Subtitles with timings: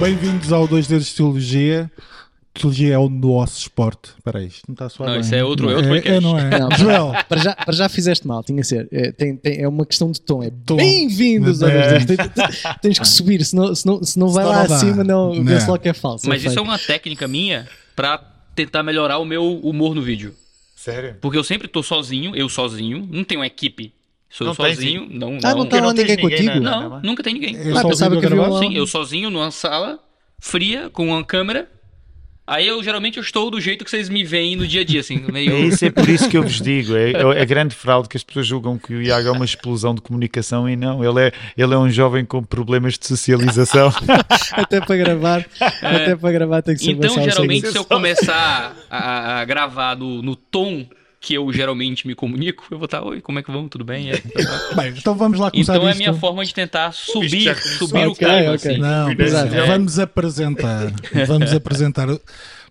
[0.00, 1.90] Bem-vindos ao 2 Dedos de Teologia.
[2.54, 4.10] Teologia é o nosso esporte.
[4.16, 5.20] Espera aí, isto não está a soar Não, bem.
[5.20, 6.18] isso é outro- é outro é, podcast.
[6.18, 6.58] é, não é?
[6.58, 6.70] Não.
[6.76, 8.88] Joel, Para já, para já fizeste mal, tinha que ser.
[8.90, 10.42] É, tem- tem- é uma questão de tom.
[10.42, 10.76] É Tom.
[10.76, 11.98] bem-vindos a É.
[11.98, 12.04] Deus.
[12.06, 14.74] Tens, tens- tens que subir, senão, senão, se não vai Senão lá não dá.
[14.76, 15.44] acima, não, Não.
[15.44, 16.28] vê-se logo que é falso.
[16.28, 18.18] Mas isso é uma técnica minha pra
[18.54, 20.34] tentar melhorar o meu humor no vídeo.
[20.74, 21.16] Sério?
[21.20, 23.92] Porque eu sempre tô sozinho, eu sozinho, não tenho uma equipe.
[24.30, 25.64] Sou eu Não tem, sozinho, não, Ah, não não.
[25.64, 26.64] está não lá tens ninguém ninguém, contigo?
[26.64, 26.70] né?
[26.70, 27.56] Não, nunca tem ninguém.
[27.56, 28.54] É Ah, só o pensava vídeo que gravado?
[28.54, 29.98] um- Sim, eu sozinho numa sala
[30.38, 31.68] fria com uma câmera.
[32.46, 35.00] Aí eu geralmente eu estou do jeito que vocês me veem no dia a dia,
[35.00, 35.52] assim, meio.
[35.52, 36.96] É isso, é por isso que eu vos digo.
[36.96, 39.94] É, é a grande fraude que as pessoas julgam que o Iago é uma explosão
[39.94, 41.04] de comunicação e não.
[41.04, 43.92] Ele é, ele é um jovem com problemas de socialização.
[44.52, 45.46] Até para gravar,
[45.80, 50.20] até para gravar tem que ser Então, geralmente, se eu começar a, a gravar no,
[50.20, 50.84] no tom
[51.20, 53.68] que eu geralmente me comunico, eu vou estar, oi, como é que vão?
[53.68, 54.10] Tudo bem?
[54.10, 54.28] É, tá
[54.70, 58.06] bom." bem, então vamos lá começar Então é a minha forma de tentar subir, subir
[58.06, 58.54] o Ok, clima, ok.
[58.54, 58.78] assim.
[58.78, 60.92] Não, mas vamos apresentar.
[61.26, 62.08] Vamos apresentar.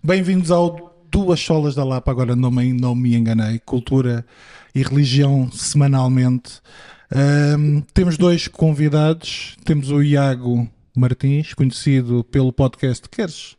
[0.02, 2.10] Bem-vindos ao Duas Solas da Lapa.
[2.10, 3.60] Agora não me, não me enganei.
[3.60, 4.26] Cultura
[4.74, 6.60] e religião semanalmente.
[7.14, 9.56] Ahm, temos dois convidados.
[9.64, 13.08] Temos o Iago Martins, conhecido pelo podcast.
[13.08, 13.56] Queres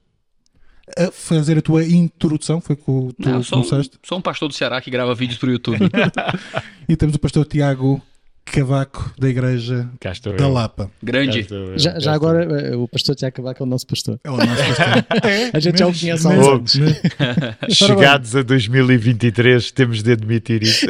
[0.97, 2.59] ah, fazer a tua introdução?
[2.61, 3.97] Foi com tu Não, sou, um, começaste.
[4.03, 5.79] sou um pastor do Ceará que grava vídeos pro YouTube.
[6.89, 8.01] E temos o pastor Tiago
[8.43, 9.87] Cavaco, da Igreja
[10.37, 10.47] da.
[10.49, 10.91] Lapa.
[11.01, 11.47] Grande.
[11.77, 14.19] Já, já agora, eh, o pastor Tiago Cavaco é o nosso pastor.
[14.25, 15.05] É o nosso pastor.
[15.23, 16.79] É, A gente já o conhece há uns anos.
[17.71, 20.85] Chegados a 2023, temos de admitir isso.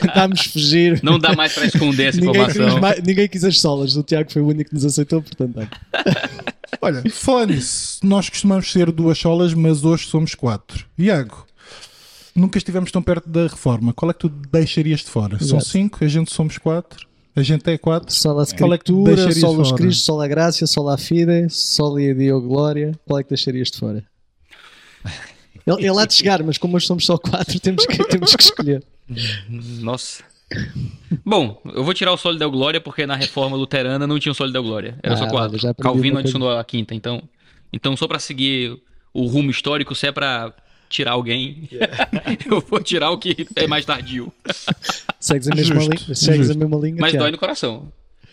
[0.00, 0.98] Tentámos fugir.
[1.04, 2.80] Não dá mais pra esconder essa Ninguém quis, informação.
[2.80, 3.94] mais- ninguém quis as solas.
[3.96, 5.68] O Tiago foi o único que nos aceitou, portanto.
[6.80, 7.02] Olha.
[7.02, 10.86] Nisso, nós costumamos ser duas solas, mas hoje somos quatro.
[10.98, 11.46] Iago,
[12.34, 13.92] nunca estivemos tão perto da reforma.
[13.92, 15.38] Qual é que tu deixarias de fora?
[15.38, 15.64] São Exato.
[15.64, 18.12] cinco, a gente somos quatro, a gente é quatro.
[18.12, 19.76] Sola Qual é que tu Escritura, deixarias Sola fora?
[19.76, 21.46] Cristo, Sola Graça, Sola Fide,
[22.16, 22.92] Dio Glória.
[23.06, 24.04] Qual é que deixarias de fora?
[25.66, 28.42] Ele, ele há de chegar, mas como hoje somos só quatro, temos que, temos que
[28.44, 28.84] escolher.
[29.80, 30.22] Nossa.
[31.24, 34.34] Bom, eu vou tirar o Sólido Del Glória porque na reforma luterana não tinha o
[34.34, 34.98] Sólido Del Glória.
[35.02, 35.58] Era Ah, só quatro.
[35.76, 36.94] Calvino adicionou a quinta.
[36.94, 37.22] Então,
[37.72, 38.78] então só pra seguir
[39.12, 40.52] o rumo histórico, se é pra
[40.88, 41.68] tirar alguém,
[42.48, 44.32] eu vou tirar o que é mais tardio.
[45.18, 46.96] Segues a mesma, linha, segues a mesma linha.
[47.00, 47.24] Mas Tiago.
[47.24, 47.90] dói no coração.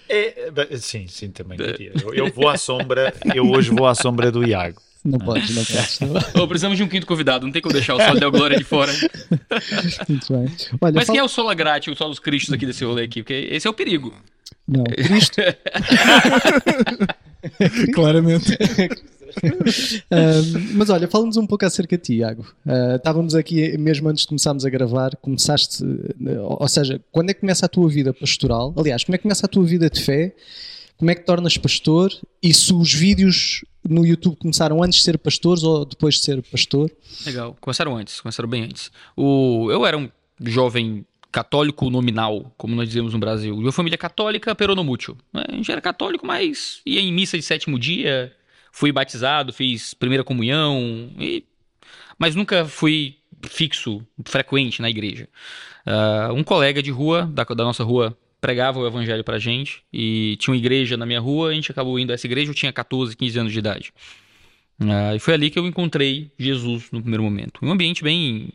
[0.08, 1.58] É, é, sim, sim, também.
[2.04, 4.80] Eu, eu vou à sombra, eu hoje vou à sombra do Iago.
[5.04, 6.14] Não podes, não.
[6.42, 8.64] Ô, precisamos de um quinto convidado, não tem como deixar o Sólido Del Glória de
[8.64, 8.92] fora.
[10.08, 10.50] Muito bem.
[10.80, 13.22] Olha, Mas quem é o Sola Gratia, o Solos Cristos aqui desse rolê aqui?
[13.22, 14.14] Porque esse é o perigo.
[14.66, 15.42] Não, Cristo.
[17.94, 18.58] Claramente.
[20.10, 22.46] Ahm, mas olha, fala-nos um pouco acerca de ti, Iago.
[22.66, 25.18] Ah, estávamos aqui mesmo antes de começarmos a gravar.
[25.18, 25.84] Começaste,
[26.60, 28.74] ou seja, quando é que começa a tua vida pastoral?
[28.78, 30.34] Aliás, como é que começa a tua vida de fé?
[30.98, 32.12] Como é que tornas pastor?
[32.42, 36.42] E se os vídeos no YouTube começaram antes de ser pastores ou depois de ser
[36.44, 36.90] pastor?
[37.26, 37.58] Legal.
[37.60, 38.92] Começaram antes, começaram bem antes.
[39.16, 40.10] O, eu era um
[40.42, 43.56] jovem católico nominal, como nós dizemos no Brasil.
[43.56, 45.18] Uma família católica peronomútil.
[45.34, 45.44] né?
[45.50, 48.32] A gente era católico, mas ia em missa de sétimo dia,
[48.72, 51.44] fui batizado, fiz primeira comunhão, e-
[52.18, 53.18] mas nunca fui
[53.50, 55.28] fixo, frequente na igreja.
[55.86, 60.36] Ah, um colega de rua, da, da nossa rua, pregava o evangelho pra gente, e
[60.38, 62.74] tinha uma igreja na minha rua, a gente acabou indo a essa igreja, eu tinha
[62.74, 63.94] 14, 15 anos de idade.
[64.82, 67.62] Ah, e foi ali que eu encontrei Jesus no primeiro momento.
[67.64, 68.50] Um ambiente bem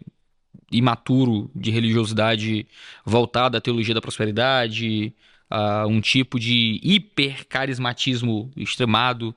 [0.71, 2.67] imaturo de religiosidade
[3.03, 5.11] voltada à teologia da prosperidade,
[5.49, 9.35] a um tipo de hipercarismatismo extremado.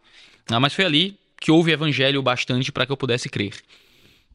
[0.50, 3.54] Ah, mas foi ali que houve evangelho bastante para que eu pudesse crer.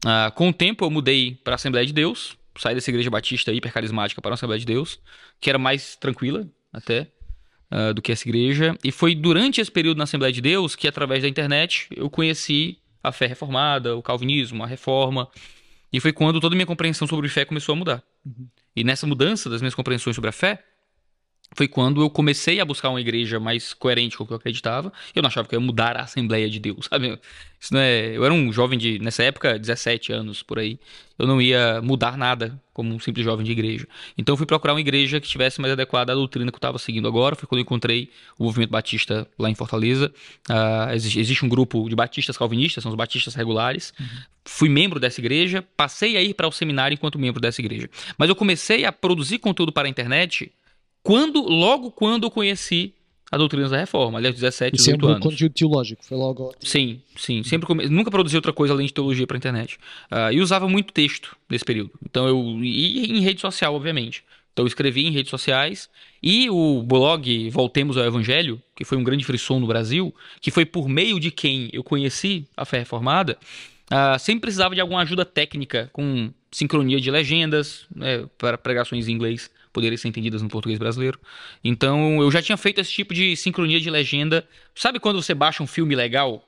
[0.03, 3.51] Ah, com o tempo eu mudei para a Assembleia de Deus, saí dessa igreja batista
[3.51, 4.99] hipercarismática para a Assembleia de Deus,
[5.39, 7.11] que era mais tranquila até
[7.69, 8.77] ah, do que essa igreja.
[8.83, 12.79] E foi durante esse período na Assembleia de Deus que, através da internet, eu conheci
[13.03, 15.27] a fé reformada, o calvinismo, a reforma.
[15.91, 18.03] E foi quando toda a minha compreensão sobre fé começou a mudar.
[18.75, 20.63] E nessa mudança das minhas compreensões sobre a fé,
[21.53, 24.91] foi quando eu comecei a buscar uma igreja mais coerente com o que eu acreditava.
[25.15, 27.19] Eu não achava que eu ia mudar a Assembleia de Deus, sabe?
[27.59, 28.15] Isso não é...
[28.15, 30.79] Eu era um jovem de, nessa época, 17 anos por aí.
[31.17, 33.87] Eu não ia mudar nada como um simples jovem de igreja.
[34.15, 36.77] Então eu fui procurar uma igreja que estivesse mais adequada à doutrina que eu estava
[36.77, 37.35] seguindo agora.
[37.35, 40.13] Foi quando eu encontrei o movimento batista lá em Fortaleza.
[40.47, 43.95] Ah, existe, existe um grupo de batistas calvinistas, são os batistas regulares.
[44.45, 47.89] Fui membro dessa igreja, passei a ir para o seminário enquanto membro dessa igreja.
[48.15, 50.51] Mas eu comecei a produzir conteúdo para a internet
[51.03, 52.93] quando, logo quando eu conheci
[53.31, 55.23] a doutrina da reforma, aliás, 17, E 18 sempre o anos.
[55.23, 56.05] conteúdo teológico.
[56.05, 56.53] Foi logo.
[56.61, 57.43] Sim, sim.
[57.43, 57.87] Sempre come...
[57.87, 59.77] Nunca produzi outra coisa além de teologia para internet.
[60.09, 61.91] Ah, e usava muito texto nesse período.
[62.09, 62.63] Então eu.
[62.63, 64.23] E em rede social, obviamente.
[64.53, 65.87] Então eu escrevi em redes sociais
[66.23, 70.65] e o blog Voltemos ao Evangelho, que foi um grande frisson no Brasil, que foi
[70.65, 73.37] por meio de quem eu conheci a fé reformada,
[73.91, 79.11] uh, sempre precisava de alguma ajuda técnica com sincronia de legendas né, para pregações em
[79.11, 81.19] inglês poderem ser entendidas no português brasileiro.
[81.63, 84.43] Então eu já tinha feito esse tipo de sincronia de legenda.
[84.73, 86.43] Sabe quando você baixa um filme legal?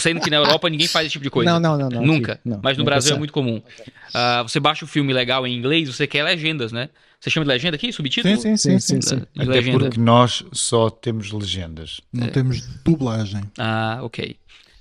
[0.00, 1.52] Sendo que na Europa ninguém faz esse tipo de coisa.
[1.52, 1.88] Não, não, não.
[1.88, 2.40] não Nunca.
[2.44, 3.58] Não, Mas no Brasil é muito comum.
[3.58, 6.88] Uh, você baixa o um filme legal em inglês, você quer legendas, né?
[7.20, 7.92] Você chama de legenda aqui?
[7.92, 8.34] Subtítulo?
[8.34, 8.78] Sim, sim, sim.
[8.80, 9.22] sim, sim, sim.
[9.38, 9.78] Até legenda.
[9.78, 12.00] porque nós só temos legendas.
[12.12, 12.30] Não é.
[12.30, 13.42] temos dublagem.
[13.56, 14.36] Ah, ok.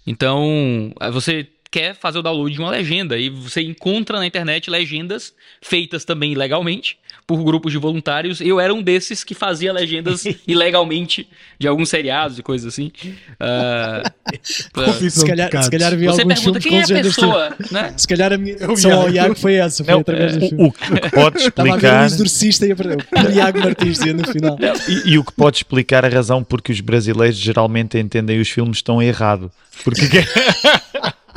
[0.07, 5.33] Então, você quer fazer o download de uma legenda e você encontra na internet legendas
[5.62, 8.41] feitas também legalmente por grupos de voluntários.
[8.41, 12.91] Eu era um desses que fazia legendas ilegalmente de alguns seriados e coisas assim.
[13.41, 17.94] Uh, se, calhar, se calhar vi Você pergunta filmes quem é a pessoa, né?
[17.97, 20.67] Se calhar a minha só ao Iago foi essa, foi Não, através do o, filme.
[20.67, 22.74] o que pode Estava a ver o explicar exorcista e.
[22.74, 24.57] O Iago Martins dizia no final.
[24.88, 28.81] e, e o que pode explicar a razão porque os brasileiros geralmente entendem os filmes
[28.81, 29.51] tão errado.
[29.83, 30.03] Porque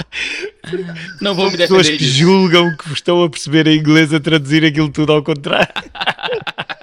[1.21, 2.19] Não vou me pessoas defender que disso.
[2.19, 5.69] julgam que estão a perceber em inglês a traduzir aquilo tudo ao contrário.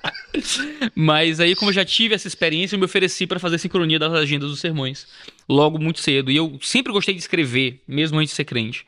[0.96, 4.14] Mas aí, como eu já tive essa experiência, eu me ofereci para fazer sincronia das
[4.14, 5.06] agendas dos sermões.
[5.48, 6.32] Logo muito cedo.
[6.32, 8.86] E eu sempre gostei de escrever, mesmo antes de ser crente.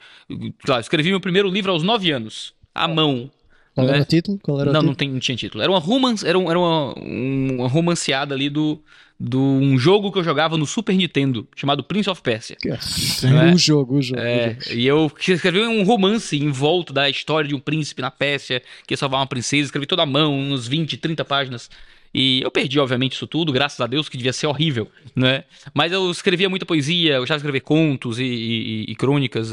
[0.65, 3.29] Claro, escrevi meu primeiro livro aos nove anos, à mão.
[3.75, 4.39] Qual era o título?
[4.45, 5.13] Era o Não, não, título?
[5.13, 5.63] não tinha título.
[5.63, 8.79] Era uma, romance, era, um- era uma, um- uma romanceada ali do,
[9.19, 12.55] do um jogo que eu jogava no Super Nintendo, chamado Prince of Persia.
[12.65, 13.53] É.
[13.53, 14.19] O jogo, o jogo.
[14.21, 14.75] o É, jogo.
[14.79, 18.93] e eu escrevi um romance em volta da história de um príncipe na Pérsia que
[18.93, 21.69] ia salvar uma princesa, escrevi toda a mão, uns 20, 30 páginas.
[22.13, 25.43] E eu perdi, obviamente, isso tudo, graças a Deus, que devia ser horrível, né?
[25.73, 29.51] Mas eu escrevia muita poesia, eu gostava de escrever contos e, e- e crônicas,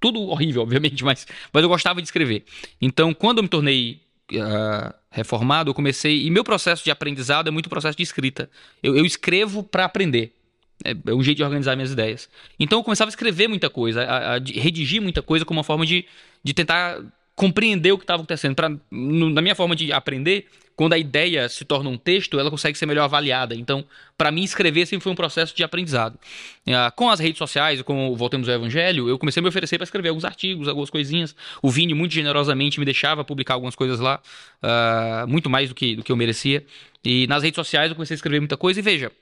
[0.00, 2.44] tudo horrível, obviamente, mas, mas eu gostava de escrever.
[2.80, 4.00] Então, quando eu me tornei
[4.40, 6.24] ah, reformado, eu comecei.
[6.26, 8.50] E meu processo de aprendizado é muito processo de escrita.
[8.82, 10.32] Eu, eu escrevo para aprender.
[10.84, 12.28] É, é um jeito de organizar minhas ideias.
[12.60, 15.86] Então eu começava a escrever muita coisa, a, a redigir muita coisa como uma forma
[15.86, 16.04] de,
[16.44, 17.00] de tentar
[17.36, 18.56] compreender o que estava acontecendo.
[18.56, 22.50] Pra, no- na minha forma de aprender, quando a ideia se torna um texto, ela
[22.50, 23.54] consegue ser melhor avaliada.
[23.54, 23.84] Então,
[24.16, 26.18] para mim, escrever sempre foi um processo de aprendizado.
[26.68, 29.78] Ah, com as redes sociais, com o Voltemos ao Evangelho, eu comecei a me oferecer
[29.78, 31.36] para escrever alguns artigos, algumas coisinhas.
[31.62, 34.20] O Vini, muito generosamente, me deixava publicar algumas coisas lá,
[34.62, 36.64] ah, muito mais do que, do que eu merecia.
[37.04, 38.80] E nas redes sociais eu comecei a escrever muita coisa.
[38.80, 39.12] E veja,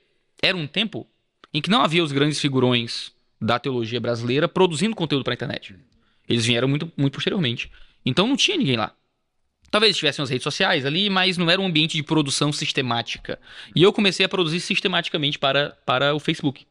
[0.41, 1.07] era um tempo
[1.53, 5.75] em que não havia os grandes figurões da teologia brasileira produzindo conteúdo para a internet.
[6.27, 7.69] Eles vieram muito, muito posteriormente.
[8.05, 8.93] Então não tinha ninguém lá.
[9.71, 13.39] Talvez tivessem as redes sociais ali, mas não era um ambiente de produção sistemática.
[13.75, 16.65] E eu comecei a produzir sistematicamente para, para o Facebook,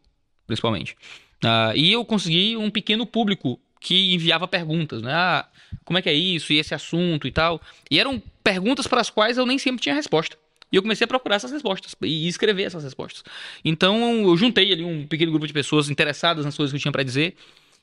[0.46, 0.96] principalmente.
[1.44, 5.12] Ah, e eu consegui um pequeno público que enviava perguntas, né?
[5.12, 5.46] Ah,
[5.84, 6.52] como é que é isso?
[6.52, 7.60] E esse assunto e tal.
[7.90, 10.38] E eram perguntas para as quais eu nem sempre tinha resposta.
[10.72, 13.22] E eu comecei a procurar essas respostas e escrever essas respostas.
[13.64, 16.92] Então eu juntei ali um pequeno grupo de pessoas interessadas nas coisas que eu tinha
[16.92, 17.36] para dizer.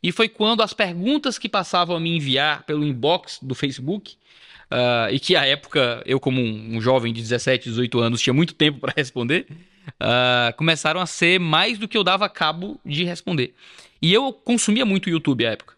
[0.04, 4.16] E foi quando as perguntas que passavam a me enviar pelo inbox do Facebook,
[4.70, 8.34] ah, e que à época eu, como um, um jovem de 17, 18 anos, tinha
[8.34, 9.46] muito tempo para responder,
[10.00, 13.54] ah, começaram a ser mais do que eu dava cabo de responder.
[14.02, 15.76] E eu consumia muito YouTube à época.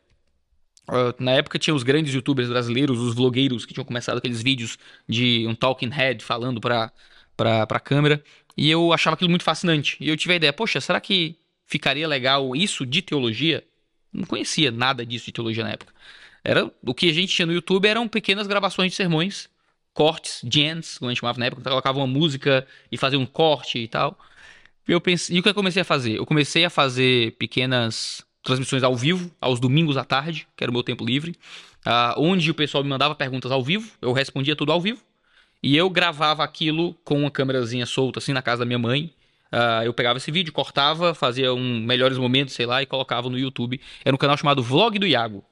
[0.87, 4.77] Ah, na época tinha os grandes youtubers brasileiros, os vlogueiros que tinham começado aqueles vídeos
[5.07, 6.91] de um talking head falando pra,
[7.35, 8.23] pra, pra câmera.
[8.55, 9.97] E eu achava aquilo muito fascinante.
[9.99, 13.63] E eu tive a ideia, poxa, será que ficaria legal isso de teologia?
[14.13, 15.93] Não conhecia nada disso de teologia na época.
[16.43, 19.49] Era, o que a gente tinha no YouTube eram pequenas gravações de sermões,
[19.93, 23.79] cortes, gens, como a gente chamava na época, colocava uma música e fazia um corte
[23.79, 24.17] e tal.
[24.87, 26.17] E, eu pensei, e o que eu comecei a fazer?
[26.17, 30.73] Eu comecei a fazer pequenas transmissões ao vivo, aos domingos à tarde, que era o
[30.73, 31.35] meu tempo livre,
[31.85, 35.01] ah, onde o pessoal me mandava perguntas ao vivo, eu respondia tudo ao vivo,
[35.61, 39.13] e eu gravava aquilo com uma câmerazinha solta, assim, na casa da minha mãe.
[39.55, 43.37] Ah, eu pegava esse vídeo, cortava, fazia um melhores momentos, sei lá, e colocava no
[43.37, 43.79] YouTube.
[44.03, 45.45] Era um canal chamado Vlog do Iago.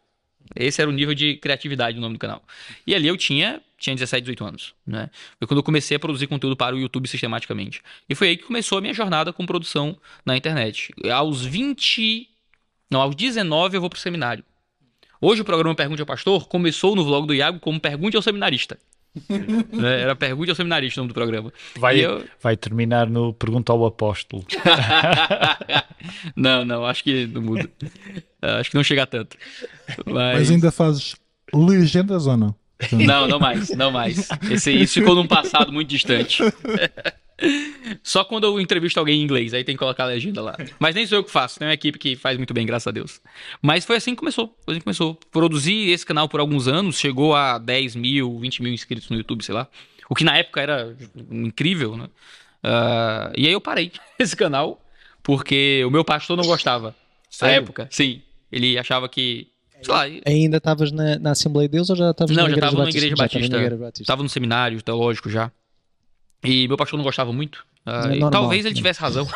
[0.55, 2.43] Esse era o nível de criatividade do nome do canal.
[2.85, 5.11] E ali eu tinha, tinha 17, 18 anos, né?
[5.37, 7.83] Foi quando eu comecei a produzir conteúdo para o YouTube sistematicamente.
[8.09, 10.91] E foi aí que começou a minha jornada com produção na internet.
[11.13, 12.27] Aos 20,
[12.89, 14.43] não, aos 19 eu vou pro seminário.
[15.21, 18.79] Hoje o programa Pergunte ao Pastor começou no vlog do Iago como Pergunte ao Seminarista.
[19.73, 20.01] Né?
[20.01, 21.51] Era Pergunte ao Seminarista o nome do programa.
[21.77, 24.45] Vai, eu- vai terminar no Pergunta ao Apóstolo.
[26.35, 27.69] não, não, acho que não muda.
[28.41, 29.37] Acho que não chega a tanto.
[30.05, 31.15] Mas, Mas ainda fazes
[31.53, 32.55] legendas ou não?
[32.91, 34.27] Não, não mais, não mais.
[34.49, 36.41] Esse, isso ficou num passado muito distante.
[38.03, 40.55] Só quando eu entrevisto alguém em inglês, aí tem que colocar a legenda lá.
[40.79, 42.91] Mas nem sou eu que faço, tem uma equipe que faz muito bem, graças a
[42.91, 43.21] Deus.
[43.61, 44.55] Mas foi assim que começou.
[44.63, 45.15] Foi assim que começou.
[45.31, 49.43] Produzi esse canal por alguns anos, chegou a 10 mil, 20 mil inscritos no YouTube,
[49.43, 49.67] sei lá.
[50.09, 50.95] O que na época era
[51.31, 52.05] incrível, né?
[52.63, 54.81] Uh, e aí eu parei esse canal,
[55.23, 56.95] porque o meu pastor não gostava.
[57.29, 57.55] Sério?
[57.55, 58.21] Na época, sim.
[58.51, 59.47] Ele achava que.
[59.81, 62.67] Sei lá, Ainda estavas na, na Assembleia de Deus ou já estavas Não, na Igreja
[62.67, 62.89] estava?
[62.89, 63.39] Igreja Já Batista.
[63.49, 64.05] na Igreja Batista.
[64.05, 65.51] Tava no seminário teológico já.
[66.43, 67.65] E meu pastor não gostava muito.
[67.85, 68.75] Ah, É talvez ele né?
[68.75, 69.27] tivesse razão.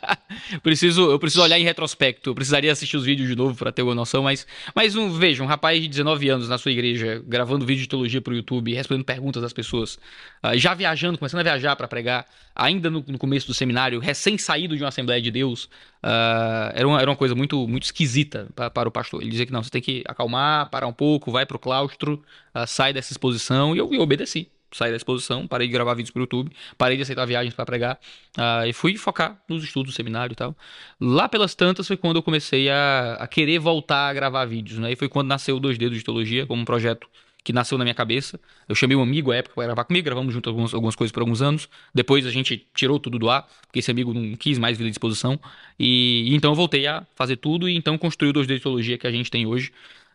[0.62, 2.30] preciso, eu preciso olhar em retrospecto.
[2.30, 4.22] Eu precisaria assistir os vídeos de novo para ter uma noção.
[4.22, 7.88] Mas, mas um, veja, um rapaz de 19 anos na sua igreja, gravando vídeo de
[7.88, 9.98] teologia pro YouTube, respondendo perguntas das pessoas,
[10.42, 14.76] ah, já viajando, começando a viajar para pregar, ainda no, no começo do seminário, recém-saído
[14.76, 15.68] de uma Assembleia de Deus,
[16.02, 19.20] ah, era, uma, era uma coisa muito, muito esquisita pa- para o pastor.
[19.22, 22.22] Ele dizia que não, você tem que acalmar, parar um pouco, vai pro claustro,
[22.54, 23.74] ah, sai dessa exposição.
[23.74, 24.48] E eu, eu obedeci.
[24.70, 27.98] Saí da exposição, parei de gravar vídeos pro YouTube, parei de aceitar viagens para pregar
[28.36, 30.56] ah, e fui focar nos estudos do seminário e tal.
[31.00, 34.92] Lá pelas tantas foi quando eu comecei a, a querer voltar a gravar vídeos, né?
[34.92, 37.08] E foi quando nasceu o Dois Dedos de Teologia, como um projeto
[37.44, 38.38] que nasceu na minha cabeça.
[38.68, 41.20] Eu chamei um amigo à época para gravar comigo, gravamos junto algumas, algumas coisas por
[41.20, 41.68] alguns anos.
[41.94, 44.88] Depois a gente tirou tudo do ar, porque esse amigo não quis mais vir à
[44.90, 45.40] disposição.
[45.78, 48.64] E, e então eu voltei a fazer tudo e então construí o Dois Dedos de
[48.64, 49.72] Teologia que a gente tem hoje.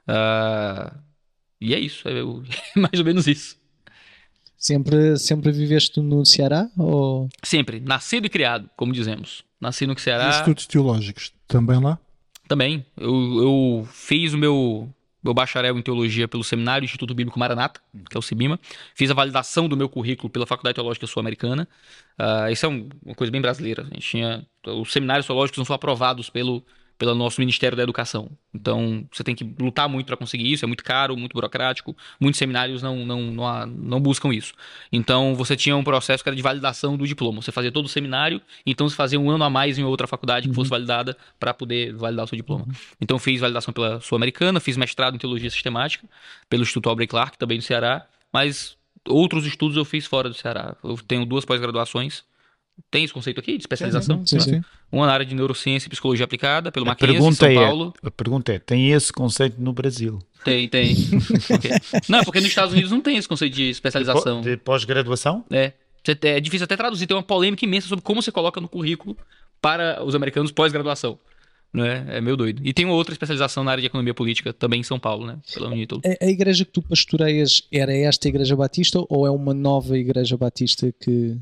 [0.07, 0.93] Ah,
[1.61, 2.43] e é isso, é o-
[2.75, 3.57] mais ou menos isso.
[4.63, 6.69] Sempre, sempre viveste no Ceará?
[6.77, 7.27] Ou...
[7.43, 9.43] Sempre, nascido e criado, como dizemos.
[9.59, 10.29] Nasci no E Ceará.
[10.29, 11.99] estudos teológicos também lá?
[12.47, 12.85] Também.
[12.95, 14.87] Eu, eu fiz o meu,
[15.21, 18.57] meu bacharel em teologia pelo Seminário Instituto Bíblico Maranata, que é o CIBIMA.
[18.95, 21.67] Fiz a validação do meu currículo pela Faculdade Teológica Sul-Americana.
[22.17, 23.81] Ah, isso é um- uma coisa bem brasileira.
[23.83, 26.63] A gente tinha, os seminários teológicos não são aprovados pelo,
[26.97, 28.29] pelo nosso Ministério da Educação.
[28.53, 30.63] Então, você tem que lutar muito para conseguir isso.
[30.63, 31.95] É muito caro, muito burocrático.
[32.19, 34.53] Muitos seminários não, não, não, há- não buscam isso.
[34.91, 37.41] Então, você tinha um processo que era de validação do diploma.
[37.41, 40.47] Você fazia todo o seminário, então você fazia um ano a mais em outra faculdade
[40.47, 42.65] que fosse validada para poder validar o seu diploma.
[43.01, 46.07] Então, fiz validação pela Sul-Americana, fiz mestrado em Teologia Sistemática
[46.49, 50.75] pelo Instituto Aubrey Clark, também do Ceará, mas outros estudos eu fiz fora do Ceará.
[50.83, 52.23] Eu tenho duas pós-graduações.
[52.89, 54.25] Tem esse conceito aqui de especialização?
[54.25, 54.61] Sim, sim.
[54.91, 57.93] Uma na área de neurociência e psicologia aplicada, pelo Mackenzie, em São é, Paulo.
[58.03, 60.19] a pergunta é: tem esse conceito no Brasil?
[60.43, 60.95] Tem, tem.
[61.49, 61.71] Ok.
[62.09, 64.41] Não, porque nos Estados Unidos não tem esse conceito de especialização.
[64.41, 65.45] De pós-graduação?
[65.51, 65.73] É.
[66.21, 69.15] É difícil até traduzir, tem uma polêmica imensa sobre como você coloca no currículo
[69.61, 71.17] para os americanos pós-graduação.
[71.73, 72.05] Né?
[72.09, 72.61] É meio doido.
[72.63, 75.39] E tem uma outra especialização na área de economia política, também em São Paulo, né?
[75.51, 76.01] Pela Unítolo.
[76.05, 80.37] A, a igreja que tu pastoreias era esta igreja batista ou é uma nova igreja
[80.37, 81.35] batista que.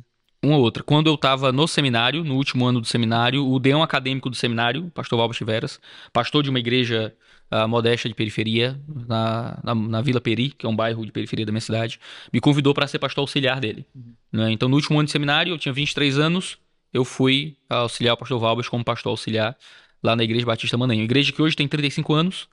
[0.43, 0.81] Uma ou outra.
[0.81, 4.89] Quando eu estava no seminário, no último ano do seminário, o deão acadêmico do seminário,
[4.93, 5.79] pastor Valber Chiveras,
[6.11, 7.13] pastor de uma igreja
[7.51, 11.45] ah, modesta de periferia, na, na, na Vila Peri, que é um bairro de periferia
[11.45, 11.99] da minha cidade,
[12.33, 13.85] me convidou para ser pastor auxiliar dele.
[14.31, 14.51] né?
[14.51, 16.57] Então, no último ano de seminário, eu tinha 23 anos,
[16.93, 19.55] eu fui auxiliar o pastor Valber como pastor auxiliar
[20.01, 21.03] lá na Igreja Batista Mananha.
[21.03, 22.47] Igreja que hoje tem 35 anos,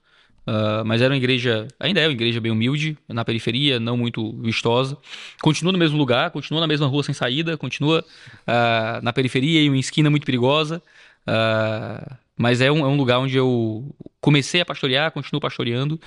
[0.49, 4.33] ah, mas era uma igreja, ainda é uma igreja bem humilde, na periferia, não muito
[4.41, 4.97] vistosa.
[5.43, 8.03] Continua no mesmo lugar, continua na mesma rua sem saída, continua
[8.47, 10.83] ah, na periferia em uma esquina muito perigosa.
[11.27, 16.01] ah, mas é um, é um lugar onde eu comecei a pastorear, continuo pastoreando.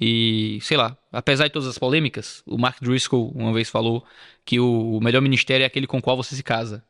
[0.00, 4.04] E, sei lá, apesar de todas as polêmicas, o Mark Driscoll uma vez falou
[4.44, 6.82] que o melhor ministério é aquele com o qual você se casa.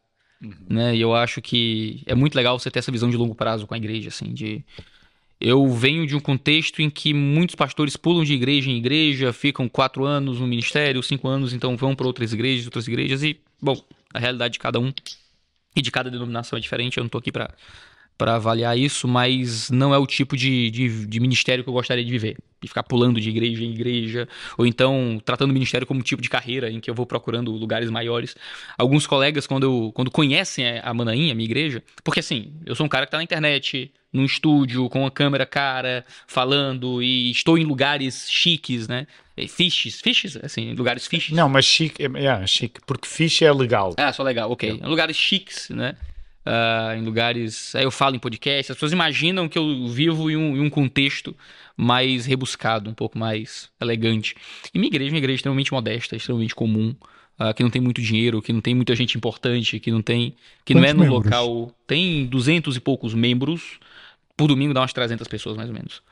[0.68, 0.96] Né?
[0.96, 3.74] E eu acho que é muito legal você ter essa visão de longo prazo com
[3.74, 4.64] a igreja, assim, de
[5.44, 9.68] eu venho de um contexto em que muitos pastores pulam de igreja em igreja, ficam
[9.68, 13.78] quatro anos no ministério, cinco anos, então vão para outras igrejas, outras igrejas, e, bom,
[14.14, 14.90] a realidade de cada um
[15.76, 17.52] e de cada denominação é diferente, eu não tô aqui para
[18.16, 22.04] para avaliar isso, mas não é o tipo de, de, de ministério que eu gostaria
[22.04, 22.36] de viver.
[22.60, 26.22] De ficar pulando de igreja em igreja, ou então tratando o ministério como um tipo
[26.22, 28.34] de carreira em que eu vou procurando lugares maiores.
[28.78, 32.86] Alguns colegas, quando, eu, quando conhecem a Manaim, a minha igreja, porque assim, eu sou
[32.86, 37.58] um cara que tá na internet, num estúdio, com uma câmera cara, falando, e estou
[37.58, 39.06] em lugares chiques, né?
[39.48, 41.36] Fishes, fishes, assim, lugares fishes.
[41.36, 43.92] Não, mas chique, é, é, chique, porque fixe é legal.
[43.96, 44.80] Ah, só legal, ok.
[44.84, 45.96] Lugares chiques, né?
[46.46, 47.74] Ah, em lugares.
[47.74, 50.68] Aí eu falo em podcast, as pessoas imaginam que eu vivo em um, em um
[50.68, 51.34] contexto
[51.76, 54.34] mais rebuscado, um pouco mais elegante.
[54.72, 56.94] E minha igreja é uma igreja extremamente modesta, extremamente comum,
[57.38, 60.34] ah, que não tem muito dinheiro, que não tem muita gente importante, que não tem.
[60.64, 61.24] que não é Quantos no membros?
[61.24, 61.72] local.
[61.86, 63.78] Tem duzentos e poucos membros.
[64.36, 66.02] Por domingo dá umas 300 pessoas, mais ou menos.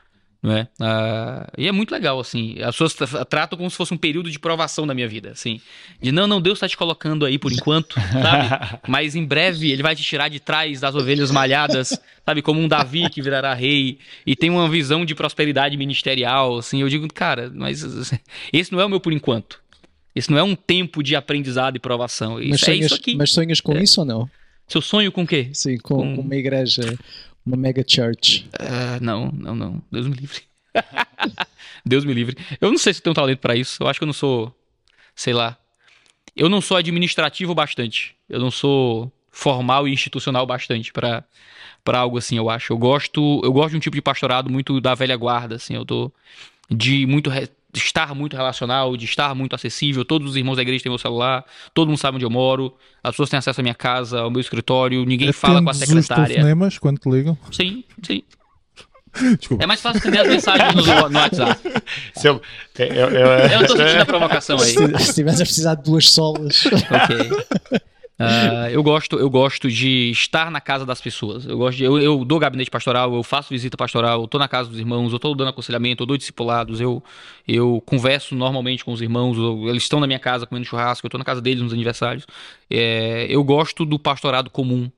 [0.43, 0.67] Não é?
[0.81, 2.57] Ah, e é muito legal, assim.
[2.59, 5.61] As pessoas tra- tratam como se fosse um período de provação da minha vida, assim.
[6.01, 8.77] De não, não, Deus está te colocando aí por enquanto, sabe?
[8.85, 12.41] Mas em breve ele vai te tirar de trás das ovelhas malhadas, sabe?
[12.41, 13.99] Como um Davi que virará rei.
[14.27, 16.81] E tem uma visão de prosperidade ministerial, assim.
[16.81, 18.11] Eu digo, cara, mas
[18.51, 19.61] esse não é o meu por enquanto.
[20.13, 22.33] Esse não é um tempo de aprendizado e provação.
[22.33, 23.15] Mas Isso é sonhas, isso aqui.
[23.15, 23.81] mas sonhas com É.
[23.81, 24.29] isso ou não?
[24.67, 25.49] Seu sonho com o quê?
[25.53, 26.81] Sim, com, Com- com uma igreja,
[27.45, 28.47] uma mega church.
[28.59, 29.81] Ah, não, não, não.
[29.91, 30.41] Deus me livre.
[31.85, 32.37] Deus me livre.
[32.59, 33.81] Eu não sei se eu tenho talento pra isso.
[33.83, 34.53] Eu acho que eu não sou,
[35.15, 35.57] sei lá.
[36.35, 38.15] Eu não sou administrativo bastante.
[38.29, 41.23] Eu não sou formal e institucional bastante pra
[41.83, 42.71] para algo assim, eu acho.
[42.71, 45.75] Eu gosto, eu gosto de um tipo de pastorado muito da velha guarda, assim.
[45.75, 46.09] Eu tô
[46.69, 50.03] de muito re- estar muito relacional, de estar muito acessível.
[50.05, 53.11] Todos os irmãos da igreja têm meu celular, todo mundo sabe onde eu moro, as
[53.11, 56.25] pessoas têm acesso à minha casa, ao meu escritório, ninguém fala com a secretária.
[56.27, 57.37] telefonemas quando te ligam.
[57.51, 58.23] Sim, sim.
[59.37, 59.63] Desculpa.
[59.63, 61.61] É mais fácil atender as mensagens no, no WhatsApp.
[62.23, 62.41] Eu,
[62.79, 62.97] é- é-
[63.51, 64.71] é- Eu não tô sentindo a provocação aí.
[64.71, 66.63] Se, se tivesse a precisar de duas solas.
[66.65, 67.79] Ok.
[68.25, 71.45] Ah, eu gosto, eu gosto de estar na casa das pessoas.
[71.45, 74.47] Eu gosto de, eu, eu dou gabinete pastoral, eu faço visita pastoral, eu tô na
[74.47, 77.03] casa dos irmãos, eu tô dando aconselhamento, eu dou discipulados, eu,
[77.47, 81.09] eu converso normalmente com os irmãos, eu- eles estão na minha casa comendo churrasco, eu
[81.09, 82.25] tô na casa deles nos aniversários.
[82.69, 84.89] É, eu gosto do pastorado comum.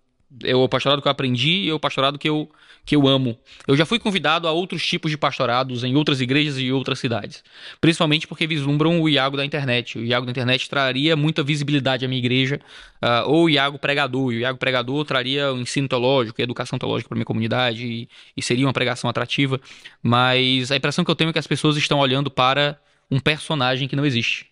[0.44, 2.50] É o pastorado que eu aprendi e é o pastorado que eu,
[2.86, 3.38] que eu amo.
[3.68, 7.44] Eu já fui convidado a outros tipos de pastorados em outras igrejas e outras cidades.
[7.82, 9.98] Principalmente porque vislumbram o Iago da internet.
[9.98, 12.60] O Iago da internet traria muita visibilidade à minha igreja,
[13.02, 14.32] ah, ou o Iago pregador.
[14.32, 18.10] E o Iago pregador traria o ensino teológico e educação teológica para minha comunidade, e,
[18.38, 19.60] e seria uma pregação atrativa.
[20.04, 23.88] Mas a impressão que eu tenho é que as pessoas estão olhando para um personagem
[23.88, 24.48] que não existe.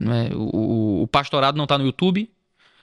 [0.00, 0.34] É?
[0.34, 2.28] o- o pastorado não está no YouTube.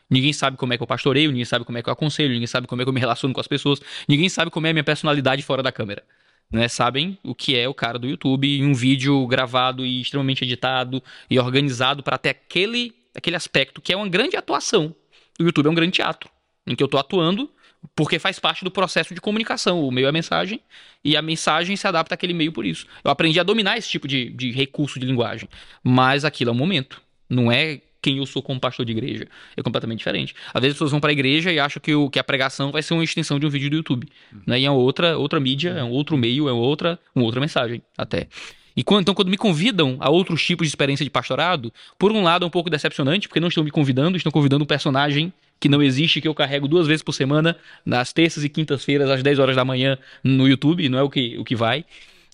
[0.09, 2.47] Ninguém sabe como é que eu pastoreio, ninguém sabe como é que eu aconselho, ninguém
[2.47, 4.73] sabe como é que eu me relaciono com as pessoas, ninguém sabe como é a
[4.73, 6.03] minha personalidade fora da câmera
[6.51, 10.43] né, sabem o que é o cara do YouTube em um vídeo gravado e extremamente
[10.43, 14.95] editado e organizado para ter aquele, aquele aspecto que é uma grande atuação.
[15.39, 16.29] O YouTube é um grande teatro
[16.65, 17.49] em que eu estou atuando
[17.95, 19.83] porque faz parte do processo de comunicação.
[19.85, 20.61] O meio é a mensagem
[21.03, 22.87] e a mensagem se adapta àquele meio por isso.
[23.03, 25.47] Eu aprendi a dominar esse tipo de, de recurso de linguagem,
[25.83, 29.27] mas aquilo é um momento, não é quem eu sou como pastor de igreja.
[29.57, 30.33] É completamente diferente.
[30.53, 32.71] Às vezes as pessoas vão para a igreja e acham que, o, que a pregação
[32.71, 34.07] vai ser uma extensão de um vídeo do YouTube.
[34.45, 34.61] Né?
[34.61, 38.29] E é outra, outra mídia, é um outro meio, é outra, uma outra mensagem até.
[38.77, 42.23] E quando, então, quando me convidam a outros tipos de experiência de pastorado, por um
[42.23, 45.67] lado é um pouco decepcionante, porque não estão me convidando, estão convidando um personagem que
[45.67, 49.39] não existe, que eu carrego duas vezes por semana, nas terças e quintas-feiras, às 10
[49.39, 51.83] horas da manhã, no YouTube, não é o que, o que vai.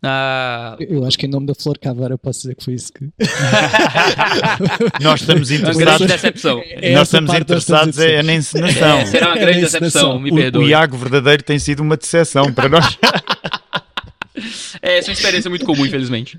[0.05, 3.05] Ah, Eu acho que em nome da Flor Cavara posso dizer que foi isso que.
[5.01, 6.61] Nós estamos uma grande interessados, decepção.
[6.65, 8.97] É nós estamos interessados é na encenação.
[8.97, 10.69] É, será uma grande É decepção, me O, o perdoe.
[10.69, 12.97] Iago verdadeiro tem sido uma decepção para nós.
[14.81, 16.37] É, essa é uma experiência muito comum, infelizmente.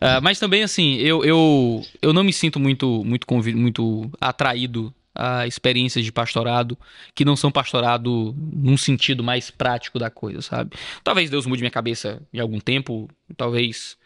[0.00, 3.24] Ah, mas também, assim, eu, eu, eu não me sinto muito, muito,
[3.56, 6.78] muito atraído a experiências de pastorado
[7.14, 10.76] que não são pastorado num sentido mais prático da coisa, sabe?
[11.02, 13.96] Talvez Deus mude minha cabeça em algum tempo, talvez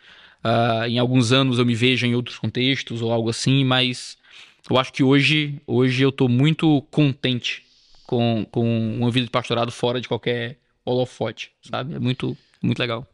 [0.42, 4.16] ah, em alguns anos eu me veja em outros contextos ou algo assim, mas
[4.68, 7.64] eu acho que hoje, hoje eu tô muito contente
[8.06, 11.94] com, com uma vida de pastorado fora de qualquer holofote, sabe?
[11.94, 13.06] É muito, muito legal.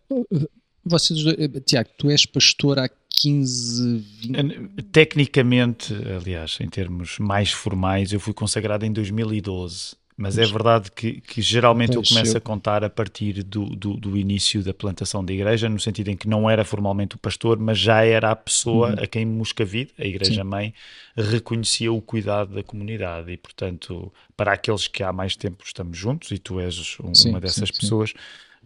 [0.84, 4.44] Vocês, eh, Tiago, tu és pastor há 15, 20.
[4.92, 9.96] Tecnicamente, aliás, em termos mais formais, eu fui consagrado em 2012.
[10.18, 14.16] Mas é verdade que, que geralmente eu começo a contar a partir do, do, do
[14.16, 17.78] início da plantação da igreja, no sentido em que não era formalmente o pastor, mas
[17.78, 20.72] já era a pessoa a quem Moscavide, a igreja-mãe,
[21.14, 23.30] reconhecia o cuidado da comunidade.
[23.30, 27.30] E, portanto, para aqueles que há mais tempo estamos juntos, e tu és um- Sim,
[27.30, 27.96] uma dessas sim, sim.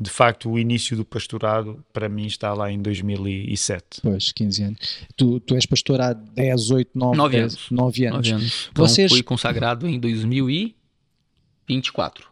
[0.00, 4.00] De facto, o início do pastorado, para mim, está lá em 2007.
[4.02, 4.78] Pois, 15 anos.
[5.14, 7.66] Tu, tu és pastor há 10, 8, 9, Nove 10, anos.
[7.70, 8.16] 9 anos.
[8.16, 8.68] Nove anos.
[8.72, 12.29] Então Vocês- fui consagrado em 2024.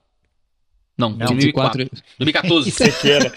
[0.98, 1.78] Não, Não, 2004.
[1.84, 1.88] 24.
[2.18, 2.68] 2014.
[2.68, 3.32] Isso é que era.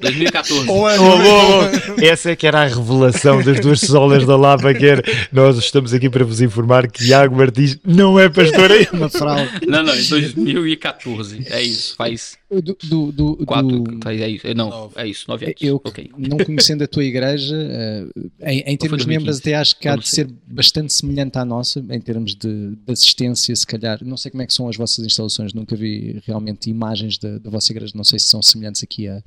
[0.00, 0.68] 2014.
[0.68, 2.00] Oh, oh, oh.
[2.04, 5.92] Essa é que era a revelação das duas solas da lava, que era nós estamos
[5.92, 8.86] aqui para vos informar que Iago Martins não é pastor aí.
[8.92, 9.50] Uma fraude.
[9.66, 11.46] Não, não, em 2014.
[11.50, 13.80] É isso, faz Do, do, do, quatro.
[13.80, 14.46] do- Faz, é isso.
[14.46, 15.56] É, não, é isso, nove anos.
[15.60, 16.10] eu, Ok.
[16.16, 19.08] não conhecendo a tua igreja, eh, em, em termos de 2015?
[19.08, 22.92] membros, até acho que há de ser bastante semelhante à nossa, em termos de, de
[22.92, 23.98] assistência, se calhar.
[24.04, 27.50] Não sei como é que são as vossas instalações, nunca vi realmente imagens da, da
[27.50, 29.22] vossa igreja, não sei se são semelhantes aqui à,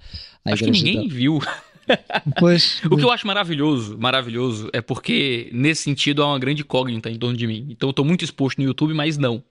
[0.45, 0.85] à Acho que igreja.
[0.85, 1.39] ninguém viu.
[1.39, 2.21] da...
[2.39, 7.09] Pois, O que eu acho maravilhoso, maravilhoso, é porque nesse sentido há uma grande incógnita
[7.09, 7.67] em torno de mim.
[7.69, 9.43] Então eu tô muito exposto no YouTube, mas não.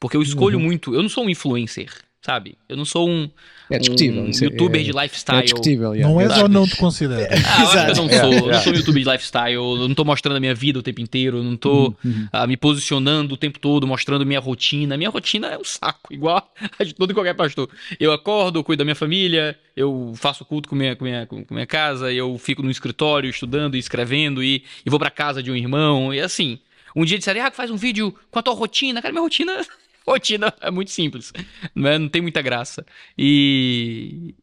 [0.00, 0.94] Porque eu escolho muito.
[0.94, 1.90] Eu não sou um influencer,
[2.26, 2.58] sabe?
[2.68, 3.30] Eu não sou um,
[3.70, 4.22] É discutível.
[4.24, 5.38] um é- youtuber é- de lifestyle.
[5.38, 6.12] É discutível, yeah.
[6.12, 6.42] Não Exato.
[6.42, 7.28] ou não te consideras?
[7.46, 8.20] Ah, eu acho que eu não Exato.
[8.20, 8.32] sou.
[8.32, 10.78] Eu É, não sou um youtuber de lifestyle, eu não tô mostrando a minha vida
[10.80, 12.26] o tempo inteiro, eu não tô Uhum.
[12.32, 14.96] ah, me posicionando o tempo todo, mostrando minha rotina.
[14.96, 17.70] Minha rotina é um saco, igual a de todo e qualquer pastor.
[18.00, 21.44] Eu acordo, eu cuido da minha família, eu faço culto com minha, com minha, com
[21.50, 25.50] minha casa, eu fico no escritório estudando e escrevendo e, e vou pra casa de
[25.52, 26.58] um irmão, e assim.
[26.98, 29.02] Um dia disseram, ah, faz um vídeo com a tua rotina.
[29.02, 29.60] Cara, minha rotina,
[30.12, 31.32] rotina é muito simples,
[31.74, 31.98] não, é?
[31.98, 32.84] não tem muita graça.
[33.18, 34.34] E,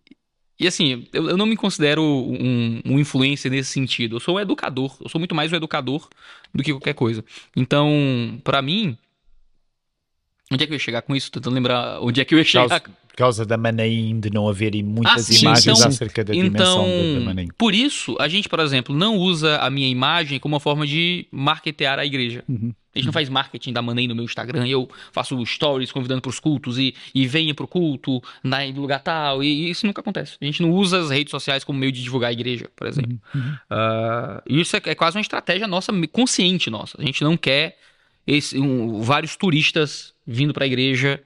[0.59, 4.17] e assim, eu, eu não me considero um, um influencer nesse sentido.
[4.17, 4.95] Eu sou um educador.
[5.01, 6.07] Eu sou muito mais um educador
[6.53, 7.23] do que qualquer coisa.
[7.55, 8.97] Então, pra mim.
[10.51, 11.31] Onde é que eu ia chegar com isso?
[11.31, 12.81] Tô tentando lembrar onde é que eu ia chegar.
[12.81, 17.13] por causa da Manaim, de não haverem muitas Ah, imagens então- acerca da dimensão Então,
[17.13, 17.47] da, da Manaim.
[17.57, 21.25] por isso, a gente, por exemplo, não usa a minha imagem como uma forma de
[21.31, 22.43] marketear a igreja.
[22.47, 22.71] Uhum.
[22.95, 24.67] A gente não faz marketing da Manem no meu Instagram.
[24.67, 29.43] Eu faço stories convidando pros cultos e, e venha pro culto na, no lugar tal.
[29.43, 30.37] E, isso nunca acontece.
[30.39, 33.19] A gente não usa as redes sociais como meio de divulgar a igreja, por exemplo.
[33.69, 36.95] Ah, isso é, é quase uma estratégia nossa, consciente nossa.
[37.01, 37.77] A gente não quer
[38.27, 41.21] esse- um- vários turistas vindo pra igreja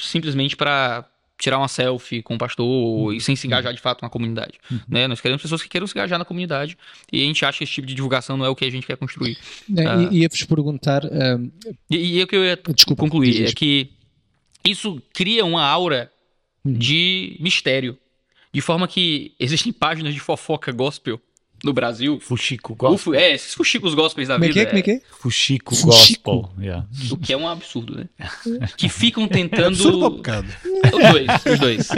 [0.00, 1.04] simplesmente para
[1.42, 4.54] tirar uma selfie com o pastor e sem se engajar de fato na comunidade.
[4.88, 5.08] Né?
[5.08, 6.76] Nós queremos pessoas que queiram se engajar na comunidade
[7.12, 8.86] e a gente acha que esse tipo de divulgação não é o que a gente
[8.86, 9.36] quer construir.
[9.68, 10.02] Né, Ah.
[10.12, 11.04] e- Ia-vos perguntar.
[11.06, 11.50] ahm,
[11.90, 13.90] E, e é o que eu ia Desculpa, concluir diz é que
[14.64, 16.10] isso cria uma aura
[16.64, 16.74] Uhum.
[16.74, 17.96] de mistério.
[18.52, 21.20] De forma que existem páginas de fofoca gospel
[21.64, 22.18] no Brasil.
[22.20, 23.14] Fuxico Gospel.
[23.14, 24.52] é, esses fuxicos gospels da é vida.
[24.52, 24.66] que é?
[24.66, 25.00] Como é que é?
[25.18, 26.32] Fuxico Fuxico.
[26.32, 26.62] Gospel.
[26.64, 26.86] yeah.
[27.10, 28.08] O que é um absurdo, né?
[28.76, 30.04] Que ficam Absurdo tentando.
[30.04, 30.48] ao bocado.
[30.84, 31.88] Os dois, os dois.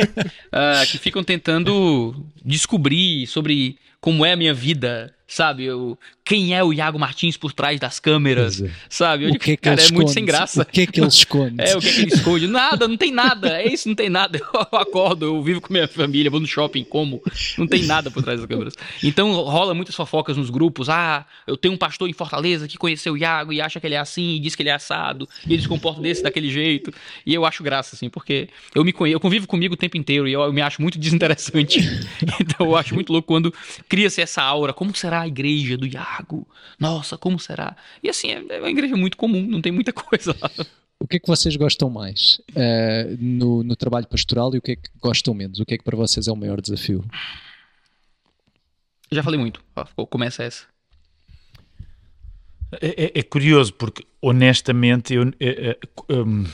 [0.51, 5.65] Ah, que ficam tentando descobrir sobre como é a minha vida, sabe?
[5.65, 8.71] Eu, quem é o Iago Martins por trás das câmeras, é.
[8.89, 9.25] sabe?
[9.25, 10.63] Eu O digo, que é que cara, é muito sem graça.
[10.63, 11.57] O que é que ele esconde?
[11.63, 12.47] É, o que é que ele esconde?
[12.47, 13.61] Nada, não tem nada.
[13.61, 14.39] É isso, não tem nada.
[14.73, 17.23] Eu acordo, eu vivo com minha família, vou no shopping, como.
[17.57, 18.75] Não tem nada por trás das câmeras.
[19.03, 20.89] Então rola muitas fofocas nos grupos.
[20.89, 23.95] Ah, eu tenho um pastor em Fortaleza que conheceu o Iago e acha que ele
[23.95, 26.93] é assim, e diz que ele é assado, e ele se comporta desse, daquele jeito.
[27.25, 30.29] E eu acho graça, assim, porque eu me conheço, eu convivo comigo o tempo inteiro
[30.29, 31.81] e eu, eu me acho muito desinteressante.
[32.41, 33.53] então eu acho muito louco quando
[33.89, 34.73] cria-se essa aura.
[34.73, 36.47] Como será a igreja do Iago?
[36.79, 37.77] Nossa, como será?
[38.03, 40.51] E assim, é é uma igreja muito comum, não tem muita coisa lá.
[41.01, 44.73] O que é que vocês gostam mais eh, no, no trabalho pastoral e o que
[44.73, 45.59] é que gostam menos?
[45.59, 47.05] O que é que para vocês é o maior desafio?
[49.11, 49.63] Já falei muito.
[49.75, 50.65] Ó, começa essa.
[52.81, 55.79] É, é- é curioso porque, honestamente, eu, é- é-
[56.15, 56.45] hum,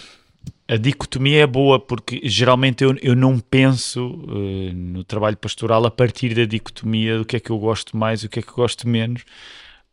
[0.66, 5.90] a dicotomia é boa porque geralmente eu, eu não penso eh, no trabalho pastoral a
[5.90, 8.50] partir da dicotomia do que é que eu gosto mais e o que é que
[8.50, 9.22] eu gosto menos,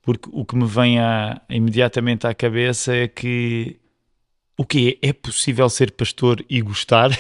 [0.01, 3.77] porque o que me vem à- imediatamente à cabeça é que
[4.57, 5.09] o que é?
[5.09, 7.09] É possível ser pastor e gostar?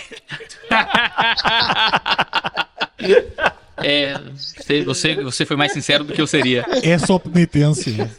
[3.77, 6.65] É, você, você, você foi mais sincero do que eu seria.
[6.81, 8.09] É só penitência.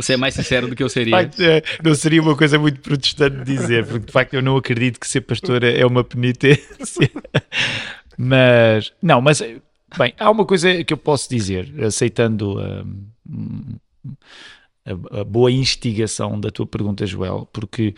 [0.00, 1.16] Você é mais sincero do que eu seria.
[1.16, 4.98] facto, é, não seria uma coisa muito protestante dizer, porque de facto eu não acredito
[4.98, 7.10] que ser pastor é uma penitência.
[8.22, 9.40] Mas, não, mas,
[9.96, 12.58] bem, há uma coisa que eu posso dizer, aceitando
[13.26, 13.76] hum,
[14.84, 17.94] a, a boa instigação da tua pergunta, Joel, porque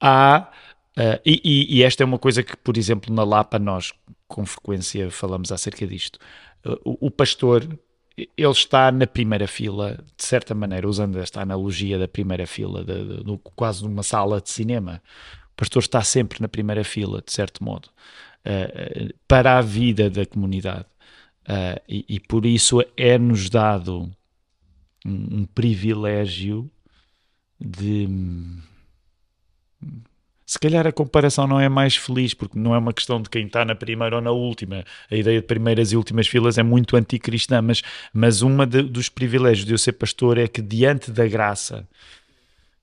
[0.00, 0.50] há,
[0.96, 3.92] ah, e, e- esta é uma coisa que, por exemplo, na Lapa nós
[4.28, 6.18] com frequência falamos acerca disto.
[6.64, 7.66] Ah, o, o pastor
[8.16, 13.04] ele está na primeira fila, de certa maneira, usando esta analogia da primeira fila, de,
[13.04, 15.02] de- de- quase numa sala de cinema.
[15.52, 17.88] O pastor está sempre na primeira fila, de certo modo,
[18.44, 20.86] eh, para a vida da comunidade.
[21.48, 24.10] Eh, e, e por isso é-nos dado
[25.04, 26.70] um, um privilégio
[27.60, 28.08] de.
[30.44, 33.46] Se calhar a comparação não é mais feliz, porque não é uma questão de quem
[33.46, 34.84] está na primeira ou na última.
[35.10, 39.66] A ideia de primeiras e últimas filas é muito anticristã, mas, mas um dos privilégios
[39.66, 41.86] de eu ser pastor é que, diante da graça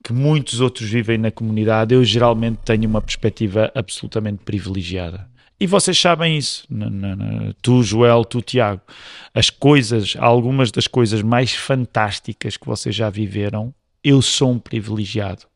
[0.02, 5.28] que muitos outros vivem na comunidade, eu geralmente tenho uma perspectiva absolutamente privilegiada.
[5.58, 6.66] E vocês sabem isso,
[7.60, 8.80] tu, Joel, tu, Tiago.
[9.34, 15.49] As coisas, algumas das coisas mais fantásticas que vocês já viveram, eu sou um privilegiado.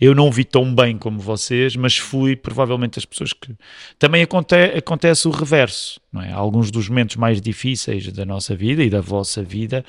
[0.00, 3.54] Eu não vi tão bem como vocês, mas fui provavelmente as pessoas que.
[3.98, 6.30] Também aconte acontece o reverso, não é?
[6.30, 9.84] Alguns dos momentos mais difíceis da nossa vida e da vossa vida,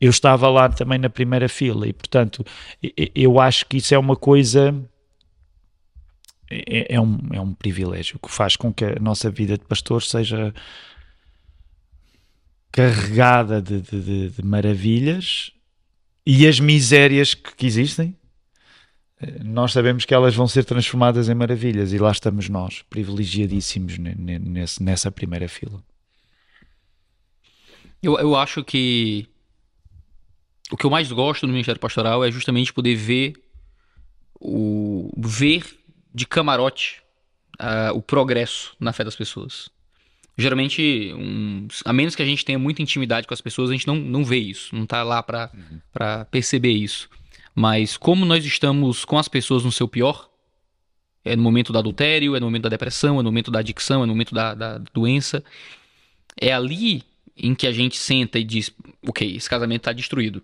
[0.00, 2.44] eu estava lá também na primeira fila e, portanto,
[3.14, 4.74] eu acho que isso é uma coisa.
[6.50, 10.02] É, é um, é um privilégio que faz com que a nossa vida de pastor
[10.02, 10.52] seja
[12.72, 15.52] carregada de, de- de- de maravilhas
[16.26, 18.14] e as misérias que, que existem
[19.44, 24.82] nós sabemos que elas vão ser transformadas em maravilhas e lá estamos nós, privilegiadíssimos nesse,
[24.82, 25.82] nessa primeira fila.
[28.00, 29.26] Eu, eu acho que
[30.70, 33.34] o que eu mais gosto no Ministério Pastoral é justamente poder ver
[34.40, 35.64] o ver
[36.14, 37.02] de camarote
[37.60, 39.68] uh, o progresso na fé das pessoas.
[40.36, 43.88] Geralmente, um, a menos que a gente tenha muita intimidade com as pessoas, a gente
[43.88, 46.24] não, não vê isso, não está lá para uhum.
[46.30, 47.10] perceber isso.
[47.58, 50.30] Mas como nós estamos com as pessoas no seu pior,
[51.24, 54.04] é no momento do adultério, é no momento da depressão, é no momento da adicção,
[54.04, 55.42] é no momento da, da doença,
[56.40, 57.02] é ali
[57.36, 58.70] em que a gente senta e diz:
[59.04, 60.40] ok, esse casamento está destruído.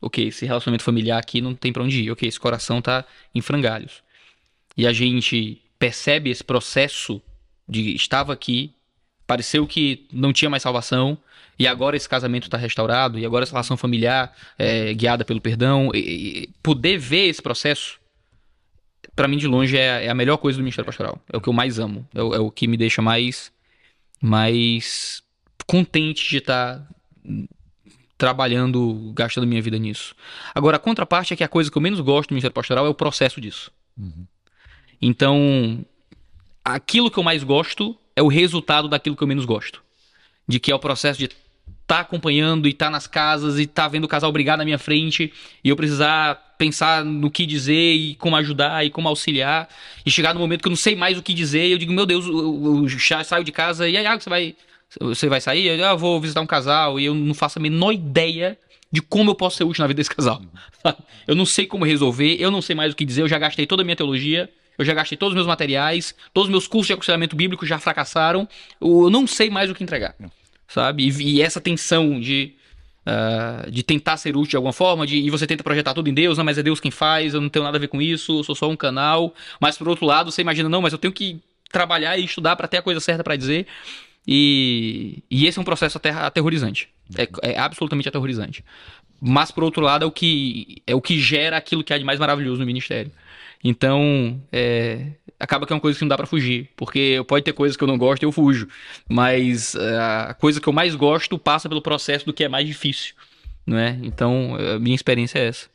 [0.00, 2.10] Ok, esse relacionamento familiar aqui não tem para onde ir.
[2.10, 4.02] Ok, esse coração está em frangalhos.
[4.76, 7.22] E a gente percebe esse processo
[7.68, 8.74] de estava aqui,
[9.24, 11.16] pareceu que não tinha mais salvação,
[11.58, 15.90] e agora esse casamento está restaurado, e agora essa relação familiar é guiada pelo perdão.
[15.94, 17.98] E, e poder ver esse processo,
[19.14, 21.18] para mim, de longe, é, é, a melhor coisa do Ministério Pastoral.
[21.32, 22.06] É o que eu mais amo.
[22.14, 23.50] É o, é o que me deixa mais,
[24.20, 25.22] mais
[25.66, 26.88] contente de estar tá
[28.18, 30.14] trabalhando, gastando minha vida nisso.
[30.54, 32.88] Agora, a contraparte é que a coisa que eu menos gosto do Ministério Pastoral é
[32.88, 33.70] o processo disso.
[33.98, 34.26] Uhum.
[35.00, 35.84] Então,
[36.62, 39.82] aquilo que eu mais gosto é o resultado daquilo que eu menos gosto.
[40.48, 41.28] De que é o processo de
[41.86, 45.32] tá acompanhando e tá nas casas e tá vendo o casal brigar na minha frente
[45.62, 49.68] e eu precisar pensar no que dizer e como ajudar e como auxiliar
[50.04, 51.92] e chegar no momento que eu não sei mais o que dizer e eu digo,
[51.92, 54.56] meu Deus, eu, eu já saio de casa e aí, ah, você vai
[55.00, 55.66] você vai sair?
[55.66, 58.58] Eu, ah, vou visitar um casal e eu não faço a menor ideia
[58.90, 60.40] de como eu posso ser útil na vida desse casal.
[61.26, 63.66] Eu não sei como resolver, eu não sei mais o que dizer, eu já gastei
[63.66, 66.86] toda a minha teologia, eu já gastei todos os meus materiais, todos os meus cursos
[66.86, 68.48] de aconselhamento bíblico já fracassaram,
[68.80, 70.14] eu não sei mais o que entregar.
[70.68, 71.08] Sabe?
[71.08, 72.54] E, e essa tensão de,
[73.06, 76.14] uh, de tentar ser útil de alguma forma, de, e você tenta projetar tudo em
[76.14, 78.40] Deus, não, mas é Deus quem faz, eu não tenho nada a ver com isso,
[78.40, 79.34] eu sou só um canal.
[79.60, 82.68] Mas por outro lado, você imagina, não, mas eu tenho que trabalhar e estudar para
[82.68, 83.66] ter a coisa certa para dizer.
[84.26, 86.88] E, e esse é um processo aterrorizante.
[87.16, 88.64] É, é, absolutamente aterrorizante.
[89.20, 92.04] Mas, por outro lado, é o, que, é o que gera aquilo que há de
[92.04, 93.10] mais maravilhoso no ministério.
[93.62, 96.70] Então, é, acaba que é uma coisa que não dá para fugir.
[96.76, 98.68] Porque pode ter coisas que eu não gosto e eu fujo.
[99.08, 102.66] Mas é, a coisa que eu mais gosto passa pelo processo do que é mais
[102.66, 103.14] difícil.
[103.66, 103.98] Não é?
[104.02, 105.68] Então, a minha experiência é essa.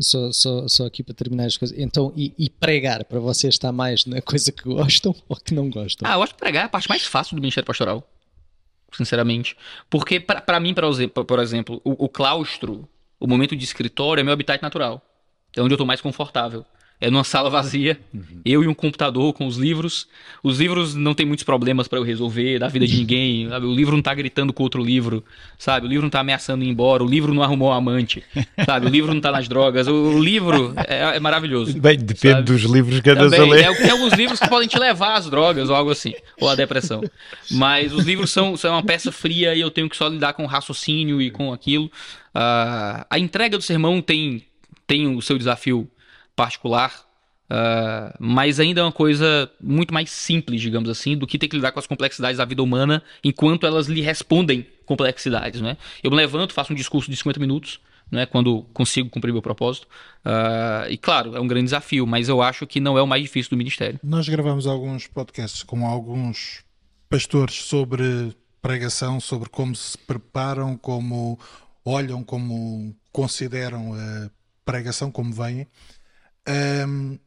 [0.00, 1.78] Só, só, só aqui para terminar as coisas.
[1.78, 5.70] Então, e, e, pregar para vocês está mais na coisa que gostam ou que não
[5.70, 6.10] gostam?
[6.10, 8.06] Ah, eu acho que pregar é a parte mais fácil do Ministério Pastoral.
[8.92, 9.56] Sinceramente.
[9.88, 10.74] Porque, para mim,
[11.14, 12.88] por, por exemplo, o, o, claustro,
[13.20, 15.00] o momento de escritório é meu habitat natural.
[15.56, 16.64] É onde eu estou mais confortável
[17.00, 18.22] é numa sala vazia, uhum.
[18.44, 20.08] eu e um computador com os livros.
[20.42, 23.48] Os livros não tem muitos problemas para eu resolver da vida de ninguém.
[23.48, 23.66] Sabe?
[23.66, 25.24] O livro não tá gritando com outro livro,
[25.56, 25.86] sabe?
[25.86, 28.24] O livro não tá ameaçando ir embora, o livro não arrumou um amante,
[28.66, 28.86] sabe?
[28.86, 29.86] O livro não tá nas drogas.
[29.86, 31.78] O, livro é, é, maravilhoso.
[31.78, 32.42] Bem, depende sabe?
[32.42, 33.64] dos livros que andas a ler.
[33.64, 36.56] É, tem alguns livros que podem te levar às drogas ou algo assim, ou à
[36.56, 37.00] depressão.
[37.48, 40.42] Mas os livros são, são uma peça fria e eu tenho que só lidar com
[40.42, 41.86] o raciocínio e com aquilo.
[42.34, 44.42] Uh, a entrega do sermão tem,
[44.84, 45.88] tem o seu desafio
[46.38, 47.04] particular,
[47.50, 51.56] uh, mas ainda é uma coisa muito mais simples, digamos assim, do que ter que
[51.56, 55.60] lidar com as complexidades da vida humana enquanto elas lhe respondem complexidades.
[55.60, 55.76] Né?
[56.00, 59.88] Eu me levanto, faço um discurso de 50 minutos, né, quando consigo cumprir meu propósito.
[60.24, 63.22] Uh, e claro, é um grande desafio, mas eu acho que não é o mais
[63.22, 63.98] difícil do ministério.
[64.00, 66.62] Nós gravamos alguns podcasts com alguns
[67.10, 71.36] pastores sobre pregação, sobre como se preparam, como
[71.84, 74.30] olham, como consideram a
[74.64, 75.66] pregação, como vêm.
[76.48, 77.18] Um,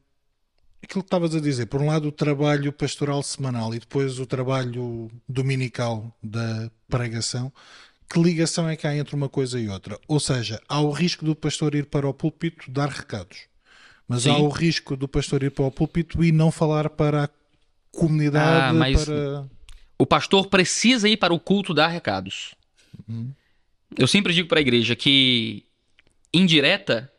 [0.83, 4.25] aquilo que estavas a dizer, por um lado o trabalho pastoral semanal e depois o
[4.25, 7.53] trabalho dominical da pregação,
[8.09, 9.99] que ligação é que há entre uma coisa e outra?
[10.07, 13.45] Ou seja, há o risco do pastor ir para o púlpito dar recados,
[14.07, 14.31] mas Sim.
[14.31, 17.29] há o risco do pastor ir para o púlpito e não falar para a
[17.91, 18.71] comunidade.
[18.71, 19.45] Ah, mas para...
[19.97, 22.55] O pastor precisa ir para o culto dar recados.
[23.07, 23.31] Uhum.
[23.95, 25.63] Eu sempre digo para a igreja que
[26.33, 27.11] indireta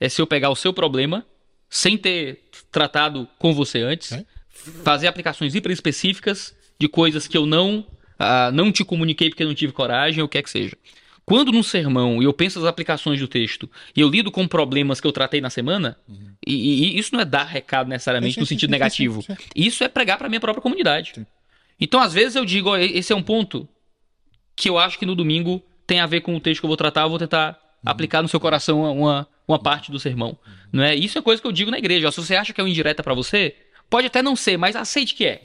[0.00, 1.24] é se eu pegar o seu problema
[1.74, 4.24] sem ter tratado com você antes, é?
[4.84, 9.56] fazer aplicações hiper específicas de coisas que eu não, uh, não te comuniquei porque não
[9.56, 10.76] tive coragem, ou o que é que seja.
[11.26, 15.06] Quando num sermão eu penso as aplicações do texto e eu lido com problemas que
[15.06, 16.34] eu tratei na semana, uhum.
[16.46, 19.22] e, e, isso não é dar recado necessariamente sim, no sentido sim, negativo.
[19.22, 21.26] Sim, isso é pregar para minha própria comunidade.
[21.80, 23.68] Então, às vezes, eu digo: ó, esse é um ponto
[24.54, 26.76] que eu acho que no domingo tem a ver com o texto que eu vou
[26.76, 27.90] tratar, eu vou tentar uhum.
[27.90, 30.36] aplicar no seu coração uma, uma parte do sermão.
[30.72, 30.94] Não é?
[30.94, 32.08] Isso é coisa que eu digo na igreja.
[32.08, 33.54] Ó, se você acha que é uma indireta para você,
[33.88, 35.42] pode até não ser, mas aceite que é.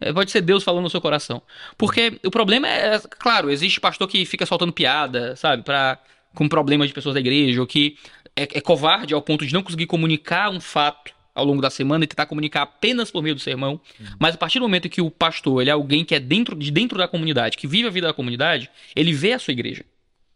[0.00, 0.12] é.
[0.12, 1.40] Pode ser Deus falando no seu coração.
[1.78, 5.98] Porque o problema é, claro, existe pastor que fica soltando piada, sabe, para
[6.34, 7.96] com problemas de pessoas da igreja, ou que
[8.36, 12.04] é, é covarde ao ponto de não conseguir comunicar um fato ao longo da semana
[12.04, 13.78] e tentar comunicar apenas por meio do sermão.
[14.18, 16.70] Mas a partir do momento que o pastor ele é alguém que é dentro de
[16.70, 19.84] dentro da comunidade, que vive a vida da comunidade, ele vê a sua igreja.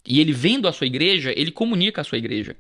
[0.07, 2.57] E ele vendo a sua igreja, ele comunica a sua igreja.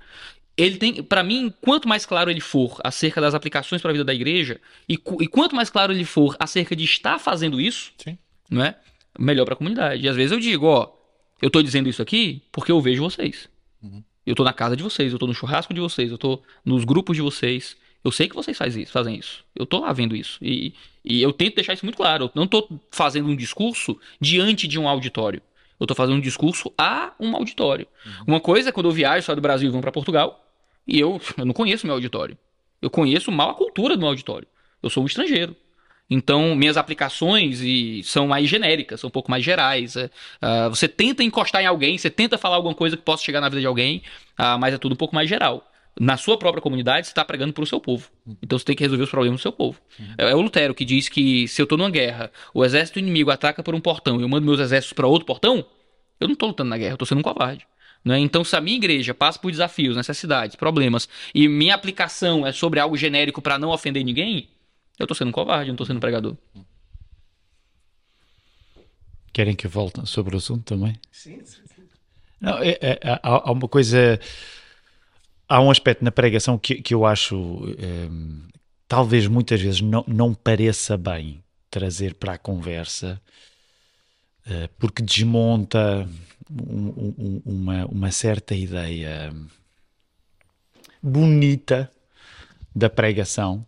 [0.56, 4.04] Ele tem, para mim, quanto mais claro ele for acerca das aplicações para a vida
[4.04, 8.18] da igreja e, e, quanto mais claro ele for acerca de estar fazendo isso, Sim.
[8.50, 8.76] não é?
[9.18, 10.04] Melhor para a comunidade.
[10.04, 10.92] E às vezes eu digo, ó,
[11.40, 13.48] eu tô dizendo isso aqui porque eu vejo vocês.
[14.26, 16.84] Eu tô na casa de vocês, eu tô no churrasco de vocês, eu tô nos
[16.84, 17.76] grupos de vocês.
[18.04, 19.44] Eu sei que vocês fazem isso, fazem isso.
[19.54, 20.38] Eu tô lá vendo isso.
[20.40, 22.26] E, e eu tento deixar isso muito claro.
[22.26, 25.42] Eu não tô fazendo um discurso diante de um auditório.
[25.80, 27.86] Eu tô fazendo um discurso a um auditório.
[28.26, 30.44] Uma coisa é quando eu viajo, saio do Brasil e vou para Portugal,
[30.86, 32.36] e eu, eu não conheço meu auditório.
[32.82, 34.46] Eu conheço mal a cultura do meu auditório.
[34.82, 35.56] Eu sou um estrangeiro.
[36.08, 39.94] Então, minhas aplicações e são mais genéricas, são um pouco mais gerais.
[39.94, 40.10] é.
[40.40, 43.48] Ah, você tenta encostar em alguém, você tenta falar alguma coisa que possa chegar na
[43.48, 44.02] vida de alguém,
[44.36, 45.69] ah, mas é tudo um pouco mais geral.
[45.98, 48.10] Na sua própria comunidade, você está pregando para o seu povo.
[48.42, 49.80] Então você tem que resolver os problemas do seu povo.
[50.16, 53.30] É, é o Lutero que diz que se eu estou numa guerra, o exército inimigo
[53.30, 55.64] ataca por um portão e eu mando meus exércitos para outro portão,
[56.18, 57.66] eu não estou lutando na guerra, eu estou sendo um covarde.
[58.04, 58.18] Né?
[58.18, 62.80] Então, se a minha igreja passa por desafios, necessidades, problemas, e minha aplicação é sobre
[62.80, 64.48] algo genérico para não ofender ninguém,
[64.98, 66.36] eu estou sendo um covarde, eu não estou sendo um pregador.
[69.32, 70.98] Querem que eu volte sobre o assunto também?
[71.10, 71.62] Sim, sim.
[72.40, 74.18] Não, é, é, há, há uma coisa.
[75.50, 77.36] Há um aspecto na pregação que, que eu acho.
[77.36, 78.42] hum,
[78.86, 83.20] talvez muitas vezes não, não pareça bem trazer para a conversa,
[84.46, 86.08] eh, porque desmonta
[86.50, 89.32] um- um- uma, uma certa ideia
[91.02, 91.90] bonita
[92.74, 93.64] da pregação,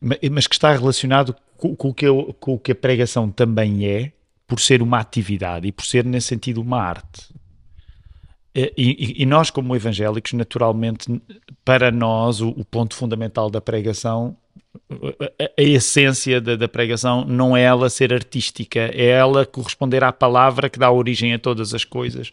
[0.00, 3.30] ma- mas que está relacionado com, com o que eu- com o que a pregação
[3.30, 4.12] também é,
[4.46, 7.28] por ser uma atividade e por ser, nesse sentido, uma arte.
[8.58, 11.20] E, e- e nós, como evangélicos, naturalmente,
[11.64, 14.36] para nós, o, o ponto fundamental da pregação,
[14.90, 20.12] a, a essência da, da pregação, não é ela ser artística, é ela corresponder à
[20.12, 22.30] palavra que dá origem a todas as coisas,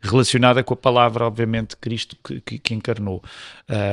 [0.00, 3.22] relacionada com a palavra, obviamente, Cristo que, que- que encarnou.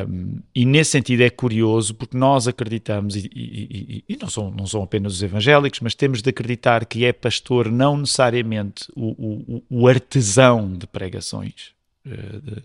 [0.09, 4.51] Um, e nesse sentido é curioso, porque nós acreditamos, e, e- e- e não, são,
[4.51, 9.55] não são apenas os evangélicos, mas temos de acreditar que é pastor não necessariamente o,
[9.57, 11.73] o- o artesão de pregações.
[12.07, 12.63] eh, de-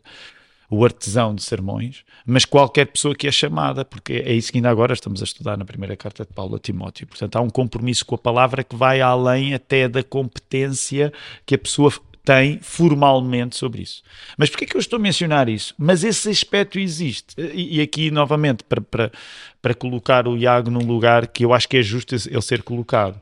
[0.72, 4.70] o artesão de sermões, mas qualquer pessoa que é chamada, porque é isso que ainda
[4.70, 7.08] agora estamos a estudar na primeira carta de Paulo a Timóteo.
[7.08, 11.12] Portanto, há um compromisso com a palavra que vai além até da competência
[11.44, 11.92] que a pessoa
[12.24, 14.02] tem formalmente sobre isso.
[14.36, 15.74] Mas porquê que eu estou a mencionar isso?
[15.78, 17.34] Mas esse aspecto existe.
[17.38, 19.12] E, e aqui, novamente, para, para,
[19.60, 23.20] para colocar o Iago num lugar que eu acho que é justo ele ser colocado,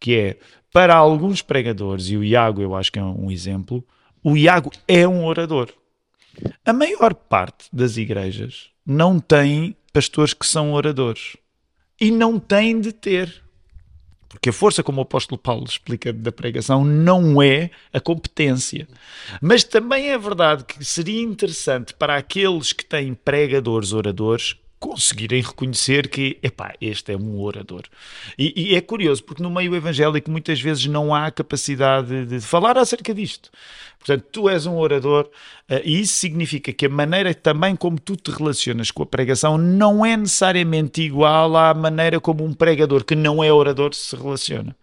[0.00, 0.36] que é,
[0.72, 3.84] para alguns pregadores, e o Iago eu acho que é um exemplo,
[4.22, 5.72] o Iago é um orador.
[6.64, 11.36] A maior parte das igrejas não tem pastores que são oradores.
[12.00, 13.42] E não tem de ter.
[14.28, 18.86] Porque a força, como o apóstolo Paulo explica da pregação, não é a competência.
[19.40, 26.08] Mas também é verdade que seria interessante para aqueles que têm pregadores, oradores, conseguirem reconhecer
[26.08, 27.82] que, epá, este é um orador.
[28.38, 32.78] E, e é curioso, porque no meio evangélico muitas vezes não há capacidade de falar
[32.78, 33.50] acerca disto.
[33.98, 35.28] Portanto, tu és um orador
[35.68, 39.58] eh, e isso significa que a maneira também como tu te relacionas com a pregação
[39.58, 44.76] não é necessariamente igual à maneira como um pregador que não é orador se relaciona.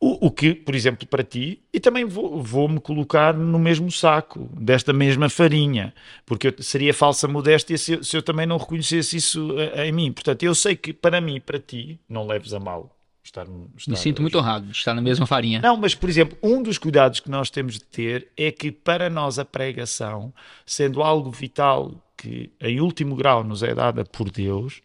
[0.00, 4.48] O, o que, por exemplo, para ti, e também vou- vou-me colocar no mesmo saco,
[4.52, 5.94] desta mesma farinha,
[6.26, 9.92] porque eu- seria falsa modéstia se eu, se eu também não reconhecesse isso eh, em
[9.92, 10.12] mim.
[10.12, 12.90] Portanto, eu sei que para mim, para ti, não leves a mal.
[13.26, 15.58] Estar, Me estar- sinto muito honrado de estar na mesma farinha.
[15.62, 19.08] não, mas por exemplo, um dos cuidados que nós temos de ter é que para
[19.08, 20.30] nós a pregação,
[20.66, 24.80] sendo algo vital que em último grau nos é dada por Deus,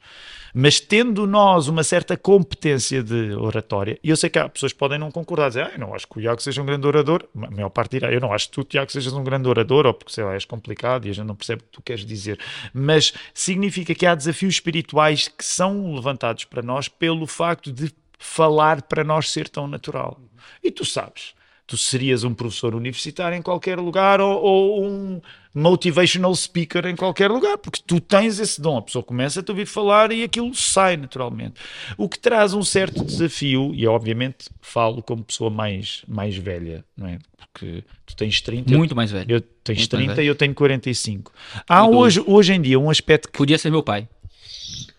[0.54, 4.80] mas tendo nós uma certa competência de oratória, e eu sei que há pessoas que
[4.80, 7.24] podem não concordar, dizer, ah, eu não acho que o Iago seja um grande orador,
[7.42, 9.94] a maior parte dirá, eu não acho que tu, Tiago, sejas um grande orador, ou
[9.94, 12.38] porque, sei lá, és complicado e a gente não percebe o que tu queres dizer,
[12.74, 18.82] mas significa que há desafios espirituais que são levantados para nós pelo facto de falar
[18.82, 20.20] para nós ser tão natural.
[20.62, 21.34] E tu sabes,
[21.66, 25.22] tu serias um professor universitário em qualquer lugar ou, ou um
[25.54, 28.78] motivational speaker em qualquer lugar, porque tu tens esse dom.
[28.78, 31.56] A pessoa começa a te ouvir falar e aquilo sai naturalmente.
[31.98, 37.08] O que traz um certo desafio, e obviamente falo como pessoa mais, mais velha, não
[37.08, 37.20] é?
[37.38, 39.26] Porque tu tens 30, Muito mais velho.
[39.30, 40.26] eu tens Muito mais 30 velho.
[40.26, 41.32] e eu tenho 45.
[41.68, 44.08] Há hoje, hoje em dia um aspecto que Podia ser meu pai.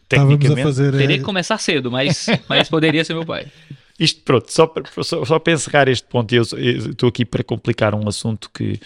[0.03, 0.93] Estávamos a tecnicamente fazer.
[0.93, 3.47] Teria eh, que começar cedo, mas, mas poderia ser meu pai.
[4.01, 7.95] isto pronto, só para, só, só para encerrar este ponto, eu estou aqui para complicar
[7.95, 8.81] um assunto que,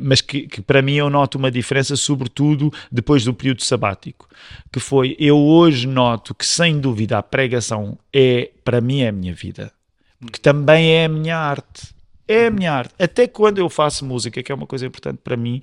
[0.00, 4.28] mas que, que, para mim eu noto uma diferença, sobretudo depois do período sabático,
[4.70, 9.12] que foi, eu hoje noto que sem dúvida a pregação é, para mim é a
[9.12, 9.72] minha vida,
[10.20, 11.96] porque também é a minha arte
[12.28, 12.94] é a minha arte.
[12.98, 15.62] Até quando eu faço música, que é uma coisa importante para mim,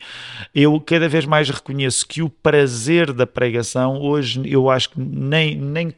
[0.53, 5.55] eu cada vez mais reconheço que o prazer da pregação, hoje eu acho que nem,
[5.55, 5.93] nem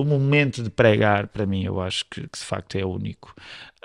[0.00, 3.34] o momento de pregar, para mim, eu acho que, que de facto é único.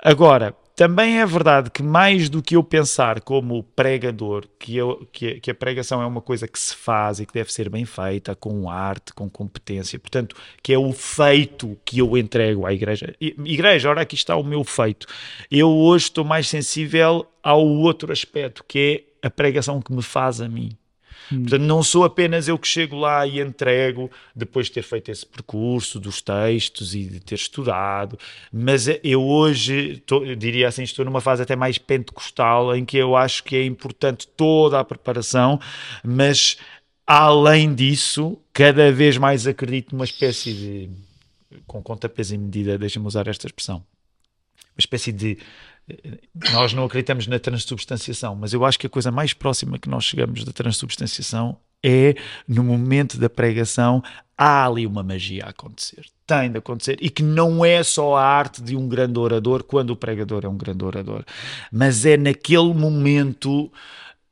[0.02, 5.38] Agora, também é verdade que mais do que eu pensar como pregador, que, eu, que,
[5.40, 8.34] que, a pregação é uma coisa que se faz e que deve ser bem feita,
[8.34, 13.14] com arte, com competência, portanto, que é o feito que eu entrego à igreja.
[13.20, 15.06] Igreja, ora aqui está o meu feito.
[15.48, 20.40] Eu hoje estou mais sensível ao outro aspecto, que é a pregação que me faz
[20.40, 20.76] a mim.
[21.34, 21.42] Hum.
[21.42, 25.26] Portanto, não sou apenas eu que chego lá e entrego, depois de ter feito esse
[25.26, 28.18] percurso dos textos e de ter estudado,
[28.52, 32.96] mas eu hoje, tô, eu diria assim, estou numa fase até mais pentecostal, em que
[32.96, 35.60] eu acho que é importante toda a preparação,
[36.04, 36.56] mas
[37.06, 40.90] além disso, cada vez mais acredito numa espécie de,
[41.66, 45.38] com conta, peso e medida, deixa-me usar esta expressão, uma espécie de
[46.52, 50.04] nós não acreditamos na transubstanciação, mas eu acho que a coisa mais próxima que nós
[50.04, 52.14] chegamos da transubstanciação é
[52.48, 54.02] no momento da pregação
[54.36, 56.06] há ali uma magia a acontecer.
[56.26, 56.96] Tem de acontecer.
[57.00, 60.48] E que não é só a arte de um grande orador quando o pregador é
[60.48, 61.24] um grande orador,
[61.70, 63.70] mas é naquele momento.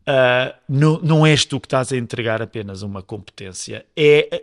[0.03, 4.43] Uh, não, não és tu que estás a entregar apenas uma competência, é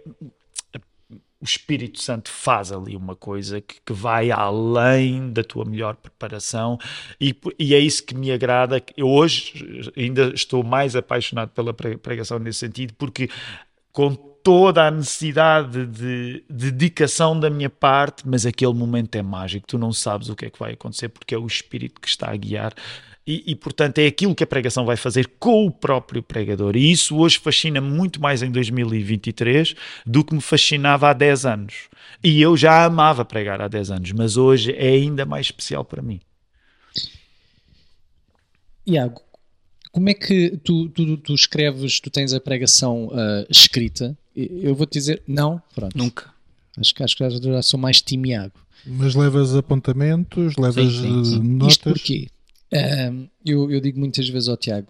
[1.42, 6.78] o Espírito Santo faz ali uma coisa que, que vai além da tua melhor preparação
[7.20, 8.84] e, e, é isso que me agrada.
[8.98, 13.30] Eu hoje ainda estou mais apaixonado pela pregação nesse sentido, porque
[13.94, 14.14] com
[14.44, 19.78] toda a necessidade de, de dedicação da minha parte, mas aquele momento é mágico, tu
[19.78, 22.36] não sabes o que é que vai acontecer porque é o Espírito que está a
[22.36, 22.74] guiar
[23.30, 26.76] e, e, portanto é aquilo que a pregação vai fazer com o próprio pregador.
[26.76, 31.90] E isso hoje fascina muito mais em 2023 do que me fascinava há 10 anos.
[32.24, 36.02] E eu já amava pregar há 10 anos, mas hoje é ainda mais especial para
[36.02, 36.20] mim.
[38.88, 39.22] Iago,
[39.92, 44.18] como é que tu, tu, tu escreves, tu tens a pregação uh, escrita?
[44.36, 45.96] Eu vou te dizer, não, pronto.
[45.96, 46.34] Nunca.
[46.80, 48.60] Acho que, acho que já sou mais time Iago.
[48.88, 51.44] Mas levas apontamentos, levas sim, sim, sim.
[51.44, 51.74] notas?
[51.74, 52.28] Isto porquê?
[53.45, 54.88] Eu, eu, digo muitas vezes ao Tiago,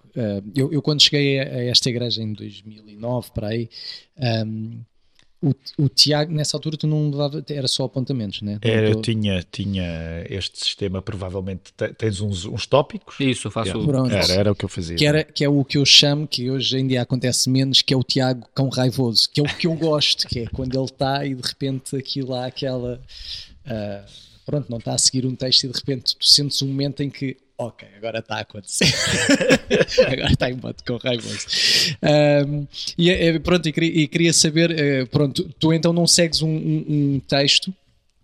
[0.55, 3.69] eu, eu, quando cheguei a, a, esta igreja em 2009, para aí,
[4.45, 4.81] um,
[5.41, 8.59] o, o, Tiago, nessa altura, tu não levava, era só apontamentos, né?
[8.61, 13.15] Era, eu tinha, tinha este sistema, provavelmente tens uns, uns tópicos.
[13.21, 13.69] Isso, faço.
[13.69, 14.17] Yeah.
[14.17, 14.97] Era, era o que eu fazia.
[14.97, 17.93] Que, era, que é o que eu chamo, que hoje em dia acontece menos, que
[17.93, 20.85] é o Tiago cão raivoso, que é o que eu gosto, que é quando ele
[20.85, 23.01] está e de repente aquilo lá, aquela.
[23.65, 27.03] Uh, pronto, não está a seguir um texto e de repente tu sentes um momento
[27.03, 28.87] em que ok, agora está a acontecer.
[30.07, 31.45] agora está em modo com raivoso.
[32.47, 32.65] Um,
[32.97, 36.41] e é, é, pronto, e queria, e queria saber, uh, pronto, tu então não segues
[36.41, 37.73] um, um, um, texto?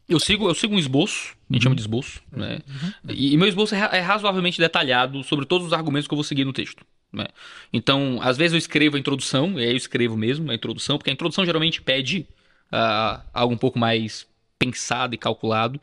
[0.07, 1.61] Eu sigo, eu sigo um esboço, a gente uhum.
[1.61, 2.59] chama de esboço, né?
[2.67, 3.13] Uhum.
[3.13, 6.23] E, e, meu esboço é, é, razoavelmente detalhado sobre todos os argumentos que eu vou
[6.23, 6.86] seguir no texto.
[7.11, 7.28] Né?
[7.73, 11.09] Então, às vezes eu escrevo a introdução, e aí eu escrevo mesmo a introdução, porque
[11.09, 12.26] a introdução geralmente pede
[12.71, 14.26] uh, algo um pouco mais
[14.57, 15.80] pensado e calculado.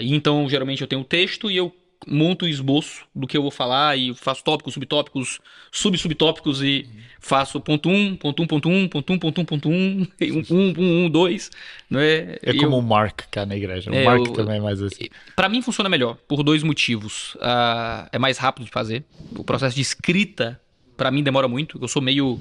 [0.00, 1.74] E então, geralmente eu tenho o texto e eu
[2.06, 5.40] monto o esboço do que eu vou falar e faço tópicos, subtópicos,
[5.72, 6.86] sub-subtópicos e
[7.20, 9.68] faço ponto 1, um, ponto 1, um, ponto 1, um, ponto 1, ponto 1, ponto
[9.68, 10.06] 1, 1,
[10.50, 11.50] 1, 1, 2,
[11.90, 12.38] não é?
[12.42, 15.06] É como o Mark cá na igreja, o é, Mark também é mais assim.
[15.34, 17.34] Para mim funciona melhor, por dois motivos.
[17.36, 19.04] Uh, é mais rápido de fazer,
[19.36, 20.60] o processo de escrita
[20.96, 22.40] para mim demora muito, eu sou meio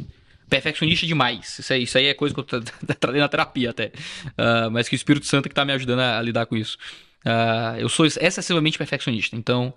[0.49, 1.59] perfeccionista demais.
[1.59, 2.43] Isso aí, isso aí é coisa que eu
[2.99, 3.91] tratei na terapia até.
[4.29, 6.55] Uh, mas que o Espírito Santo é que tá me ajudando a, a lidar com
[6.55, 6.77] isso.
[7.25, 9.73] Uh, eu sou excessivamente perfeccionista, então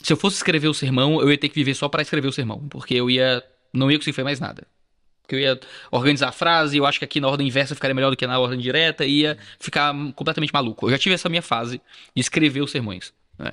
[0.00, 2.32] se eu fosse escrever o sermão, eu ia ter que viver só para escrever o
[2.32, 3.42] sermão, porque eu ia
[3.72, 4.66] não ia conseguir fazer mais nada.
[5.22, 8.10] Porque eu ia organizar a frase, eu acho que aqui na ordem inversa ficaria melhor
[8.10, 10.86] do que na ordem direta, ia ficar completamente maluco.
[10.86, 11.82] Eu já tive essa minha fase
[12.14, 13.12] de escrever os sermões.
[13.38, 13.52] Né?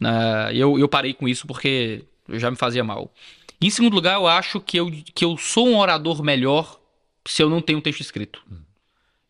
[0.00, 2.04] Uh, eu, eu parei com isso porque
[2.34, 3.12] já me fazia mal.
[3.60, 6.80] Em segundo lugar, eu acho que eu, que eu sou um orador melhor
[7.26, 8.42] se eu não tenho um texto escrito.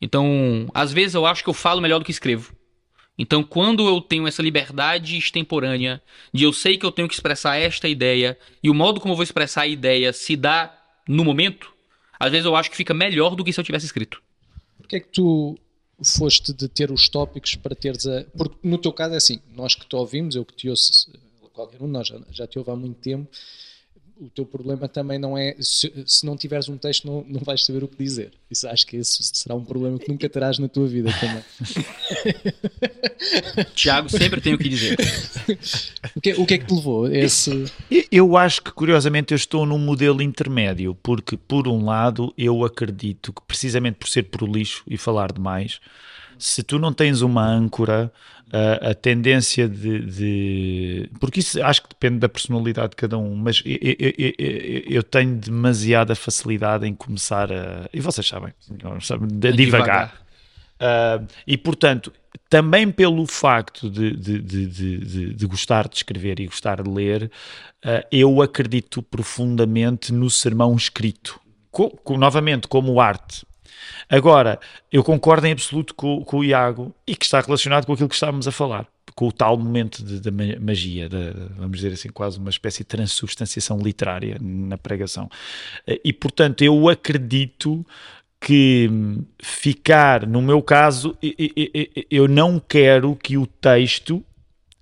[0.01, 2.55] Então, às vezes eu acho que eu falo melhor do que escrevo.
[3.19, 6.03] Então, quando eu tenho essa liberdade extemporânea
[6.33, 9.17] de eu sei que eu tenho que expressar esta ideia e o modo como eu
[9.17, 10.77] vou expressar a ideia se dá
[11.09, 11.73] no momento,
[12.21, 14.23] às vezes eu acho que fica melhor do que se eu tivesse escrito.
[14.77, 15.59] Por que é que tu
[16.05, 18.25] foste de ter os tópicos para teres a.
[18.37, 21.11] Porque no teu caso é assim, nós que te ouvimos, eu que te ouço,
[21.53, 23.29] qualquer um de nós já, já te ouve há muito tempo,
[24.19, 27.65] o teu problema também não é se, se não tiveres um texto não, não vais
[27.65, 28.33] saber o que dizer.
[28.51, 31.45] Isso acho que esse será um problema que nunca terás na tua vida também.
[33.75, 34.97] Tiago sempre tem o que dizer.
[36.15, 37.67] O, que, o que é que te levou esse
[38.11, 43.33] eu acho que curiosamente eu estou num modelo intermédio porque por um lado eu acredito
[43.33, 45.81] que precisamente por ser prolixo e falar demais
[46.39, 48.13] se tu não tens uma âncora
[48.53, 53.35] a, a tendência de, de, Porque isso acho que depende da personalidade de cada um,
[53.35, 57.89] mas eu, eu, eu, eu tenho demasiada facilidade em começar a.
[57.93, 58.53] E vocês sabem,
[59.01, 60.27] sabem de, devagar.
[60.77, 62.13] Uh, e portanto,
[62.51, 67.31] também pelo facto de, de, de, de, gostar de escrever e gostar de ler,
[67.85, 71.41] uh, eu acredito profundamente no sermão escrito.
[71.71, 73.45] Co, co, novamente, como arte.
[74.09, 74.59] Agora,
[74.91, 78.15] eu concordo em absoluto com, com, o Iago e que está relacionado com aquilo que
[78.15, 80.31] estávamos a falar, com o tal momento da
[80.61, 85.29] magia, de, vamos dizer assim, quase uma espécie de transubstanciação literária na pregação.
[86.05, 87.85] E, portanto, eu acredito
[88.41, 88.89] que
[89.43, 91.17] ficar, no meu caso,
[92.11, 94.23] eu não quero que o texto,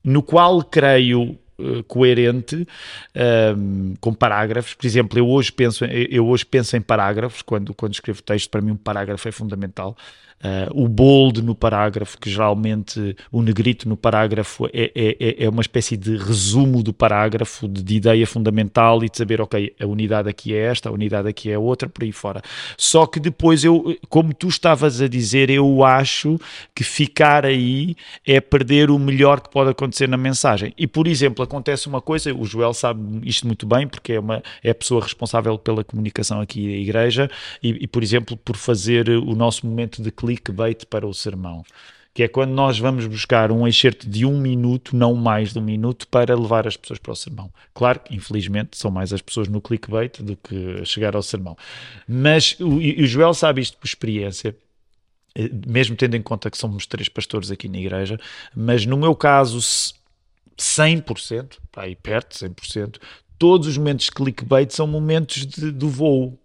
[0.03, 1.44] no qual creio eh,
[1.87, 2.65] coerente um,
[3.15, 4.75] ehm, com parágrafos.
[4.75, 8.51] Por exemplo, eu hoje penso, eu hoje penso em parágrafos quando, quando escrevo texto.
[8.51, 9.97] Para mim, um parágrafo é fundamental.
[10.43, 15.49] Uh, o bold no parágrafo, que geralmente o negrito no parágrafo é, é, é, é
[15.49, 19.87] uma espécie de resumo do parágrafo, de, de, ideia fundamental e de saber, ok, a
[19.87, 22.43] unidade aqui é esta, a unidade aqui é outra, por aí fora.
[22.77, 26.39] Só que depois eu, como tu estavas a dizer, eu acho
[26.75, 30.75] que ficar aí é perder o melhor que pode acontecer na mensagem.
[30.77, 34.43] E, por exemplo, acontece uma coisa, o Joel sabe isto muito bem, porque é, uma,
[34.63, 37.31] é a pessoa responsável pela comunicação aqui da igreja
[37.63, 41.65] e, e por exemplo, por fazer o nosso momento de clickbait para o sermão
[42.15, 45.63] que é quando nós vamos buscar um excerto de um minuto, não mais de um
[45.63, 47.53] minuto, para levar as pessoas para o sermão.
[47.75, 51.57] Claro que, infelizmente, são mais as pessoas no clickbait do que chegar ao sermão.
[52.07, 54.57] Mas o, o Joel sabe isto por experiência,
[55.35, 58.17] eh, mesmo tendo em conta que somos três pastores aqui na igreja,
[58.55, 59.59] mas no meu caso,
[60.57, 63.01] 100%, aí perto de 100%,
[63.37, 66.39] todos os momentos de clickbait são momentos de, do voo.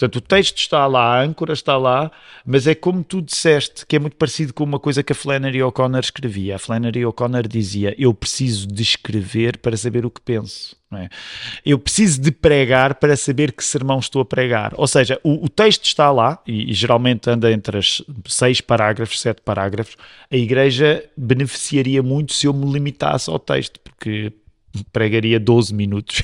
[0.00, 2.10] Portanto, o texto está lá, a âncora está lá,
[2.42, 5.62] mas é como tu disseste, que é muito parecido com uma coisa que a Flannery
[5.62, 6.56] O'Connor escrevia.
[6.56, 10.74] A Flannery O'Connor dizia: Eu preciso de escrever para saber o que penso.
[10.94, 11.10] É?
[11.66, 14.72] Eu preciso de pregar para saber que sermão estou a pregar.
[14.74, 19.20] Ou seja, o, o texto está lá e, e, geralmente anda entre as seis parágrafos,
[19.20, 19.96] sete parágrafos.
[20.32, 24.32] A igreja beneficiaria muito se eu me limitasse ao texto, porque
[24.92, 26.22] pregaria 12 minutos.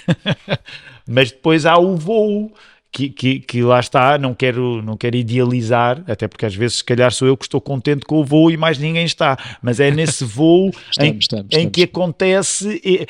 [1.07, 2.53] Mas depois há o voo
[2.93, 6.85] que, que, que, lá está, não quero, não quero idealizar, até porque às vezes se
[6.85, 9.91] calhar sou eu que estou contente com o voo e mais ninguém está, mas é
[9.91, 12.81] nesse voo estamos, em, estamos, em que acontece.
[12.85, 13.07] E,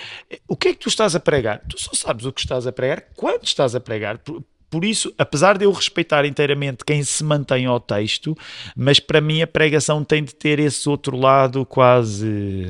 [0.48, 1.60] o que é que tu estás a pregar?
[1.68, 4.18] Tu só sabes o que estás a pregar quando estás a pregar.
[4.18, 8.36] Por, por isso, apesar de eu respeitar inteiramente quem se mantém ao texto,
[8.76, 12.66] mas para mim a pregação tem de ter esse outro lado quase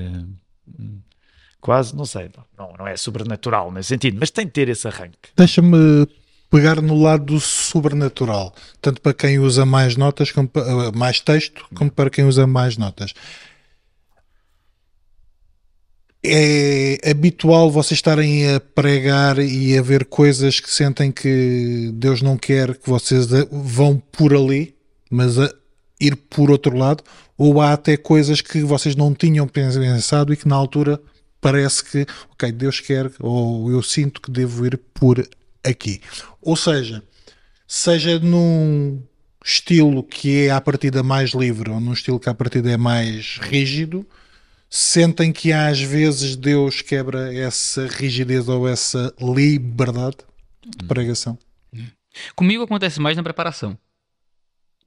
[1.67, 5.31] quase, não sei, não, não é sobrenatural nesse sentido, mas tem de ter esse arranque.
[5.37, 6.07] Deixa-me
[6.51, 11.91] pegar no lado sobrenatural, tanto para quem usa mais notas, como eh, mais texto, como
[11.91, 13.13] para quem usa mais notas.
[16.29, 22.37] É habitual vocês estarem a pregar e a ver coisas que sentem que Deus não
[22.37, 24.75] quer que vocês vão por ali,
[25.09, 25.49] mas a
[26.01, 27.05] ir por outro lado,
[27.39, 31.01] ou há até coisas que vocês não tinham pensado e que na altura
[31.41, 35.25] parece que, ok, Deus quer, ou eu sinto que devo ir por
[35.67, 36.01] aqui.
[36.41, 37.03] Ou seja,
[37.67, 39.03] seja num
[39.45, 43.39] estilo que é à partida mais livre ou num estilo que à partida é mais
[43.41, 44.07] rígido,
[44.69, 50.19] sentem que às vezes Deus quebra essa rigidez ou essa liberdade
[50.67, 51.39] de pregação?
[52.35, 53.79] Comigo acontece mais na preparação.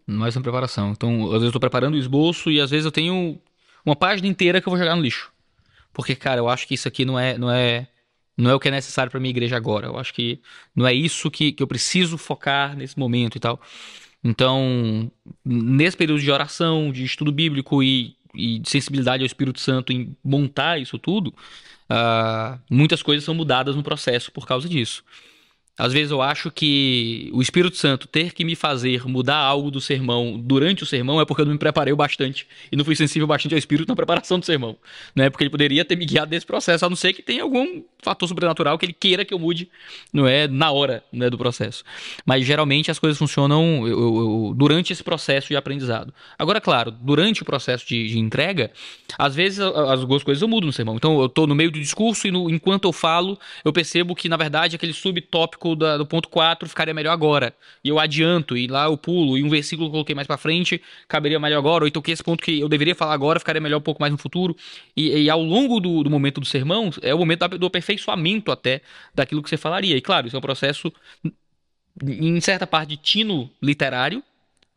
[0.06, 0.92] Mais na preparação.
[0.92, 3.40] Então, às vezes eu estou preparando o esboço e às vezes eu tenho
[3.86, 5.32] uma página inteira que eu vou jogar no lixo.
[5.94, 7.88] Porque, cara, eu acho que isso aqui não é, não é
[8.40, 9.88] não é o que é necessário para minha igreja agora.
[9.88, 10.40] Eu acho que
[10.74, 13.60] não é isso que, que eu preciso focar nesse momento e tal.
[14.24, 15.12] Então,
[15.44, 20.16] nesse período de oração, de estudo bíblico e, e de sensibilidade ao Espírito Santo em
[20.24, 21.34] montar isso tudo,
[21.90, 25.04] uh, muitas coisas são mudadas no processo por causa disso.
[25.80, 29.80] Às vezes eu acho que o Espírito Santo ter que me fazer mudar algo do
[29.80, 33.26] sermão durante o sermão é porque eu não me preparei bastante e não fui sensível
[33.26, 34.76] bastante ao Espírito na preparação do sermão.
[35.16, 35.30] Né?
[35.30, 38.28] Porque ele poderia ter me guiado nesse processo, a não ser que tenha algum fator
[38.28, 39.70] sobrenatural que ele queira que eu mude,
[40.12, 41.84] não é na hora né, do processo.
[42.26, 46.14] Mas geralmente as coisas funcionam eu, eu, durante esse processo de aprendizado.
[46.38, 48.72] Agora, claro, durante o processo de, de entrega,
[49.18, 50.96] às vezes as duas coisas eu mudo no sermão.
[50.96, 54.30] Então eu estou no meio do discurso e no, enquanto eu falo, eu percebo que
[54.30, 57.54] na verdade aquele subtópico da, do ponto 4 ficaria melhor agora.
[57.84, 60.82] E eu adianto, e lá eu pulo, e um versículo eu coloquei mais para frente,
[61.08, 63.78] caberia melhor agora, ou então que esse ponto que eu deveria falar agora ficaria melhor
[63.78, 64.56] um pouco mais no futuro.
[64.96, 67.89] E, e ao longo do, do, momento do sermão, é o momento do aperfeiçoamento
[68.52, 68.82] até
[69.14, 69.96] daquilo que você falaria.
[69.96, 70.92] E claro, isso é um processo,
[72.02, 74.24] em certa parte, de tino literário,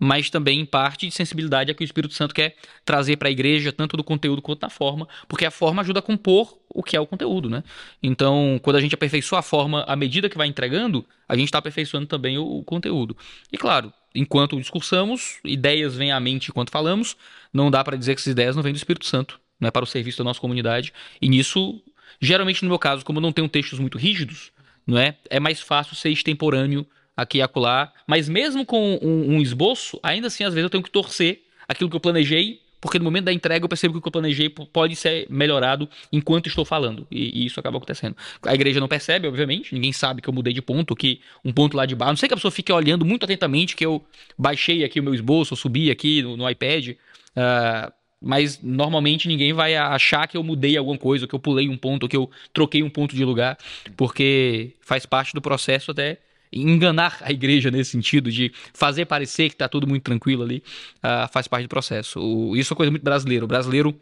[0.05, 3.31] mas também em parte de sensibilidade a que o Espírito Santo quer trazer para a
[3.31, 6.97] igreja, tanto do conteúdo quanto da forma, porque a forma ajuda a compor o que
[6.97, 7.63] é o conteúdo, né?
[8.03, 11.59] Então, quando a gente aperfeiçoa a forma à medida que vai entregando, a gente está
[11.59, 13.17] aperfeiçoando também o, o, conteúdo.
[13.53, 17.17] E claro, enquanto discursamos, ideias vêm à mente enquanto falamos,
[17.53, 19.85] não dá para dizer que essas ideias não vêm do Espírito Santo, não é para
[19.85, 20.93] o serviço da nossa comunidade.
[21.21, 21.81] E nisso,
[22.21, 24.53] geralmente no meu caso, como não tenho textos muito rígidos,
[24.87, 25.17] não é?
[25.31, 26.87] É mais fácil ser extemporâneo
[27.17, 27.93] aqui e acolá.
[28.07, 31.89] Mas mesmo com um, um esboço, ainda assim, às vezes eu tenho que torcer aquilo
[31.89, 34.49] que eu planejei porque no momento da entrega eu percebo que o que eu planejei
[34.49, 37.07] pode ser melhorado enquanto estou falando.
[37.09, 38.17] E, e, isso acaba acontecendo.
[38.45, 41.77] A igreja não percebe, obviamente, ninguém sabe que eu mudei de ponto, que um ponto
[41.77, 42.11] lá de baixo.
[42.11, 44.05] Não sei que a pessoa fique olhando muito atentamente que eu
[44.37, 46.89] baixei aqui o meu esboço, eu subi aqui no, no iPad.
[46.89, 47.93] Uh,
[48.23, 52.09] mas normalmente ninguém vai achar que eu mudei alguma coisa, que eu pulei um ponto,
[52.09, 53.59] que eu troquei um ponto de lugar,
[53.97, 56.19] porque faz parte do processo até
[56.53, 60.63] enganar a igreja nesse sentido, de fazer parecer que está tudo muito tranquilo ali,
[60.99, 62.21] uh, faz parte do processo.
[62.21, 63.45] O, isso é coisa muito brasileira.
[63.45, 63.99] O brasileiro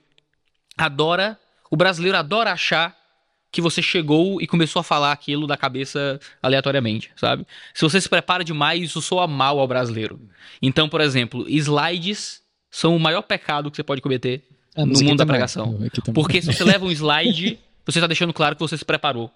[0.77, 1.39] adora,
[1.71, 2.97] o brasileiro adora achar
[3.53, 7.47] que você chegou e começou a falar aquilo da cabeça aleatoriamente, sabe?
[7.75, 10.21] Se você se prepara demais, isso soa mal ao brasileiro.
[10.61, 14.43] Então, por exemplo, slides são o maior pecado que você pode cometer
[14.77, 15.79] ah, no mundo da pregação.
[16.15, 19.31] Porque se você leva um slide, você está deixando claro que você se preparou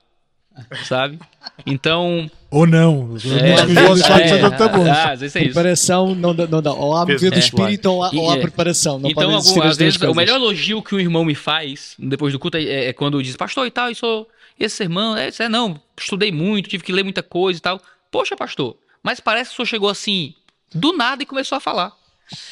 [0.85, 1.19] sabe?
[1.67, 2.31] Então.
[2.51, 3.17] Ou não.
[3.25, 4.87] É, é, é, tá bom.
[4.87, 5.53] Ah, às vezes é isso.
[5.53, 6.47] Preparação não dá.
[6.47, 6.73] Não dá.
[6.73, 8.99] Ou há mover do espírito ou, ou há preparação.
[8.99, 12.39] Não então, algum, às vezes, o melhor elogio que um irmão me faz depois do
[12.39, 14.27] culto é, é quando diz, pastor e tal, isso,
[14.59, 17.81] esse sermão, é, é, não, estudei muito, tive que ler muita coisa e tal.
[18.11, 20.35] Poxa, pastor, mas parece que o senhor chegou assim,
[20.73, 21.93] do nada e começou a falar.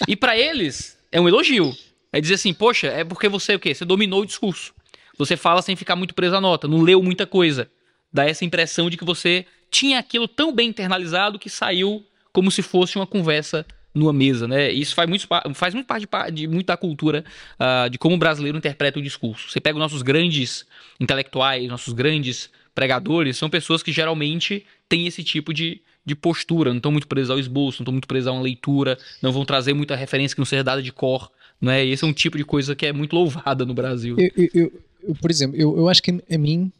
[0.07, 1.75] E para eles, é um elogio.
[2.13, 3.75] É dizer assim, poxa, é porque você o quê?
[3.75, 4.75] Você dominou o discurso.
[5.19, 7.71] Você fala sem ficar muito preso à nota, não leu muita coisa
[8.13, 12.63] dá essa impressão de que você tinha aquilo tão bem internalizado que saiu como se
[12.63, 13.65] fosse uma conversa
[13.95, 14.71] numa mesa, né?
[14.71, 17.25] Isso faz muito, faz muito parte de, de muito da cultura
[17.59, 19.51] uh, de como o brasileiro interpreta o discurso.
[19.51, 20.67] Você pega os nossos grandes
[20.99, 26.79] intelectuais, nossos grandes pregadores, são pessoas que geralmente têm esse tipo de, de postura, não
[26.79, 29.73] estão muito presos ao esboço, não estão muito presos a uma leitura, não vão trazer
[29.73, 31.31] muita referência que não seja dada de cor,
[31.61, 31.85] né?
[31.85, 34.17] Esse é um tipo de coisa que é muito louvada no Brasil.
[34.19, 34.73] Eu, eu,
[35.05, 36.73] eu, por exemplo, eu, eu acho que a mim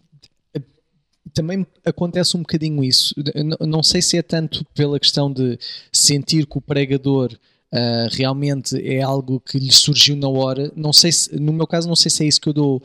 [1.33, 3.15] também acontece um bocadinho isso.
[3.61, 5.59] Não sei se é tanto pela questão de
[5.93, 10.71] sentir que o pregador uh, realmente é algo que lhe surgiu na hora.
[10.77, 12.83] Não sei se, no meu caso, não sei se é isso que eu dou.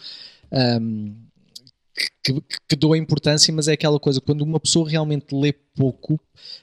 [0.51, 1.26] Um,
[2.23, 6.19] que, que, dou a importância, mas é aquela coisa, quando uma pessoa realmente lê pouco,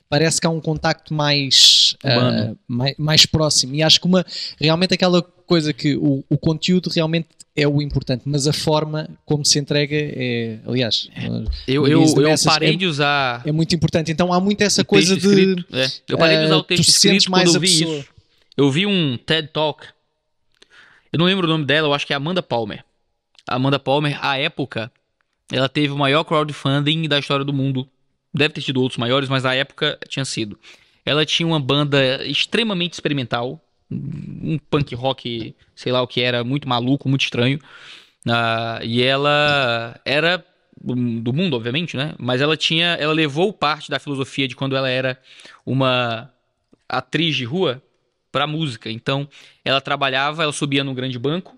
[0.09, 3.74] parece que há um contacto mais, uh, mais, mais, próximo.
[3.74, 4.24] E acho que uma,
[4.61, 9.45] realmente aquela coisa que o, o conteúdo realmente é o importante, mas a forma como
[9.45, 11.09] se entrega é, aliás,
[11.68, 14.11] eu, eu, eu parei é, de usar é muito importante.
[14.11, 15.87] Então há muito essa coisa de é.
[16.09, 18.05] eu parei de usar uh, o texto escrito mais quando eu vi isso.
[18.57, 19.87] Eu vi um TED Talk.
[21.12, 22.85] Eu não lembro o nome dela, eu acho que é Amanda Palmer.
[23.47, 24.91] Amanda Palmer, à época,
[25.53, 27.88] ela teve o maior crowdfunding da história do mundo.
[28.32, 30.59] Deve ter tido outros maiores, mas na época tinha sido.
[31.05, 36.68] Ela tinha uma banda extremamente experimental, um punk rock, sei lá o que era, muito
[36.68, 37.59] maluco, muito estranho.
[38.26, 40.45] Uh, e ela era
[40.82, 42.14] do mundo, obviamente, né?
[42.18, 45.18] Mas ela tinha, ela levou parte da filosofia de quando ela era
[45.64, 46.30] uma
[46.88, 47.82] atriz de rua
[48.30, 48.90] para música.
[48.90, 49.28] Então,
[49.64, 51.57] ela trabalhava, ela subia num grande banco,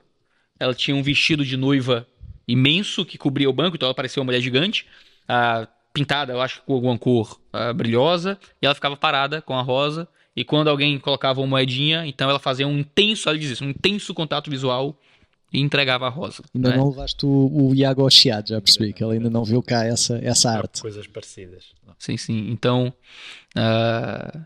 [0.59, 2.07] ela tinha um vestido de noiva
[2.47, 4.87] imenso que cobria o banco, então ela parecia uma mulher gigante,
[5.25, 9.63] uh, pintada, eu acho, com alguma cor uh, brilhosa, e ela ficava parada com a
[9.63, 13.65] rosa e quando alguém colocava uma moedinha, então ela fazia um intenso, ela diz isso,
[13.65, 14.99] um intenso contato visual
[15.51, 16.43] e entregava a rosa.
[16.55, 16.77] Ainda né?
[16.77, 19.85] não levaste o, o Iago ao chiado, já percebi que ele ainda não viu cá
[19.85, 20.83] essa, essa arte.
[20.83, 21.73] Coisas parecidas.
[21.99, 22.51] Sim, sim.
[22.51, 22.93] Então.
[23.57, 24.45] Uh...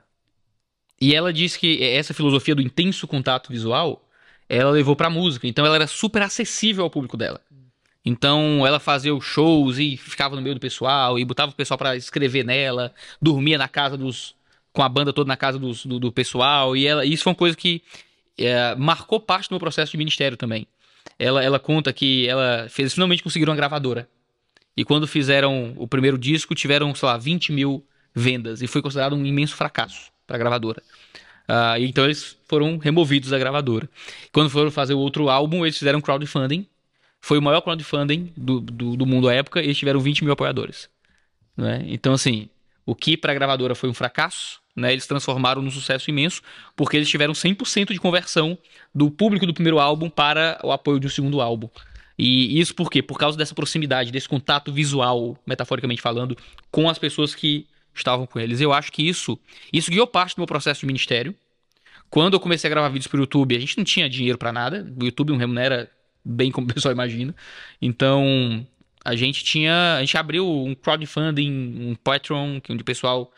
[1.03, 4.07] E ela disse que essa filosofia do intenso contato visual
[4.51, 5.47] ela levou para música.
[5.47, 7.41] Então ela era super acessível ao público dela.
[8.05, 11.97] Então ela fazia shows e ficava no meio do pessoal e botava o pessoal para
[11.97, 14.35] escrever nela, dormia na casa dos,
[14.73, 16.77] com a banda toda na casa do, do, do pessoal.
[16.77, 17.83] E ela, isso foi uma coisa que
[18.39, 20.67] é, marcou parte do meu processo de ministério também.
[21.19, 24.09] Ela, ela conta que ela fez, finalmente conseguiram uma gravadora.
[24.77, 27.85] E quando fizeram o primeiro disco, tiveram, sei lá, 20 mil
[28.15, 28.63] vendas.
[28.63, 30.83] E foi considerado um imenso fracasso para a gravadora.
[31.49, 33.89] Uh, então eles foram removidos da gravadora.
[34.33, 36.67] Quando foram fazer o outro álbum, eles fizeram crowdfunding.
[37.21, 40.33] Foi o maior crowdfunding do, do, do mundo à época e eles tiveram 20 mil
[40.33, 40.89] apoiadores.
[41.57, 41.85] Né?
[41.87, 42.49] Então, assim,
[42.87, 46.43] o que para a gravadora foi um fracasso, né, eles transformaram num sucesso imenso,
[46.75, 48.57] porque eles tiveram 100% de conversão
[48.95, 51.69] do público do primeiro álbum para o apoio do segundo álbum.
[52.19, 53.03] E isso por quê?
[53.03, 56.37] Por causa dessa proximidade, desse contato visual, metaforicamente falando,
[56.71, 58.61] com as pessoas que estavam com eles.
[58.61, 59.39] Eu acho que isso,
[59.73, 61.35] isso guiou parte do meu processo de ministério.
[62.11, 64.53] Quando eu comecei a gravar vídeos para o YouTube, a gente não tinha dinheiro para
[64.53, 64.93] nada.
[65.01, 65.91] O YouTube não remunera
[66.25, 67.35] bem como o pessoal imagina.
[67.81, 68.67] Então,
[69.05, 73.33] a gente tinha, a gente abriu um crowdfunding, um Patreon, onde o pessoal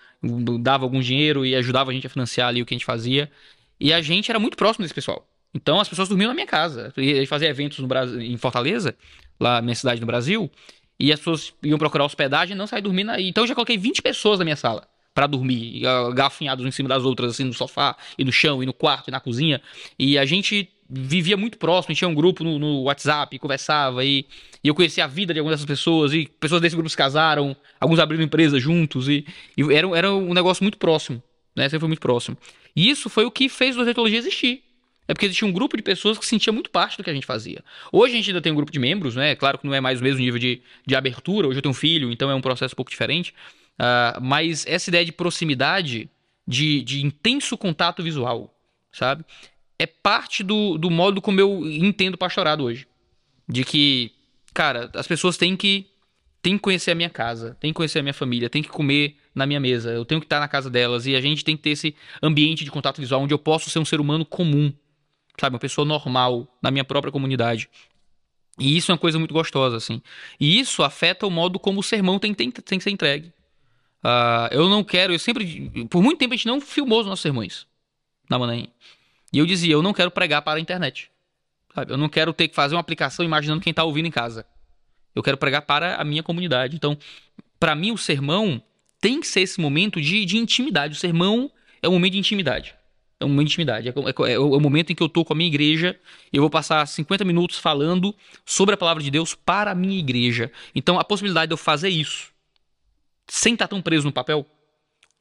[0.60, 3.30] dava algum dinheiro e ajudava a gente a financiar ali o que a gente fazia.
[3.78, 5.26] E a gente era muito próximo desse pessoal.
[5.54, 6.92] Então as pessoas dormiam na minha casa.
[6.96, 8.96] E fazia eventos no Brasil, em Fortaleza,
[9.38, 10.50] lá minha cidade no Brasil,
[10.98, 13.12] e as pessoas iam procurar hospedagem e não sair dormindo.
[13.18, 15.82] Então eu já coloquei 20 pessoas na minha sala para dormir,
[16.14, 19.10] gafinhados em cima das outras, assim, no sofá, e no chão, e no quarto, e
[19.10, 19.60] na cozinha.
[19.98, 24.26] E a gente vivia muito próximo, tinha um grupo no, no WhatsApp, conversava, e,
[24.62, 27.56] e, eu conhecia a vida de algumas dessas pessoas, e pessoas desse grupo se casaram,
[27.80, 29.24] alguns abriram empresa juntos, e,
[29.56, 31.22] e era, era um negócio muito próximo,
[31.56, 31.64] né?
[31.64, 32.36] Sempre foi muito próximo.
[32.76, 34.62] E isso foi o que fez o Retologia existir.
[35.08, 37.26] É porque existia um grupo de pessoas que sentia muito parte do que a gente
[37.26, 37.64] fazia.
[37.90, 39.34] Hoje a gente ainda tem um grupo de membros, né?
[39.34, 41.48] Claro que não é mais o mesmo nível de, de abertura.
[41.48, 43.34] Hoje eu tenho um filho, então é um processo um pouco diferente.
[43.74, 46.08] Uh, mas essa ideia de proximidade,
[46.46, 48.54] de, de intenso contato visual,
[48.92, 49.24] sabe?
[49.82, 52.86] É parte do, do modo como eu entendo pastorado hoje.
[53.48, 54.12] De que,
[54.54, 55.88] cara, as pessoas têm que,
[56.40, 59.16] têm que conhecer a minha casa, têm que conhecer a minha família, têm que comer
[59.34, 61.64] na minha mesa, eu tenho que estar na casa delas e a gente tem que
[61.64, 64.72] ter esse ambiente de contato visual onde eu posso ser um ser humano comum,
[65.36, 65.54] sabe?
[65.54, 67.68] Uma pessoa normal na minha própria comunidade.
[68.60, 70.00] E isso é uma coisa muito gostosa, assim.
[70.38, 73.32] E isso afeta o modo como o sermão tem, tem, tem que ser entregue.
[74.04, 75.88] Uh, eu não quero, eu sempre.
[75.90, 77.66] Por muito tempo a gente não filmou os nossos sermões
[78.30, 78.68] na Manaim.
[79.32, 81.10] E eu dizia, eu não quero pregar para a internet.
[81.74, 81.92] Sabe?
[81.92, 84.44] Eu não quero ter que fazer uma aplicação imaginando quem está ouvindo em casa.
[85.14, 86.76] Eu quero pregar para a minha comunidade.
[86.76, 86.98] Então,
[87.58, 88.62] para mim, o sermão
[89.00, 90.94] tem que ser esse momento de, de intimidade.
[90.94, 92.74] O sermão é um momento de intimidade.
[93.18, 93.88] É um momento de intimidade.
[93.88, 95.98] É, é, é, o momento em que eu estou com a minha igreja
[96.32, 98.14] e eu vou passar 50 minutos falando
[98.44, 100.50] sobre a palavra de Deus para a minha igreja.
[100.74, 102.32] Então, a possibilidade de eu fazer isso
[103.28, 104.46] sem estar tão preso no papel,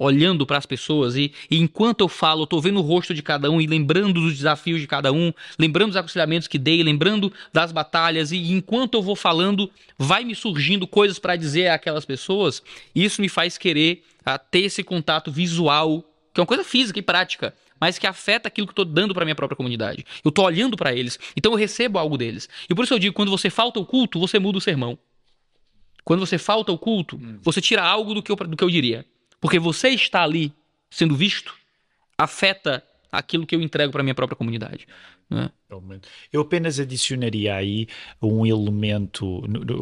[0.01, 3.21] olhando para as pessoas e, e, enquanto eu falo, eu estou vendo o rosto de
[3.21, 7.31] cada um e lembrando dos desafios de cada um, lembrando dos aconselhamentos que dei, lembrando
[7.53, 12.63] das batalhas e enquanto eu vou falando, vai me surgindo coisas para dizer àquelas pessoas.
[12.95, 16.63] E isso me faz querer a, ah, ter esse contato visual, que é uma coisa
[16.63, 20.03] física e prática, mas que afeta aquilo que eu estou dando para minha própria comunidade.
[20.25, 22.49] Eu estou olhando para eles, então eu recebo algo deles.
[22.67, 24.97] E por isso eu digo, quando você falta o culto, você muda o sermão.
[26.03, 27.37] Quando você falta o culto, hum.
[27.43, 29.05] você tira algo do que, eu, do que eu diria.
[29.41, 30.53] Porque você está ali
[30.89, 31.53] sendo visto,
[32.17, 34.87] afeta aquilo que eu entrego para a minha própria comunidade.
[35.29, 35.49] Né?
[36.31, 37.87] Eu apenas adicionaria aí
[38.21, 39.41] um elemento,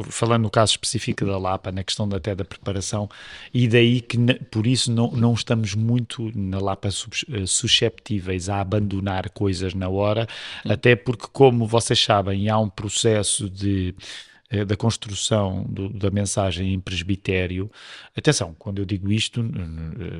[0.10, 3.10] falando no caso específico da Lapa, na questão até da preparação,
[3.52, 4.18] e daí que
[4.52, 10.28] por isso não, não estamos muito na Lapa eh, susceptíveis a abandonar coisas na hora,
[10.64, 10.72] Sim.
[10.72, 13.96] até porque, como vocês sabem, há um processo de
[14.66, 17.70] da construção do, da mensagem em presbitério.
[18.18, 19.44] Atenção, quando eu digo isto,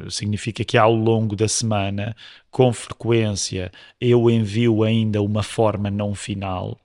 [0.10, 2.16] significa que ao longo da semana,
[2.52, 6.80] com frequência, eu envio ainda uma forma não final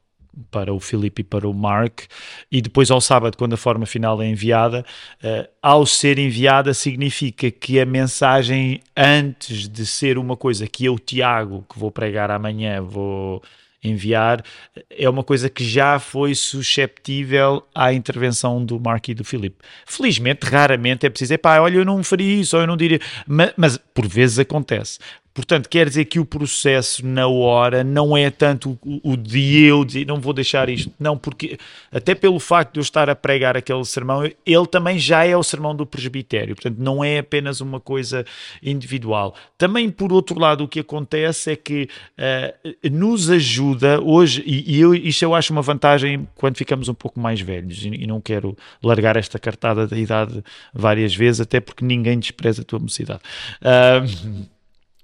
[0.51, 2.03] para o Filipe e para o Mark,
[2.51, 4.85] e depois ao sábado, quando a forma final é enviada,
[5.23, 10.99] uh, ao ser enviada significa que a mensagem, antes de ser uma coisa que eu,
[10.99, 13.43] Tiago, que vou pregar amanhã, vou
[13.85, 14.43] enviar,
[14.91, 19.57] é uma coisa que já foi susceptível à intervenção do Mark e do Filipe.
[19.87, 23.01] Felizmente, raramente é preciso, dizer, pá, olha, eu não faria isso, ou eu não diria,
[23.27, 24.99] mas, mas por vezes acontece.
[25.35, 29.85] Portanto, quer dizer que o processo na hora não é tanto o, o de eu
[29.85, 31.59] dizer não vou deixar isto, não, porque
[31.91, 35.43] até pelo facto de eu estar a pregar aquele sermão, ele também já é o
[35.43, 38.25] sermão do presbitério, portanto, não é apenas uma coisa
[38.63, 39.35] individual.
[39.59, 44.81] Também, por outro lado, o que acontece é que uh, nos ajuda hoje, e, e
[44.81, 48.21] eu, isto eu acho uma vantagem quando ficamos um pouco mais velhos, e, e não
[48.21, 53.21] quero largar esta cartada da idade várias vezes, até porque ninguém despreza a tua mocidade.
[53.61, 54.54] Uh,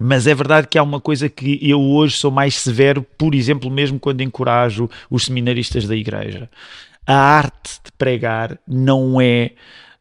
[0.03, 3.71] mas é verdade que há uma coisa que eu hoje sou mais severo, por exemplo,
[3.71, 6.49] mesmo quando encorajo os seminaristas da igreja.
[7.07, 9.51] A arte de pregar não é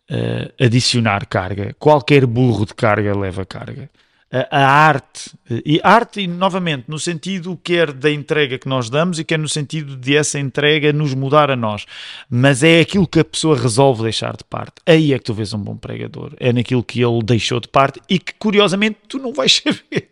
[0.10, 1.76] uh, adicionar carga.
[1.78, 3.89] Qualquer burro de carga leva carga.
[4.32, 5.32] A, arte,
[5.65, 9.97] e arte, novamente, no sentido quer da entrega que nós damos e quer no sentido
[9.97, 11.86] de essa entrega nos mudar a nós,
[12.30, 14.73] mas é aquilo que a pessoa resolve deixar de parte.
[14.86, 17.99] Aí é que tu vês um bom pregador, é naquilo que ele deixou de parte
[18.07, 20.09] e que, curiosamente, tu não vais saber,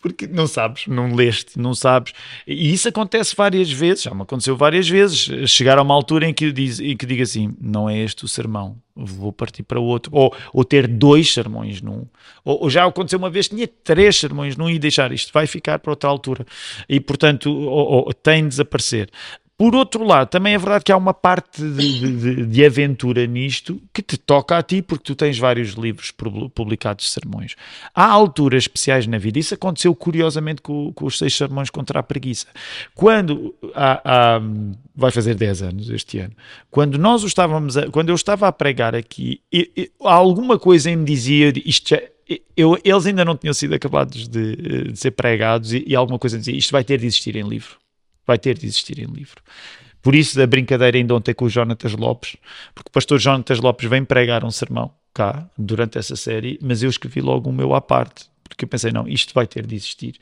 [0.00, 2.12] porque não sabes, não leste, não sabes,
[2.46, 6.34] e isso acontece várias vezes, já me aconteceu várias vezes, chegar a uma altura em
[6.34, 10.10] que, diz, em que diga assim, não é este o sermão, vou partir para outro,
[10.14, 12.04] ou, ou ter dois sermões num,
[12.44, 15.12] ou, ou, já aconteceu uma vez, tinha três sermões num e deixar.
[15.12, 16.44] Isto, vai ficar para outra altura,
[16.88, 19.08] e portanto ou, ou, tem de desaparecer.
[19.58, 23.82] Por outro lado, também é verdade que há uma parte de, de, de, aventura nisto
[23.92, 26.12] que te toca a ti, porque tu tens vários livros
[26.54, 27.56] publicados de sermões.
[27.92, 29.36] Há alturas especiais na vida.
[29.36, 32.46] Isso aconteceu curiosamente com, com os seis sermões contra a preguiça.
[32.94, 34.00] Quando há,
[34.36, 34.40] há,
[34.94, 36.34] vai fazer 10 anos este ano,
[36.70, 39.40] quando nós estávamos a, quando eu estava a pregar aqui,
[39.98, 42.00] alguma coisa me dizia isto já,
[42.56, 46.38] eu, eles ainda não tinham sido acabados de, de ser pregados e, e alguma coisa
[46.38, 47.76] dizia isto vai ter de existir em livro
[48.28, 49.42] vai ter de existir em livro.
[50.00, 52.36] Por isso, da brincadeira ainda ontem com o Jonatas Lopes,
[52.74, 56.90] porque o pastor Jonatas Lopes vem pregar um sermão cá durante essa série, mas eu
[56.90, 60.14] escrevi logo o meu à parte, porque eu pensei, não, isto vai ter de existir.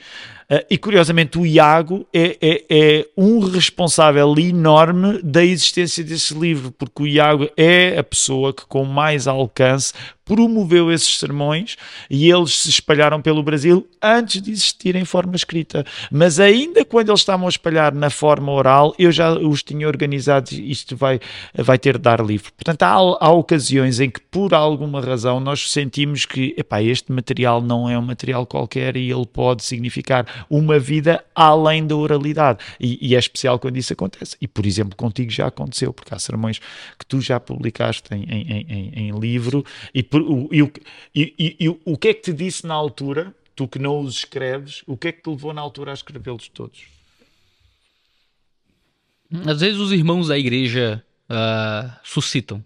[0.50, 6.70] Uh, e curiosamente, o Iago é, é, é, um responsável enorme da existência desse livro,
[6.72, 9.92] porque o Iago é a pessoa que, com mais alcance,
[10.26, 11.76] promoveu esses sermões
[12.10, 15.86] e eles se espalharam pelo Brasil antes de existir em forma escrita.
[16.10, 20.50] Mas ainda quando eles estavam a espalhar na forma oral, eu já os tinha organizados
[20.52, 21.20] e isto vai,
[21.54, 22.52] vai ter de dar livro.
[22.52, 27.62] Portanto, há, há ocasiões em que, por alguma razão, nós sentimos que epá, este material
[27.62, 32.64] não é um material qualquer e ele pode significar uma vida além da oralidade.
[32.80, 34.36] E, e é especial quando isso acontece.
[34.40, 36.58] E, por exemplo, contigo já aconteceu, porque há sermões
[36.98, 39.64] que tu já publicaste em, em, em, em livro
[39.94, 40.06] e
[40.52, 40.72] e, o,
[41.14, 44.18] e, e, e o que é que te disse na altura, tu que não os
[44.18, 46.84] escreves, o que é que te levou na altura a escrevê-los todos?
[49.44, 52.64] Às vezes os irmãos da igreja uh, suscitam.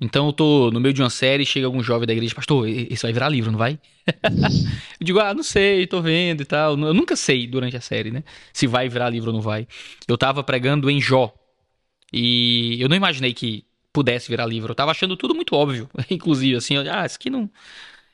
[0.00, 3.06] Então eu tô no meio de uma série, chega algum jovem da igreja, pastor, isso
[3.06, 3.78] vai virar livro, não vai?
[5.00, 6.78] eu digo, ah, não sei, tô vendo e tal.
[6.78, 8.22] Eu nunca sei durante a série, né?
[8.52, 9.66] Se vai virar livro ou não vai.
[10.06, 11.34] Eu tava pregando em Jó.
[12.12, 14.72] E eu não imaginei que pudesse virar livro.
[14.72, 17.50] Eu tava achando tudo muito óbvio, inclusive, assim, ah, isso aqui não.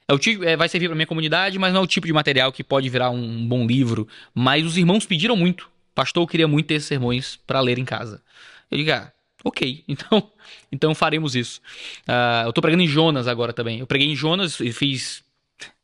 [0.07, 2.13] É o tipo, é, vai servir para minha comunidade, mas não é o tipo de
[2.13, 4.07] material que pode virar um bom livro.
[4.35, 5.69] Mas os irmãos pediram muito.
[5.95, 8.23] Pastor, eu queria muito ter sermões para ler em casa.
[8.71, 9.13] Eu digo, ah,
[9.45, 10.31] ok, então,
[10.71, 11.61] então faremos isso.
[12.09, 13.81] Uh, eu tô pregando em Jonas agora também.
[13.81, 15.25] Eu preguei em Jonas e fiz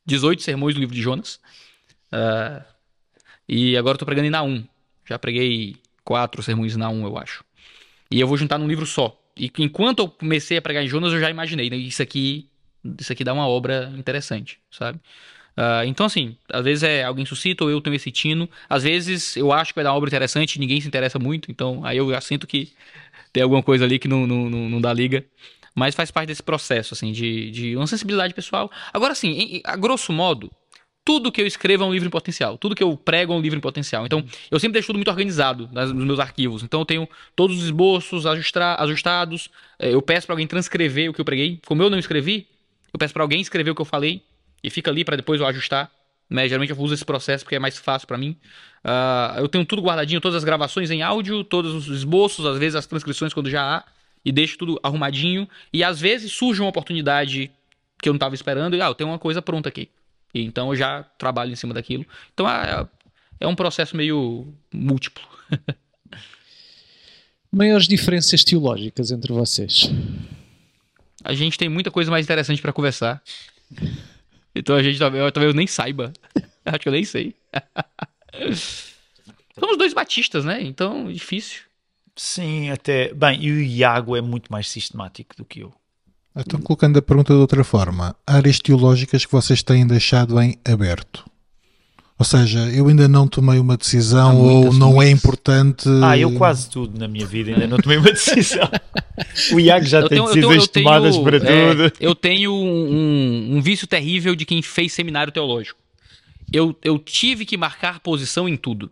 [0.06, 1.40] 18 sermões do livro de Jonas.
[2.12, 2.64] Uh,
[3.48, 4.64] e agora tô pregando em Naum.
[5.06, 7.44] Já preguei quatro sermões em Naum, eu acho.
[8.10, 9.18] E eu vou juntar num livro só.
[9.36, 11.76] E enquanto eu comecei a pregar em Jonas, eu já imaginei, né?
[11.76, 12.48] Isso aqui,
[12.98, 14.98] isso aqui dá uma obra interessante, sabe?
[15.58, 18.48] Uh, então, assim, às vezes é alguém suscita ou eu tenho esse tino.
[18.68, 21.50] Às vezes eu acho que vai dar uma obra interessante e ninguém se interessa muito.
[21.50, 22.72] Então, aí eu já sinto que
[23.32, 25.24] tem alguma coisa ali que não, não, não, não dá liga.
[25.74, 28.70] Mas faz parte desse processo, assim, de, de uma sensibilidade pessoal.
[28.92, 30.50] Agora, assim, a grosso modo,
[31.04, 32.58] tudo que eu escrevo é um livro em potencial.
[32.58, 34.04] Tudo que eu prego é um livro em potencial.
[34.04, 36.62] Então, eu sempre deixo tudo muito organizado nos meus arquivos.
[36.62, 39.48] Então, eu tenho todos os esboços ajustados.
[39.78, 41.60] É, eu peço para alguém transcrever o que eu preguei.
[41.64, 42.46] Como eu não escrevi,
[42.92, 44.22] eu peço para alguém escrever o que eu falei
[44.62, 45.90] e fica ali para depois eu ajustar.
[46.28, 46.48] Né?
[46.48, 48.36] Geralmente eu uso esse processo porque é mais fácil para mim.
[48.84, 52.74] Uh, eu tenho tudo guardadinho, todas as gravações em áudio, todos os esboços, às vezes
[52.74, 53.84] as transcrições quando já há,
[54.24, 55.48] e deixo tudo arrumadinho.
[55.72, 57.50] E às vezes surge uma oportunidade
[58.00, 59.88] que eu não estava esperando e ah, eu tenho uma coisa pronta aqui.
[60.34, 62.06] E então eu já trabalho em cima daquilo.
[62.32, 62.86] Então é,
[63.40, 65.24] é um processo meio múltiplo.
[67.50, 69.90] Maiores diferenças teológicas entre vocês?
[71.24, 73.22] A gente tem muita coisa mais interessante para conversar.
[74.58, 76.12] Então a gente talvez, talvez eu nem saiba.
[76.64, 77.34] Acho que eu nem sei.
[79.58, 80.62] Somos dois batistas, né?
[80.62, 81.62] Então, difícil.
[82.14, 83.12] Sim, até.
[83.14, 85.72] Bem, e o Iago é muito mais sistemático do que eu.
[86.36, 91.28] Então, colocando a pergunta de outra forma, áreas teológicas que vocês têm deixado em aberto?
[92.18, 95.88] Ou seja, eu ainda não tomei uma decisão ou não é importante.
[96.02, 98.68] Ah, eu quase tudo na minha vida ainda não tomei uma decisão.
[99.54, 101.40] o Iago já eu tem tenho, decisões tenho, tomadas tenho, para é,
[101.70, 101.92] tudo.
[102.00, 105.78] Eu tenho um, um, vício terrível de quem fez seminário teológico.
[106.52, 108.90] Eu, eu tive que marcar posição em tudo.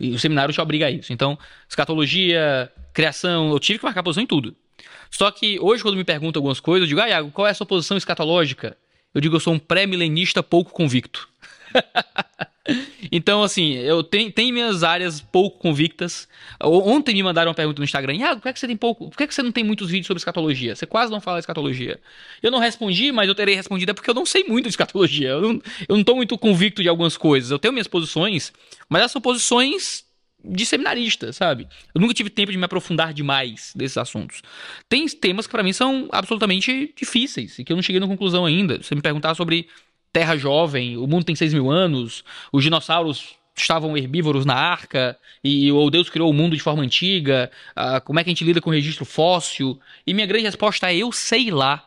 [0.00, 1.12] E o seminário te obriga a isso.
[1.12, 1.38] Então,
[1.68, 4.56] escatologia, criação, eu tive que marcar posição em tudo.
[5.08, 7.54] Só que hoje, quando me perguntam algumas coisas, eu digo, ah, Iago, qual é a
[7.54, 8.76] sua posição escatológica?
[9.14, 11.30] Eu digo, eu sou um pré-milenista pouco convicto.
[13.10, 16.28] Então, assim, eu tenho, tenho minhas áreas pouco convictas.
[16.60, 19.10] Ontem me mandaram uma pergunta no Instagram: ah, por que, é que você tem pouco?
[19.10, 20.74] Por que, é que você não tem muitos vídeos sobre escatologia?
[20.74, 22.00] Você quase não fala escatologia.
[22.42, 25.30] Eu não respondi, mas eu terei respondido é porque eu não sei muito de escatologia.
[25.30, 27.50] Eu não, eu não tô muito convicto de algumas coisas.
[27.50, 28.52] Eu tenho minhas posições,
[28.88, 30.04] mas elas são posições
[30.44, 31.68] de seminarista, sabe?
[31.94, 34.42] Eu nunca tive tempo de me aprofundar demais desses assuntos.
[34.88, 38.44] Tem temas que para mim são absolutamente difíceis e que eu não cheguei na conclusão
[38.44, 38.76] ainda.
[38.78, 39.68] Se você me perguntar sobre
[40.12, 45.70] Terra Jovem, o mundo tem 6 mil anos, os dinossauros estavam herbívoros na arca e
[45.70, 48.60] o Deus criou o mundo de forma antiga, uh, como é que a gente lida
[48.60, 49.78] com o registro fóssil?
[50.06, 51.86] E minha grande resposta é eu sei lá.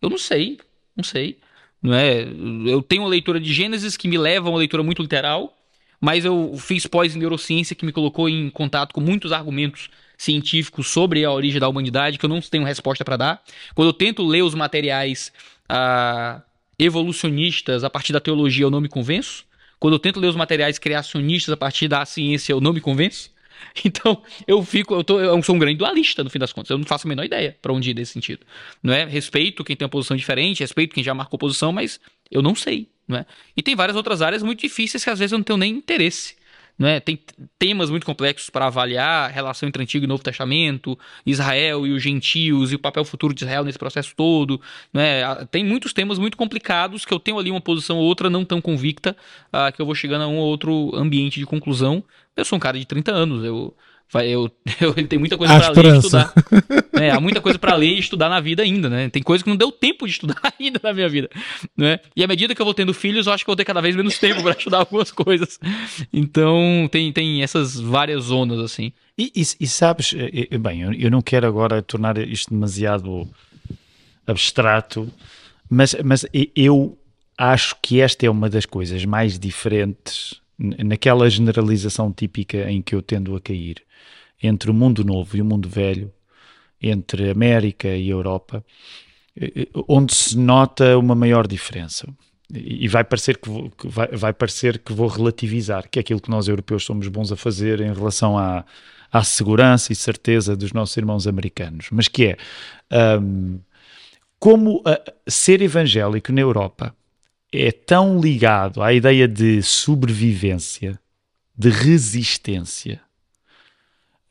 [0.00, 0.58] Eu não sei,
[0.96, 1.38] não sei.
[1.82, 2.22] Não é?
[2.66, 5.56] Eu tenho uma leitura de Gênesis que me leva a uma leitura muito literal,
[6.00, 10.88] mas eu fiz pós em neurociência que me colocou em contato com muitos argumentos científicos
[10.88, 13.42] sobre a origem da humanidade que eu não tenho resposta para dar.
[13.74, 15.32] Quando eu tento ler os materiais
[15.70, 16.42] uh,
[16.78, 19.44] evolucionistas a partir da teologia, eu não me convenço.
[19.78, 23.32] Quando eu tento ler os materiais criacionistas a partir da ciência, eu não me convenço.
[23.84, 26.70] Então, eu fico, eu, tô, eu sou um grande dualista no fim das contas.
[26.70, 28.44] Eu não faço a menor ideia para onde ir nesse sentido.
[28.82, 29.04] Não é?
[29.04, 31.98] Respeito quem tem uma posição diferente, respeito quem já marcou posição, mas
[32.30, 32.88] eu não sei.
[33.06, 33.26] Não é?
[33.56, 36.36] E tem várias outras áreas muito difíceis que às vezes eu não tenho nem interesse.
[36.78, 36.98] Não é?
[36.98, 37.18] Tem
[37.58, 42.72] temas muito complexos para avaliar, relação entre Antigo e Novo Testamento, Israel e os gentios
[42.72, 44.60] e o papel futuro de Israel nesse processo todo.
[44.92, 45.46] Não é?
[45.50, 48.60] Tem muitos temas muito complicados que eu tenho ali uma posição ou outra não tão
[48.60, 49.16] convicta,
[49.48, 52.02] uh, que eu vou chegando a um ou outro ambiente de conclusão.
[52.36, 53.74] Eu sou um cara de 30 anos, eu
[54.12, 54.50] Vai, eu,
[54.80, 56.32] eu, ele tem muita coisa para ler e estudar.
[56.94, 59.08] É, há muita coisa para ler e estudar na vida ainda, né?
[59.10, 61.28] Tem coisa que não deu tempo de estudar ainda na minha vida,
[61.76, 61.98] né?
[62.14, 63.80] E à medida que eu vou tendo filhos, eu acho que eu vou ter cada
[63.80, 65.58] vez menos tempo para estudar algumas coisas.
[66.12, 68.92] Então, tem, tem essas várias zonas, assim.
[69.18, 73.28] E, e, e sabes, eh, eh, bem, eu, eu não quero agora tornar isto demasiado
[74.24, 75.12] abstrato,
[75.68, 76.24] mas, mas
[76.54, 76.96] eu
[77.36, 83.02] acho que esta é uma das coisas mais diferentes naquela generalização típica em que eu
[83.02, 83.82] tendo a cair
[84.42, 86.12] entre o mundo novo e o mundo velho,
[86.80, 88.64] entre América e Europa,
[89.36, 92.06] eh, eh, onde se nota uma maior diferença.
[92.52, 96.20] E vai parecer que vou, que vai, vai, parecer que vou relativizar, que é aquilo
[96.20, 98.64] que nós europeus somos bons a fazer em relação à,
[99.10, 101.88] à segurança e certeza dos nossos irmãos americanos.
[101.90, 102.36] Mas que é,
[103.18, 103.58] um,
[104.38, 106.94] como uh, ser evangélico na Europa
[107.62, 110.98] é tão ligado à ideia de sobrevivência,
[111.56, 113.00] de resistência,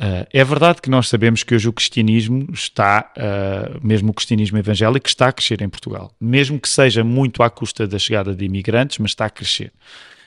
[0.03, 4.57] Uh, é verdade que nós sabemos que hoje o cristianismo está, uh, mesmo o cristianismo
[4.57, 6.11] evangélico, está a crescer em Portugal.
[6.19, 9.71] Mesmo que seja muito à custa da chegada de imigrantes, mas está a crescer.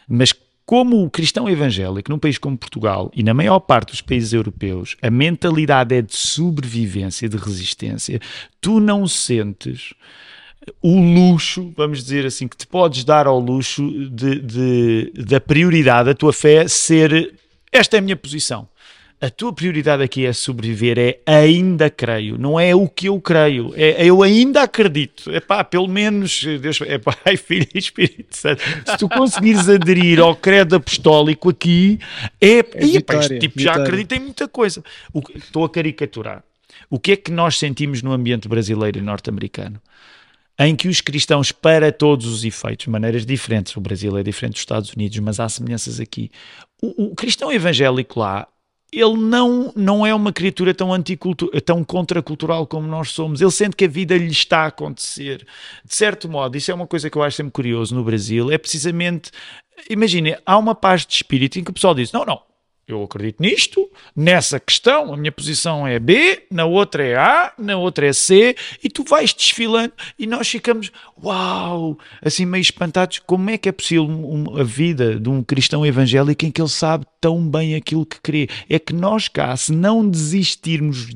[0.08, 0.32] Mas
[0.64, 4.96] como o cristão evangélico, num país como Portugal e na maior parte dos países europeus,
[5.02, 8.18] a mentalidade é de sobrevivência, de resistência,
[8.60, 9.92] tu não sentes
[10.82, 16.10] o luxo, vamos dizer assim, que te podes dar ao luxo de, de, da prioridade,
[16.10, 17.34] a tua fé ser
[17.72, 18.68] esta é a minha posição
[19.20, 23.72] a tua prioridade aqui é sobreviver, é ainda creio, não é o que eu creio,
[23.74, 25.30] é eu ainda acredito.
[25.30, 28.62] É pá, pelo menos, Deus, é Pai, Filho e Espírito Santo.
[28.86, 31.98] Se tu conseguires aderir ao credo apostólico aqui,
[32.40, 32.58] é.
[32.58, 33.58] é este tipo vitória.
[33.58, 34.84] já acredita em muita coisa.
[35.12, 36.44] O, estou a caricaturar.
[36.90, 39.80] O que é que nós sentimos no ambiente brasileiro e norte-americano?
[40.58, 44.62] Em que os cristãos, para todos os efeitos, maneiras diferentes, o Brasil é diferente dos
[44.62, 46.30] Estados Unidos, mas há semelhanças aqui.
[46.80, 48.48] O, o cristão evangélico lá
[48.92, 50.88] ele não, não é uma criatura tão,
[51.64, 53.40] tão contracultural como nós somos.
[53.40, 55.46] Ele sente que a vida lhe está a acontecer.
[55.84, 58.56] De certo modo, isso é uma coisa que eu acho sempre curioso no Brasil, é
[58.56, 59.30] precisamente,
[59.90, 62.40] imagine, há uma paz de espírito em que o pessoal diz, não, não,
[62.88, 67.76] eu acredito nisto, nessa questão a minha posição é B, na outra é A, na
[67.76, 73.50] outra é C, e tu vais desfilando e nós ficamos, uau, assim meio espantados, como
[73.50, 74.08] é que é possível
[74.56, 78.48] a vida de um cristão evangélico em que ele sabe tão bem aquilo que crê?
[78.68, 81.08] É que nós cá, se não desistirmos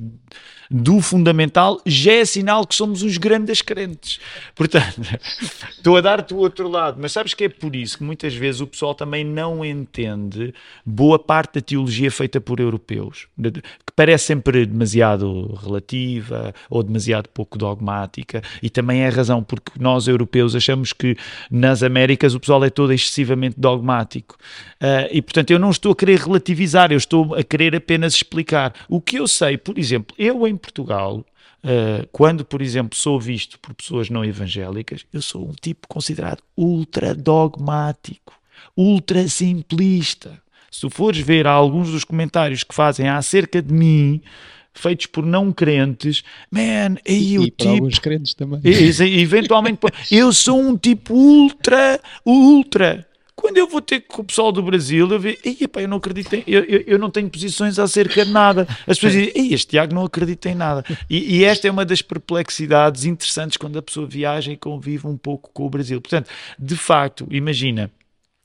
[0.71, 4.21] do fundamental, já é sinal que somos os grandes crentes.
[4.55, 5.01] Portanto,
[5.71, 8.61] estou a dar-te o outro lado, mas sabes que é por isso que muitas vezes
[8.61, 10.55] o pessoal também não entende
[10.87, 17.59] boa parte da teologia feita por europeus, que parece sempre demasiado relativa ou demasiado pouco
[17.59, 21.17] dogmática, e também é a razão porque nós europeus achamos que
[21.51, 24.37] nas Américas o pessoal é todo excessivamente dogmático.
[24.81, 28.73] Uh, e portanto eu não estou a querer relativizar, eu estou a querer apenas explicar.
[28.89, 31.25] O que eu sei, por exemplo, eu em Portugal,
[31.65, 36.43] uh, quando, por exemplo, sou visto por pessoas não evangélicas, eu sou um tipo considerado
[36.57, 38.33] ultra dogmático,
[38.77, 40.41] ultra simplista.
[40.71, 44.23] Se tu fores ver alguns dos comentários que fazem acerca de mim,
[44.73, 47.69] feitos por não crentes, man, aí o tipo.
[47.69, 48.61] alguns crentes também.
[48.65, 49.81] Eventualmente,
[50.11, 53.10] eu sou um tipo ultra, ultra
[53.41, 56.35] Quando eu vou ter com o pessoal do Brasil, eu vejo, epá, eu não acredito
[56.35, 58.69] em, eu, eu, eu, não tenho posições acerca de nada.
[58.87, 60.85] As pessoas dizem, este Tiago não acredita em nada.
[61.09, 65.17] E, e, esta é uma das perplexidades interessantes quando a pessoa viaja e convive um
[65.17, 66.01] pouco com o Brasil.
[66.03, 66.29] Portanto,
[66.59, 67.91] de facto, imagina,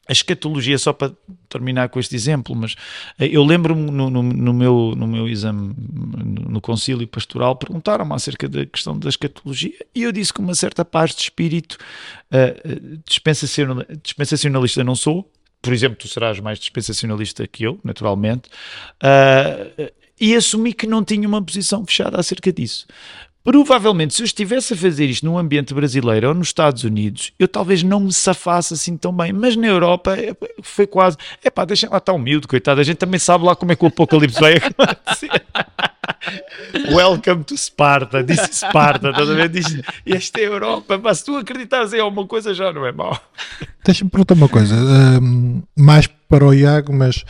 [0.07, 1.11] a escatologia, só para
[1.49, 2.75] terminar com este exemplo, mas
[3.19, 8.47] eh, eu lembro-me no, no, no, meu, no meu exame no concílio pastoral, perguntaram-me acerca
[8.47, 11.77] da questão da escatologia e eu disse com uma certa paz de espírito,
[12.31, 15.29] uh, dispensacionalista não sou,
[15.61, 18.49] por exemplo, tu serás mais dispensacionalista que eu, naturalmente,
[19.01, 22.85] uh, e assumi que não tinha uma posição fechada acerca disso.
[23.45, 27.47] Provavelmente, se eu estivesse a fazer isto num ambiente brasileiro ou nos Estados Unidos, eu
[27.47, 29.31] talvez não me safasse assim tão bem.
[29.31, 31.15] Mas na Europa é, foi quase.
[31.43, 32.81] É pá, deixem lá estar humilde, coitado.
[32.81, 35.29] A gente também sabe lá como é que o apocalipse vai acontecer.
[36.91, 39.45] Welcome to Sparta, disse Sparta, estás a?
[39.45, 42.91] Diz, esta é a Europa, mas se tu acreditares em alguma coisa já não é
[42.91, 43.15] mau.
[43.85, 47.23] Deixa-me perguntar uma coisa, um, mais para o Iago, mas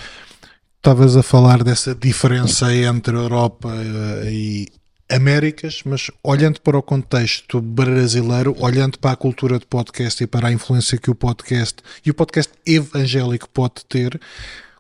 [0.78, 4.70] estavas a falar dessa diferença entre a Europa uh, e
[5.10, 10.48] Américas, mas olhando para o contexto brasileiro, olhando para a cultura de podcast e para
[10.48, 14.20] a influência que o podcast e o podcast evangélico pode ter,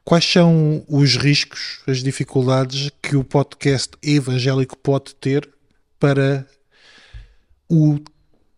[0.04, 5.48] quais são os riscos, as dificuldades que o podcast evangélico pode ter
[6.00, 6.48] para
[7.70, 8.00] o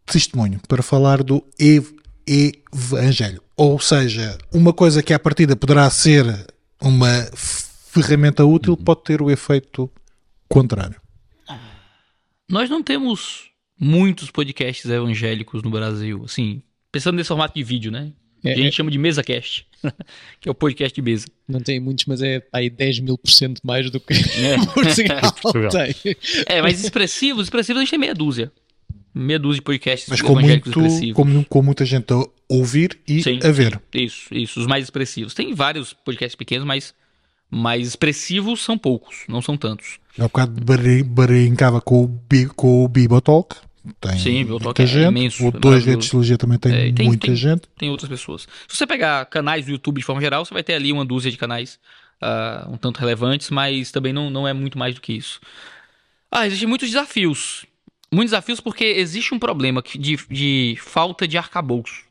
[0.05, 1.85] testemunho, para falar do ev
[2.25, 3.41] evangelho?
[3.55, 6.47] Ou seja, uma coisa que à partida poderá ser
[6.79, 9.89] uma ferramenta útil pode ter o efeito
[10.47, 11.06] contrário.
[12.49, 18.13] Nós não temos muitos podcasts evangélicos no Brasil, assim, pensando nesse formato de vídeo, né?
[18.43, 18.71] É, a gente é...
[18.71, 19.67] chama de mesa cast,
[20.39, 21.27] que é o podcast de mesa.
[21.47, 24.55] Não tem muitos, mas é aí 10 mil por cento mais do que é.
[25.41, 26.15] Portugal tem.
[26.45, 28.51] É, mas expressivos, expressivos a gente tem meia dúzia.
[29.13, 30.71] Meia dúzia de podcasts mas com muito,
[31.13, 33.81] com, com, muita gente a ouvir e Sim, a ver.
[33.93, 35.33] Isso, isso, os mais expressivos.
[35.33, 36.93] Tem vários podcasts pequenos, mas
[37.49, 39.99] mais expressivos são poucos, não são tantos.
[40.17, 40.53] Há um bocado
[41.05, 42.19] brincava com o,
[42.55, 43.55] com o Bibotalk.
[44.01, 45.07] Tem Sim, muita é gente.
[45.07, 45.47] imenso.
[45.47, 47.61] O 2 de Teologia também tem, é, tem muita tem, gente.
[47.77, 48.47] Tem outras pessoas.
[48.67, 51.31] Se você pegar canais do YouTube de forma geral, você vai ter ali uma dúzia
[51.31, 51.79] de canais
[52.21, 55.39] uh, um tanto relevantes, mas também não, não é muito mais do que isso.
[56.31, 57.65] Ah, existem muitos desafios.
[58.11, 62.05] Muitos desafios porque existe um problema de, de falta de arcabouço.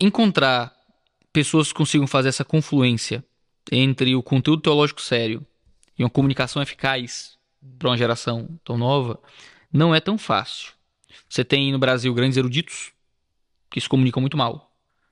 [0.00, 0.72] Encontrar
[1.32, 3.24] pessoas consigam fazer essa confluência
[3.70, 5.44] entre o conteúdo teológico sério
[5.98, 7.38] e uma comunicação eficaz
[7.78, 9.20] para uma geração tão nova
[9.72, 10.72] não é tão fácil.
[11.28, 12.92] Você tem no Brasil grandes eruditos
[13.70, 14.70] que se comunicam muito mal.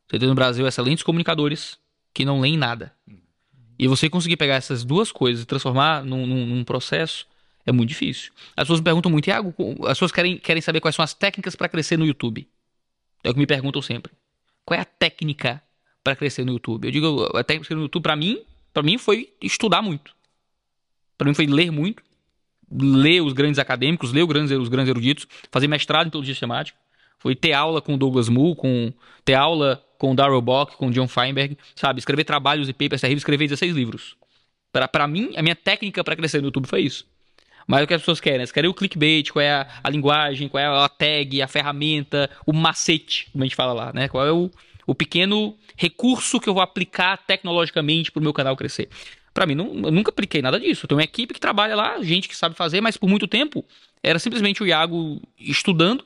[0.08, 1.78] Você tem no Brasil excelentes comunicadores
[2.12, 2.92] que não leem nada.
[3.78, 7.26] E você conseguir pegar essas duas coisas e transformar num, num, num processo
[7.64, 8.32] é muito difícil.
[8.56, 9.54] As pessoas me perguntam muito, Iago,
[9.84, 12.46] as pessoas querem, querem saber quais são as técnicas para crescer no YouTube.
[13.22, 14.12] É o que me perguntam sempre.
[14.64, 15.62] Qual é a técnica
[16.02, 16.86] para crescer no YouTube?
[16.86, 18.42] Eu digo, a técnica no YouTube para mim,
[18.72, 20.14] para mim foi estudar muito.
[21.16, 22.02] Para mim foi ler muito,
[22.70, 26.78] ler os grandes acadêmicos, ler os grandes, os grandes eruditos, fazer mestrado em teologia sistemática.
[27.18, 28.92] Foi ter aula com Douglas Moo, com,
[29.24, 31.98] ter aula com Darrell Bock, com John Feinberg, sabe?
[31.98, 34.16] Escrever trabalhos e papers terríveis, escrever 16 livros.
[34.72, 37.06] Para mim, a minha técnica para crescer no YouTube foi isso.
[37.66, 38.38] Mas o que as pessoas querem?
[38.38, 42.30] Elas querem o clickbait, qual é a, a, linguagem, qual é a tag, a ferramenta,
[42.46, 44.08] o macete, como a gente fala lá, né?
[44.08, 44.50] Qual é o,
[44.86, 48.88] o pequeno recurso que eu vou aplicar tecnologicamente para o meu canal crescer.
[49.32, 50.84] Para mim, não, eu nunca apliquei nada disso.
[50.84, 53.64] Eu tenho uma equipe que trabalha lá, gente que sabe fazer, mas por muito tempo
[54.02, 56.04] era simplesmente o Iago estudando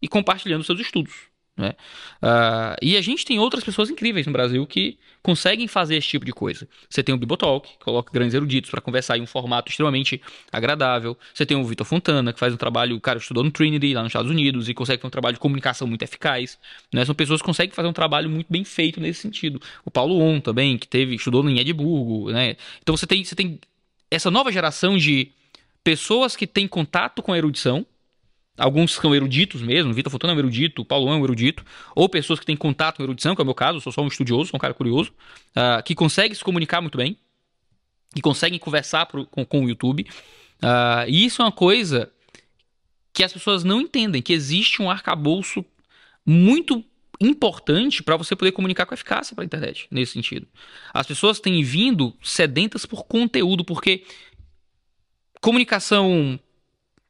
[0.00, 1.33] e compartilhando seus estudos.
[1.56, 1.74] Né?
[2.20, 6.24] Uh, e a gente tem outras pessoas incríveis no Brasil que conseguem fazer esse tipo
[6.24, 6.68] de coisa.
[6.90, 10.20] Você tem o Bibotalk, que coloca grandes eruditos para conversar em um formato extremamente
[10.52, 11.16] agradável.
[11.32, 14.02] Você tem o Vitor Fontana, que faz um trabalho, o cara estudou no Trinity, lá
[14.02, 16.58] nos Estados Unidos, e consegue fazer um trabalho de comunicação muito eficaz.
[16.92, 17.04] Né?
[17.04, 19.60] São pessoas que conseguem fazer um trabalho muito bem feito nesse sentido.
[19.84, 22.32] O Paulo On também, que teve, estudou em Edimburgo.
[22.32, 22.56] Né?
[22.82, 23.60] Então você tem, você tem
[24.10, 25.30] essa nova geração de
[25.84, 27.86] pessoas que têm contato com a erudição,
[28.56, 32.38] Alguns são eruditos mesmo, Vitor Fontana é um erudito, Paulo é um erudito, ou pessoas
[32.38, 34.58] que têm contato com erudição, que é o meu caso, sou só um estudioso, sou
[34.58, 35.12] um cara curioso,
[35.56, 37.18] uh, que conseguem se comunicar muito bem,
[38.14, 40.06] que conseguem conversar pro, com, com, o YouTube.
[40.62, 42.12] Uh, e isso é uma coisa
[43.12, 45.64] que as pessoas não entendem, que existe um arcabouço
[46.24, 46.84] muito
[47.20, 50.46] importante para você poder comunicar com eficácia para a internet, nesse sentido.
[50.92, 54.04] As pessoas têm vindo sedentas por conteúdo, porque
[55.40, 56.38] comunicação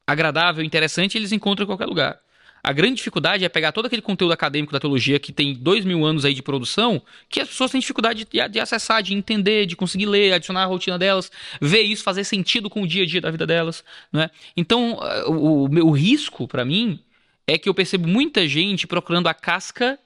[0.07, 2.21] agradável, interessante, eles encontram em qualquer lugar.
[2.63, 6.03] A grande dificuldade é pegar todo aquele conteúdo acadêmico da teologia que tem dois mil
[6.03, 9.77] anos aí de produção, que as pessoas têm dificuldade de, de, acessar, de entender, de
[9.77, 13.21] conseguir ler, adicionar a rotina delas, ver isso, fazer sentido com o dia a dia
[13.21, 13.85] da vida delas.
[14.11, 14.31] Não é?
[14.57, 16.99] Então, o, o, o risco para mim
[17.47, 19.99] é que eu percebo muita gente procurando a casca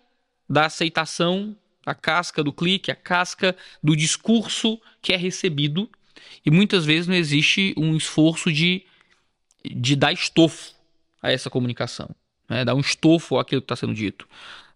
[0.49, 1.57] da aceitação,
[1.87, 5.89] a casca do clique, a casca do discurso que é recebido.
[6.45, 8.83] E muitas vezes não existe um esforço de,
[9.65, 10.73] de dar estofo
[11.23, 12.11] a essa comunicação,
[12.49, 12.65] né?
[12.65, 14.27] dar um estofo àquilo que está sendo dito.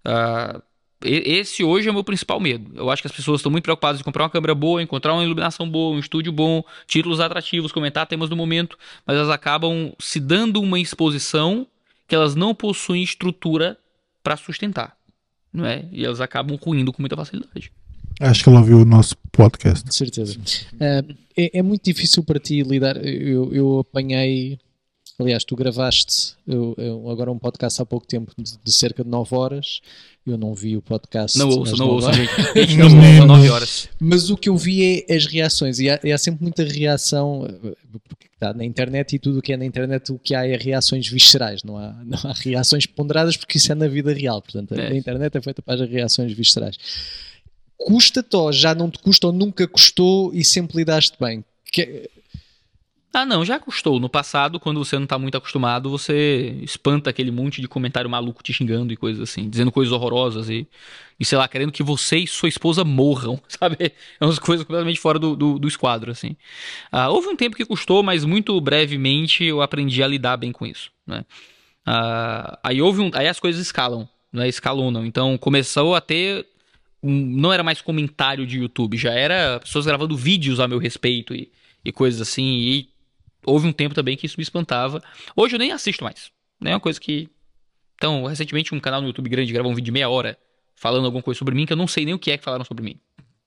[0.04, 0.62] Uh,
[1.04, 2.70] esse hoje é o meu principal medo.
[2.76, 5.24] Eu acho que as pessoas estão muito preocupadas em comprar uma câmera boa, encontrar uma
[5.24, 10.20] iluminação boa, um estúdio bom, títulos atrativos, comentar temas do momento, mas elas acabam se
[10.20, 11.66] dando uma exposição
[12.06, 13.76] que elas não possuem estrutura
[14.22, 14.96] para sustentar,
[15.52, 15.86] não é?
[15.90, 17.72] E elas acabam ruindo com muita facilidade.
[18.20, 19.84] Acho que ela ouviu o nosso podcast.
[19.84, 20.38] De certeza.
[20.38, 22.96] Uh, é, é, muito difícil para ti lidar.
[23.04, 24.58] Eu, eu apanhei.
[25.18, 29.10] Aliás, tu gravaste eu, eu, agora um podcast há pouco tempo de, de cerca de
[29.10, 29.80] 9 horas
[30.24, 31.36] eu não vi o podcast.
[31.36, 32.08] Não ouço, não ouço,
[32.78, 33.88] não ouço, 9 horas.
[33.98, 35.80] Mas o que eu vi é as reações.
[35.80, 37.46] E há, e há sempre muita reação.
[38.08, 40.56] Porque está na internet e tudo o que é na internet, o que há é
[40.56, 41.64] reações viscerais.
[41.64, 44.40] Não há, não há reações ponderadas porque isso é na vida real.
[44.40, 44.92] Portanto, é.
[44.92, 46.76] a internet é feita para as reações viscerais.
[47.76, 51.44] Custa-te ou já não te custa ou nunca custou e sempre lidaste bem?
[51.72, 52.08] Que,
[53.14, 54.00] ah, não, já custou.
[54.00, 58.42] No passado, quando você não tá muito acostumado, você espanta aquele monte de comentário maluco
[58.42, 60.66] te xingando e coisas assim, dizendo coisas horrorosas e,
[61.20, 63.92] e sei lá, querendo que você e sua esposa morram, sabe?
[64.18, 66.36] É umas coisas completamente fora do, do, do esquadro, assim.
[66.90, 70.64] Ah, houve um tempo que custou, mas muito brevemente eu aprendi a lidar bem com
[70.64, 71.24] isso, né?
[71.84, 74.48] Ah, aí houve um, aí as coisas escalam, né?
[74.48, 75.04] Escalonam.
[75.04, 76.46] Então começou a ter
[77.02, 81.34] um, não era mais comentário de YouTube, já era pessoas gravando vídeos a meu respeito
[81.34, 81.50] e,
[81.84, 82.42] e coisas assim.
[82.42, 82.91] E
[83.44, 85.02] houve um tempo também que isso me espantava.
[85.36, 86.30] Hoje eu nem assisto mais.
[86.60, 87.28] Não é uma coisa que.
[87.96, 90.38] Então, recentemente um canal no YouTube grande gravou um vídeo de meia hora
[90.74, 92.64] falando alguma coisa sobre mim que eu não sei nem o que é que falaram
[92.64, 92.98] sobre mim.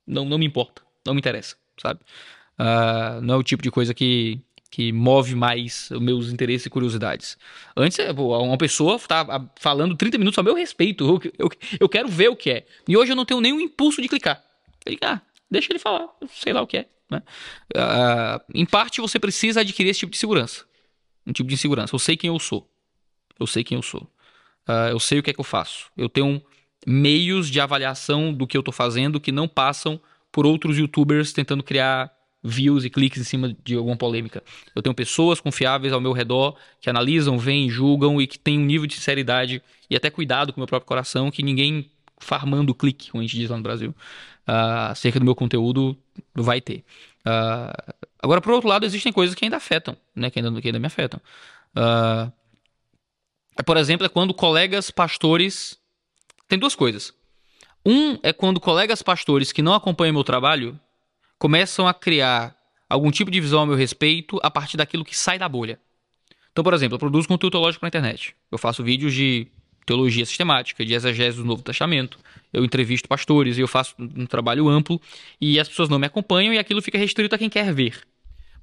[0.08, 0.82] Não, não me importa.
[1.06, 2.00] Não me interessa, sabe?
[2.58, 4.40] Uh, não é o tipo de coisa que,
[4.72, 7.38] que move mais os meus interesses e curiosidades.
[7.76, 11.22] Antes, uma pessoa tá falando 30 minutos ao meu respeito.
[11.24, 11.50] Eu, eu,
[11.82, 12.66] eu quero ver o que é.
[12.88, 14.42] E hoje eu não tenho nenhum impulso de clicar.
[15.04, 16.08] Ah, deixa ele falar.
[16.30, 16.88] Sei lá o que é.
[17.16, 17.24] Né?
[17.76, 20.66] Uh, em parte, você precisa adquirir esse tipo de segurança.
[21.26, 21.96] Um tipo de insegurança.
[21.96, 22.70] Eu sei quem eu sou.
[23.40, 24.02] Eu sei quem eu sou.
[24.68, 25.92] Uh, eu sei o que é que eu faço.
[25.98, 26.42] Eu tenho
[26.86, 30.00] meios de avaliação do que eu estou fazendo que não passam
[30.32, 32.12] por outros youtubers tentando criar
[32.44, 34.44] views e cliques em cima de alguma polêmica.
[34.76, 38.66] Eu tenho pessoas confiáveis ao meu redor que analisam, veem, julgam e que têm um
[38.66, 41.90] nível de sinceridade e até cuidado com o meu próprio coração que ninguém
[42.20, 43.94] farmando clique, como a gente diz lá no Brasil,
[44.48, 45.98] uh, acerca do meu conteúdo
[46.34, 46.84] vai ter.
[47.26, 50.30] Uh, agora, por outro lado, existem coisas que ainda afetam, né?
[50.30, 51.20] Que ainda, que ainda me afetam.
[51.76, 52.32] Uh,
[53.64, 55.80] por exemplo, é quando colegas pastores.
[56.48, 57.14] Tem duas coisas.
[57.86, 60.80] Um é quando colegas pastores que não acompanham meu trabalho
[61.38, 62.56] começam a criar
[62.90, 65.80] algum tipo de visão a meu respeito a partir daquilo que sai da bolha.
[66.52, 68.36] Então, por exemplo, eu produzo conteúdo teológico na internet.
[68.52, 69.48] Eu faço vídeos de
[69.86, 72.18] teologia sistemática, de exegese do Novo Testamento.
[72.52, 75.00] Eu entrevisto pastores e eu faço um trabalho amplo
[75.40, 78.02] e as pessoas não me acompanham e aquilo fica restrito a quem quer ver.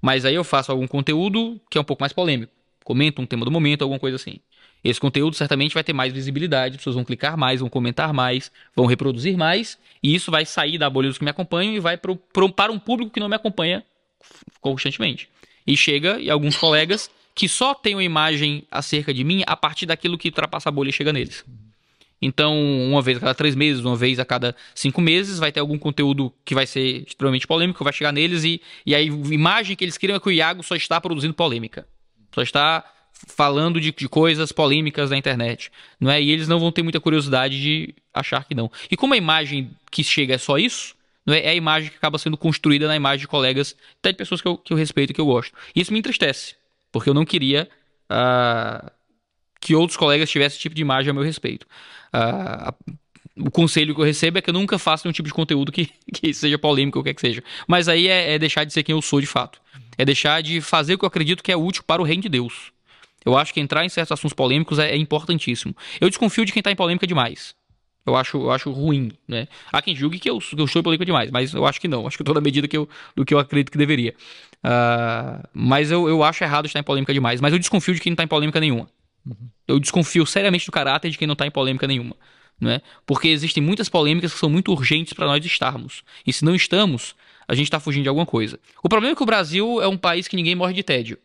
[0.01, 2.53] Mas aí eu faço algum conteúdo que é um pouco mais polêmico.
[2.85, 4.41] Comento um tema do momento, alguma coisa assim.
[4.83, 8.51] Esse conteúdo certamente vai ter mais visibilidade, as pessoas vão clicar mais, vão comentar mais,
[8.75, 11.97] vão reproduzir mais, e isso vai sair da bolha dos que me acompanham e vai
[11.97, 13.85] pro, pro, para um público que não me acompanha
[14.61, 15.29] constantemente.
[15.65, 19.87] E chega, e alguns colegas que só tem uma imagem acerca de mim a partir
[19.87, 21.45] daquilo que ultrapassa a bolha e chega neles.
[22.21, 22.57] Então,
[22.89, 25.77] uma vez a cada três meses, uma vez a cada cinco meses, vai ter algum
[25.77, 29.99] conteúdo que vai ser extremamente polêmico, vai chegar neles e, e a imagem que eles
[29.99, 31.85] criam é que o Iago só está produzindo polêmica.
[32.33, 36.23] Só está falando de, de, coisas polêmicas na internet, não é?
[36.23, 38.71] E eles não vão ter muita curiosidade de achar que não.
[38.89, 40.95] E como a imagem que chega é só isso,
[41.27, 41.41] não é?
[41.41, 44.47] é a imagem que acaba sendo construída na imagem de colegas, até de pessoas que
[44.47, 45.53] eu, que eu respeito e que eu gosto.
[45.75, 46.55] E isso me entristece
[46.93, 47.69] porque eu não queria
[48.11, 48.91] uh,
[49.61, 51.67] que outros colegas tivessem esse tipo de imagem a meu respeito.
[52.15, 52.97] Uh,
[53.37, 55.91] o conselho que eu recebo é que eu nunca faça um tipo de conteúdo que,
[56.13, 57.43] que seja polêmico ou o que, é que seja.
[57.67, 59.61] Mas aí é, é, deixar de ser quem eu sou de fato.
[59.97, 62.29] É deixar de fazer o que eu acredito que é útil para o reino de
[62.29, 62.73] Deus.
[63.25, 65.75] Eu acho que entrar em certos assuntos polêmicos é, é importantíssimo.
[66.01, 67.55] Eu desconfio de quem está em polêmica demais.
[68.05, 69.47] Eu acho, eu acho ruim, né?
[69.73, 72.07] Há quem julgue que eu, que eu sou político demais, mas eu acho que não.
[72.07, 74.13] Acho que tô na medida que eu, do que eu acredito que deveria.
[74.65, 77.41] Uh, mas eu, eu acho errado estar em polêmica demais.
[77.41, 78.89] Mas eu desconfio de quem não tá em polêmica nenhuma.
[79.27, 79.49] Uhum.
[79.67, 82.17] Eu desconfio seriamente do caráter de quem não tá em polêmica nenhuma.
[82.61, 82.81] Né?
[83.05, 86.05] Porque existem muitas polêmicas que são muito urgentes para nós estarmos.
[86.27, 87.15] E se não estamos,
[87.49, 88.59] a gente está fugindo de alguma coisa.
[88.83, 91.19] O problema é que o Brasil é um país que ninguém morre de tédio.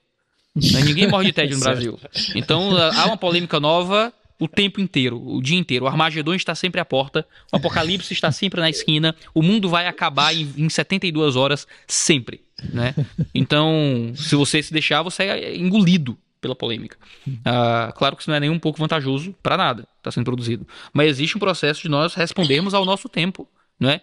[0.56, 0.82] Né?
[0.84, 2.00] Ninguém morre de tédio no Brasil.
[2.34, 5.86] Então há uma polêmica nova o tempo inteiro, o dia inteiro.
[5.86, 9.88] O Armagedon está sempre à porta, o Apocalipse está sempre na esquina, o mundo vai
[9.88, 12.42] acabar em, em 72 horas, sempre.
[12.72, 12.94] Né?
[13.34, 16.98] Então, se você se deixar, você é engolido pela polêmica.
[17.28, 20.68] Uh, claro que isso não é nem um pouco vantajoso para nada, está sendo produzido.
[20.94, 23.48] Mas existe um processo de nós respondermos ao nosso tempo,
[23.80, 24.02] não é?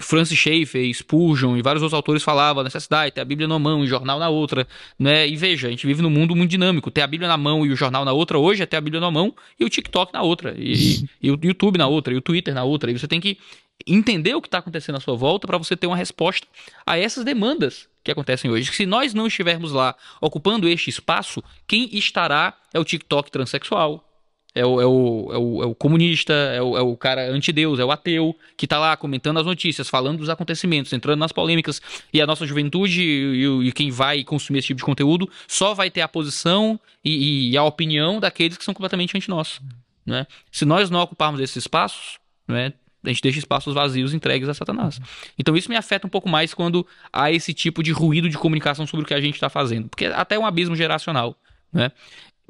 [0.00, 3.58] Francis Schaeffer, Spurgeon e vários outros autores falavam a necessidade de ter a Bíblia na
[3.58, 4.66] mão e o jornal na outra,
[4.98, 5.28] né?
[5.28, 6.90] E veja, a gente vive num mundo muito dinâmico.
[6.90, 9.00] Ter a Bíblia na mão e o jornal na outra hoje é ter a Bíblia
[9.00, 12.20] na mão e o TikTok na outra, e, e o YouTube na outra, e o
[12.20, 12.90] Twitter na outra.
[12.90, 13.38] E você tem que
[13.86, 16.46] entender o que está acontecendo à sua volta para você ter uma resposta
[16.86, 18.72] a essas demandas que acontecem hoje.
[18.72, 24.09] Se nós não estivermos lá ocupando este espaço, quem estará é o TikTok transexual,
[24.54, 27.78] é o, é o, é o, é o comunista, é o, é o cara antideus,
[27.78, 31.80] é o ateu, que está lá comentando as notícias, falando dos acontecimentos, entrando nas polêmicas.
[32.12, 35.74] E a nossa juventude e, e, e quem vai consumir esse tipo de conteúdo só
[35.74, 39.60] vai ter a posição e, e a opinião daqueles que são completamente anti-nós.
[40.04, 40.26] Né?
[40.50, 42.18] Se nós não ocuparmos esses espaços,
[42.48, 42.72] né,
[43.04, 45.00] a gente deixa espaços vazios entregues a Satanás.
[45.38, 48.86] Então isso me afeta um pouco mais quando há esse tipo de ruído de comunicação
[48.86, 49.88] sobre o que a gente está fazendo.
[49.88, 51.36] Porque é até um abismo geracional.
[51.72, 51.92] Né?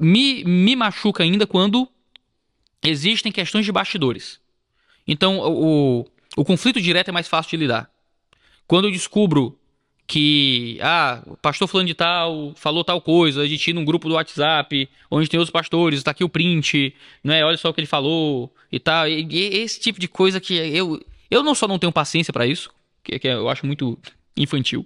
[0.01, 1.87] Me, me machuca ainda quando
[2.83, 4.39] existem questões de bastidores.
[5.07, 7.89] Então o, o conflito direto é mais fácil de lidar.
[8.67, 9.57] Quando eu descubro
[10.07, 14.15] que, ah, o pastor fulano de tal falou tal coisa, a gente num grupo do
[14.15, 17.87] WhatsApp, onde tem outros pastores, tá aqui o print, né, olha só o que ele
[17.87, 19.07] falou e tal.
[19.07, 20.99] E, e esse tipo de coisa que eu,
[21.29, 22.69] eu não só não tenho paciência para isso,
[23.03, 23.97] que, que, eu acho muito
[24.35, 24.85] infantil,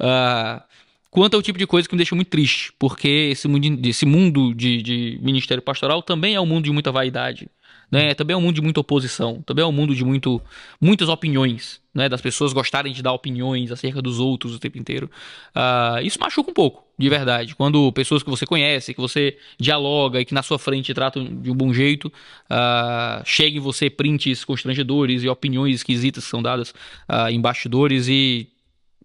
[0.00, 0.62] uh,
[1.10, 4.54] quanto ao tipo de coisa que me deixa muito triste, porque esse mundo, esse mundo
[4.54, 7.48] de, de ministério pastoral também é um mundo de muita vaidade,
[7.90, 8.14] né?
[8.14, 10.40] Também é um mundo de muita oposição, também é um mundo de muito,
[10.80, 12.08] muitas opiniões, né?
[12.08, 15.10] Das pessoas gostarem de dar opiniões acerca dos outros o tempo inteiro.
[15.56, 17.54] Uh, isso machuca um pouco, de verdade.
[17.54, 21.50] Quando pessoas que você conhece, que você dialoga e que na sua frente tratam de
[21.50, 26.70] um bom jeito, uh, chega em você prints constrangedores e opiniões esquisitas que são dadas
[27.08, 28.48] uh, em bastidores e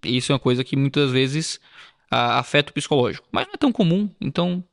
[0.03, 1.59] isso é uma coisa que muitas vezes
[2.13, 3.27] afeta o psicológico.
[3.31, 4.63] Mas não é tão comum, então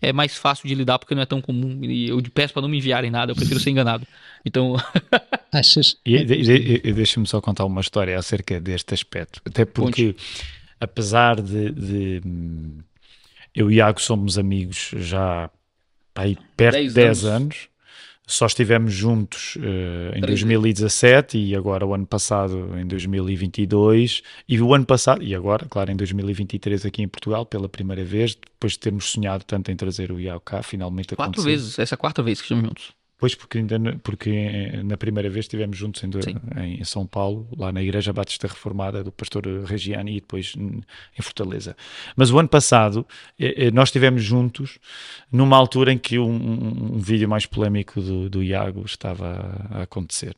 [0.00, 1.78] é mais fácil de lidar porque não é tão comum.
[1.84, 4.06] E eu peço para não me enviarem nada, eu prefiro ser enganado.
[4.44, 4.74] Então.
[5.52, 5.96] Achas?
[6.04, 9.40] E, e, e deixa-me só contar uma história acerca deste aspecto.
[9.44, 10.44] Até porque, Ponte.
[10.80, 12.22] apesar de, de,
[13.54, 15.48] Eu e Iago somos amigos já
[16.14, 17.24] aí, perto de 10 anos.
[17.24, 17.71] anos
[18.32, 24.72] só estivemos juntos uh, em 2017 e agora o ano passado em 2022 e o
[24.72, 28.78] ano passado e agora, claro, em 2023 aqui em Portugal pela primeira vez, depois de
[28.78, 31.44] termos sonhado tanto em trazer o Iau cá, finalmente Quatro aconteceu.
[31.44, 33.01] vezes, essa é a quarta vez que estamos juntos.
[33.22, 37.80] Pois, porque, ainda, porque na primeira vez estivemos juntos em, em, São Paulo, lá na
[37.80, 41.76] Igreja Batista Reformada do pastor Regiani e depois em Fortaleza.
[42.16, 43.06] Mas o ano passado
[43.38, 44.80] eh, eh, nós estivemos juntos
[45.30, 50.34] numa altura em que um, um vídeo mais polémico do, do Iago estava a acontecer.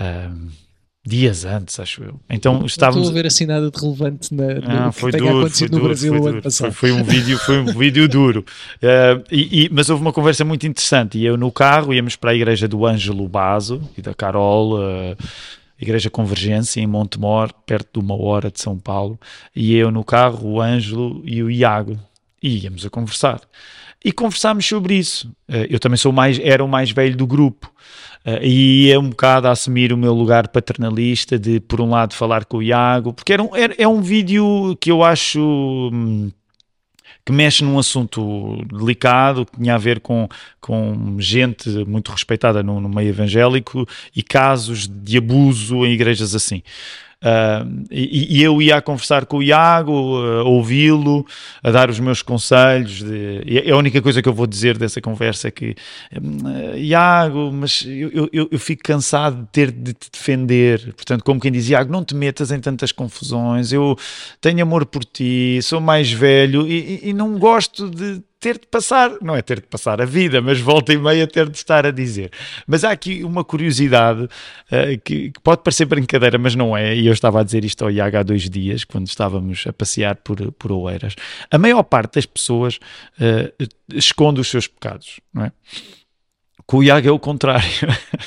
[0.00, 0.48] Um,
[1.06, 2.20] dias antes, acho eu.
[2.28, 3.06] Então estávamos.
[3.06, 5.84] Estou a ver assim nada de relevante na, ah, foi que duro, acontecido foi no
[5.84, 6.72] Brasil foi o ano passado.
[6.72, 8.44] Foi, foi, um vídeo, foi um vídeo duro.
[8.82, 11.18] Uh, e, e, mas houve uma conversa muito interessante.
[11.18, 14.78] E eu no carro íamos para a igreja do Ângelo Baso e da Carol.
[14.78, 15.16] Uh,
[15.78, 19.20] Igreja Convergência em Montemor, perto de uma hora de São Paulo,
[19.54, 21.98] e eu no carro, o Ângelo e o Iago,
[22.42, 23.42] e íamos a conversar.
[24.02, 25.30] E conversámos sobre isso.
[25.48, 27.70] Eh, eu também sou mais, era o mais velho do grupo.
[28.26, 32.12] Uh, e é um bocado a assumir o meu lugar paternalista de, por um lado,
[32.12, 35.40] falar com o Iago, porque era um, era, é um vídeo que eu acho
[35.92, 36.32] hum,
[37.24, 40.28] que mexe num assunto delicado, que tinha a ver com,
[40.60, 46.62] com gente muito respeitada no, no meio evangélico e casos de abuso em igrejas assim.
[47.26, 51.26] Uh, e, e, eu ia a conversar com o Iago, uh, ouvi-lo,
[51.60, 53.02] a dar os meus conselhos.
[53.02, 55.74] De, e a única coisa que eu vou dizer dessa conversa é que,
[56.14, 60.94] uh, Iago, mas eu, eu, eu, fico cansado de ter de te defender.
[60.94, 63.72] Portanto, como quem diz, Iago, não te metas em tantas confusões.
[63.72, 63.98] Eu
[64.40, 68.66] tenho amor por ti, sou mais velho e, e, e não gosto de ter de
[68.66, 71.86] passar, não é ter de passar a vida, mas volta e meia ter de estar
[71.86, 72.30] a dizer.
[72.66, 77.06] Mas há aqui uma curiosidade uh, que, que, pode parecer brincadeira, mas não é, e
[77.06, 80.52] eu estava a dizer isto ao IAG há dois dias, quando estávamos a passear por,
[80.52, 81.14] por Oeiras.
[81.50, 82.78] A maior parte das pessoas
[83.18, 85.52] uh, esconde os seus pecados, não é?
[86.66, 87.70] Com o Iago é o contrário.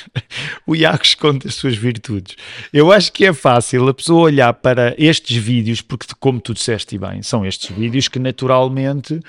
[0.66, 2.36] o Iago esconde as suas virtudes.
[2.72, 6.96] Eu acho que é fácil a pessoa olhar para estes vídeos, porque, como tu disseste
[6.96, 9.20] bem, são estes vídeos que naturalmente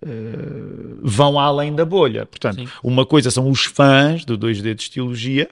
[0.00, 2.24] Uh, vão além da bolha.
[2.24, 2.68] Portanto, Sim.
[2.82, 5.48] uma coisa são os fãs do Dois Dedos de Teologia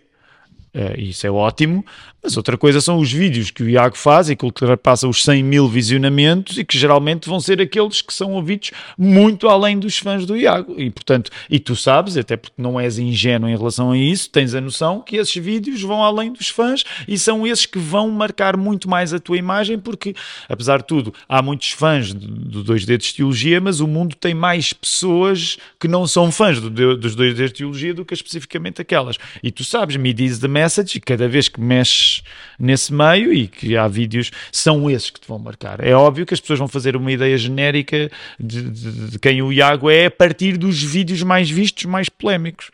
[0.77, 1.83] Uh, isso é ótimo,
[2.27, 5.45] mas outra coisa são os vídeos que o Iago faz e que ultrapassa os 100
[5.45, 10.27] mil visionamentos e que geralmente vão ser aqueles que são ouvidos muito além dos fãs
[10.27, 10.75] do Iago.
[10.77, 14.55] E portanto, e tu sabes, até porque não és ingênuo em relação a isso, tens
[14.55, 18.57] a noção que esses vídeos vão além dos fãs e são esses que vão marcar
[18.57, 20.13] muito mais a tua imagem, porque
[20.49, 24.35] apesar de tudo, há muitos fãs do Dois Dedos de Teologia, mas o mundo tem
[24.35, 28.83] mais pessoas que não são fãs do, dos Dois Dedos de Teologia do que especificamente
[28.83, 29.17] aquelas.
[29.43, 30.49] E tu sabes, me diz the
[30.95, 32.23] e cada vez que mexes
[32.59, 35.85] nesse meio e que há vídeos, são esses que te vão marcar.
[35.85, 39.53] É óbvio que as pessoas vão fazer uma ideia genérica de, de, de quem o
[39.53, 42.71] Iago é a partir dos vídeos mais vistos, mais polémicos.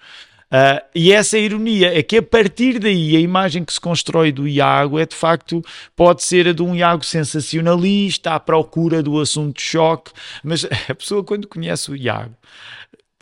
[0.52, 4.30] Uh, e essa é ironia, é que a partir daí a imagem que se constrói
[4.30, 5.64] do Iago é de facto,
[5.96, 10.12] pode ser a de um Iago sensacionalista, à procura do assunto de choque,
[10.44, 12.34] mas a pessoa quando conhece o Iago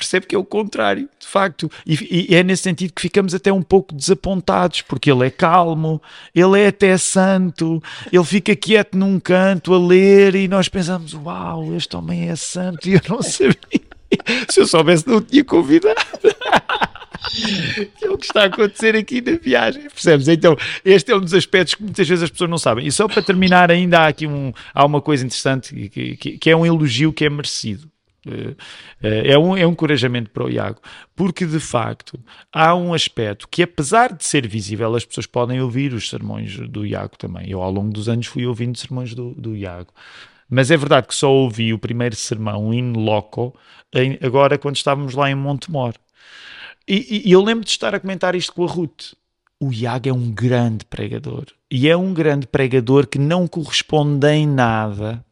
[0.00, 1.70] percebe que é o contrário, de facto.
[1.86, 6.00] E, e, é nesse sentido que ficamos até um pouco desapontados, porque ele é calmo,
[6.34, 11.74] ele é até santo, ele fica quieto num canto a ler e nós pensamos: Uau,
[11.74, 13.54] este homem é santo e eu não sabia.
[14.48, 16.00] Se eu soubesse, não tinha convidado.
[17.96, 20.26] que é o que está a acontecer aqui na viagem, percebes?
[20.26, 22.86] Então, este é um dos aspectos que muitas vezes as pessoas não sabem.
[22.86, 26.50] E só para terminar, ainda há aqui um, há uma coisa interessante que, que, que
[26.50, 27.88] é um elogio que é merecido.
[28.26, 28.54] Eh,
[29.02, 30.80] eh, é um, é um encorajamento para o Iago,
[31.16, 32.18] porque de facto
[32.52, 36.86] há um aspecto que, apesar de ser visível, as pessoas podem ouvir os sermões do
[36.86, 37.50] Iago também.
[37.50, 39.92] Eu, ao longo dos anos, fui ouvindo sermões do, do Iago.
[40.48, 43.54] Mas é verdade que só ouvi o primeiro sermão in loco
[44.20, 45.94] agora quando estávamos lá em Montemor.
[46.88, 49.12] E, e, eu lembro de estar a comentar isto com a Ruth.
[49.60, 51.46] O Iago é um grande pregador.
[51.70, 55.24] E é um grande pregador que não corresponde em nada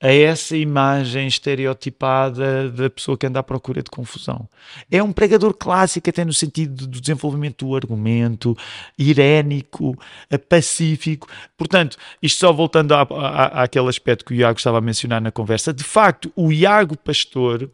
[0.00, 4.46] a essa imagem estereotipada da pessoa que anda à procura de confusão.
[4.90, 8.56] É um pregador clássico, até no sentido do desenvolvimento do argumento,
[8.98, 9.96] irénico,
[10.48, 11.26] pacífico.
[11.56, 15.32] Portanto, isto só voltando à, à, àquele aspecto que o Iago estava a mencionar na
[15.32, 17.70] conversa, de facto, o Iago Pastor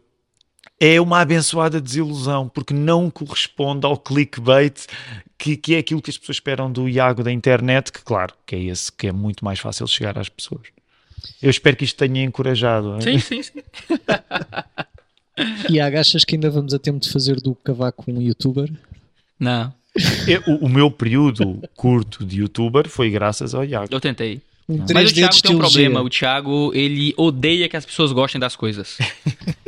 [0.78, 4.86] é uma abençoada desilusão, porque não corresponde ao clickbait
[5.38, 8.54] que, que, é aquilo que as pessoas esperam do Iago da internet, que claro, que
[8.54, 10.68] é esse que é muito mais fácil chegar às pessoas.
[11.42, 13.02] Eu espero que isto tenha encorajado.
[13.02, 13.62] Sim, sim, sim.
[15.68, 18.70] e achas que ainda vamos a tempo de fazer do cavaco um youtuber?
[19.38, 19.72] Não.
[20.26, 23.88] Eu, o, o, meu período curto de youtuber foi graças ao Iago.
[23.90, 24.40] Eu tentei.
[24.68, 26.00] Um Mas o Thiago tem um problema.
[26.00, 28.98] O Thiago, ele odeia que as pessoas gostem das coisas.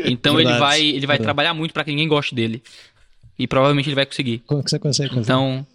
[0.06, 2.62] Então verdade, ele vai, ele vai trabalhar muito para que ninguém goste dele.
[3.38, 4.42] E provavelmente ele vai conseguir.
[4.46, 5.22] Como que você consegue fazer?
[5.22, 5.66] Então,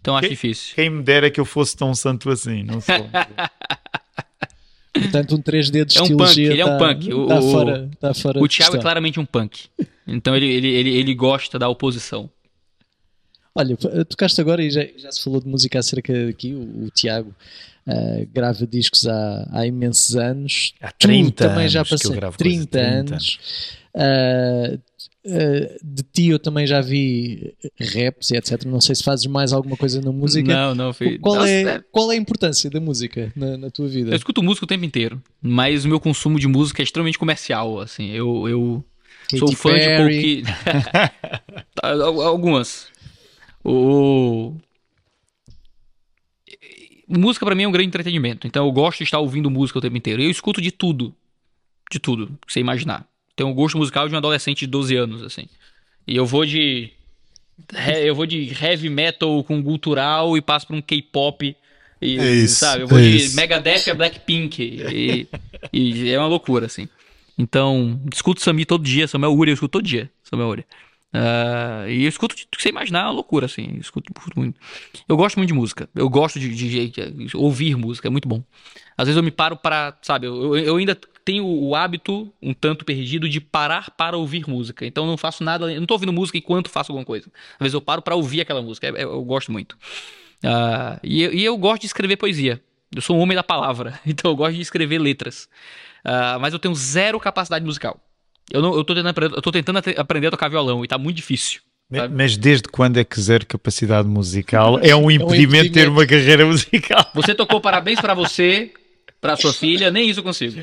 [0.00, 0.74] então acho quem, difícil.
[0.74, 2.94] Quem me dera que eu fosse tão santo assim, não sou.
[4.92, 7.08] Portanto, um 3D de é um punk, ele tá, é um punk.
[7.08, 9.68] Tá o, tá fora, tá fora o Thiago é claramente um punk.
[10.06, 12.28] Então ele, ele, ele, ele gosta da oposição.
[13.54, 13.76] Olha,
[14.08, 17.34] tocaste agora e já, já se falou de música acerca daqui, o, o Tiago
[17.86, 20.74] uh, grava discos há, há imensos anos.
[20.80, 23.38] Há 30 tu também já passei 30, 30 anos.
[23.94, 24.78] Uh,
[25.24, 28.64] Uh, de ti eu também já vi raps e etc.
[28.64, 30.52] Não sei se fazes mais alguma coisa na música.
[30.52, 31.18] Não, não fiz.
[31.20, 34.10] Qual, Nossa, é, qual é a importância da música na, na, tua vida?
[34.10, 37.78] Eu escuto música o tempo inteiro, mas o meu consumo de música é extremamente comercial.
[37.78, 38.84] Assim, eu, eu
[39.38, 40.42] sou fã Perry.
[40.42, 40.52] de
[41.80, 42.22] pouco.
[42.22, 42.88] Algumas.
[43.64, 44.56] O
[47.08, 48.46] música para mim é um grande entretenimento.
[48.46, 50.20] Então eu gosto de estar ouvindo música o tempo inteiro.
[50.20, 51.14] Eu escuto de tudo.
[51.90, 55.22] De tudo que você imaginar tem um gosto musical de um adolescente de 12 anos,
[55.22, 55.46] assim.
[56.06, 56.90] E eu vou de.
[58.04, 61.56] Eu vou de heavy metal com cultural e passo por um K-pop.
[62.00, 62.82] E, é isso, sabe?
[62.82, 63.36] Eu vou é de isso.
[63.36, 64.60] Megadeth a Blackpink.
[64.60, 65.28] E,
[65.72, 66.88] e, é uma loucura, assim.
[67.38, 70.66] Então, escuto Sami todo dia, Samuel Uri, eu escuto todo dia, Samuel Uri.
[71.14, 73.72] Uh, e eu escuto que você imaginar, é uma loucura, assim.
[73.74, 74.58] Eu escuto, muito.
[75.06, 75.88] Eu gosto muito de música.
[75.94, 78.42] Eu gosto de, de, de, de, ouvir música, é muito bom.
[78.96, 82.84] Às vezes eu me paro para, sabe, eu, eu ainda tenho o hábito, um tanto
[82.84, 84.86] perdido, de parar para ouvir música.
[84.86, 87.30] Então não faço nada, eu não tô ouvindo música enquanto faço alguma coisa.
[87.54, 89.76] Às vezes eu paro para ouvir aquela música, eu, eu gosto muito.
[90.44, 92.60] Uh, e, e, eu gosto de escrever poesia.
[92.94, 95.48] Eu sou um homem da palavra, então eu gosto de escrever letras.
[96.04, 98.00] Uh, mas eu tenho zero capacidade musical.
[98.52, 101.16] Eu, não, eu, tô tentando, eu tô tentando aprender a tocar violão e tá muito
[101.16, 101.62] difícil.
[101.90, 102.14] Sabe?
[102.14, 105.72] Mas desde quando é que zero capacidade musical é um impedimento, é um impedimento.
[105.72, 107.10] ter uma carreira musical?
[107.14, 108.72] Você tocou parabéns para você,
[109.20, 110.60] para sua filha, nem isso eu consigo.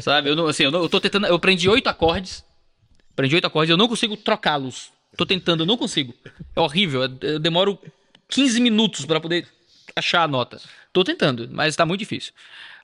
[0.00, 0.30] Sabe?
[0.30, 2.44] Eu não, assim, eu, não, eu tô tentando, eu aprendi oito acordes.
[3.12, 4.92] Aprendi oito acordes, eu não consigo trocá-los.
[5.16, 6.14] Tô tentando, eu não consigo.
[6.54, 7.78] É horrível, eu demoro
[8.28, 9.46] 15 minutos para poder
[9.94, 10.60] achar a nota.
[10.92, 12.32] Tô tentando, mas tá muito difícil.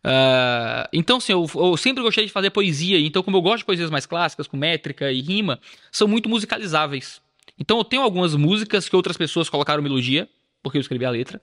[0.05, 2.99] Uh, então, assim, eu, eu, sempre gostei de fazer poesia.
[2.99, 5.61] Então, como eu gosto de poesias mais clássicas, com métrica e rima,
[5.93, 7.21] são muito musicalizáveis.
[7.59, 10.29] Então, eu tenho algumas músicas que outras pessoas colocaram melodia
[10.63, 11.41] porque eu escrevi a letra.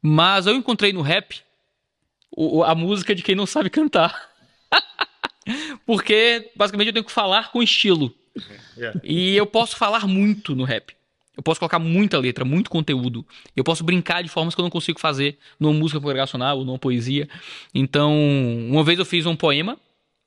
[0.00, 1.40] Mas eu encontrei no rap
[2.30, 4.30] o- a música de quem não sabe cantar.
[5.86, 8.14] porque, basicamente, eu tenho que falar com estilo.
[8.76, 9.00] Yeah.
[9.02, 10.94] E eu posso falar muito no rap.
[11.38, 13.24] Eu posso colocar muita letra, muito conteúdo.
[13.54, 16.80] Eu posso brincar de formas que eu não consigo fazer numa música congregacional ou numa
[16.80, 17.28] poesia.
[17.72, 18.12] Então,
[18.68, 19.78] uma vez eu fiz um poema.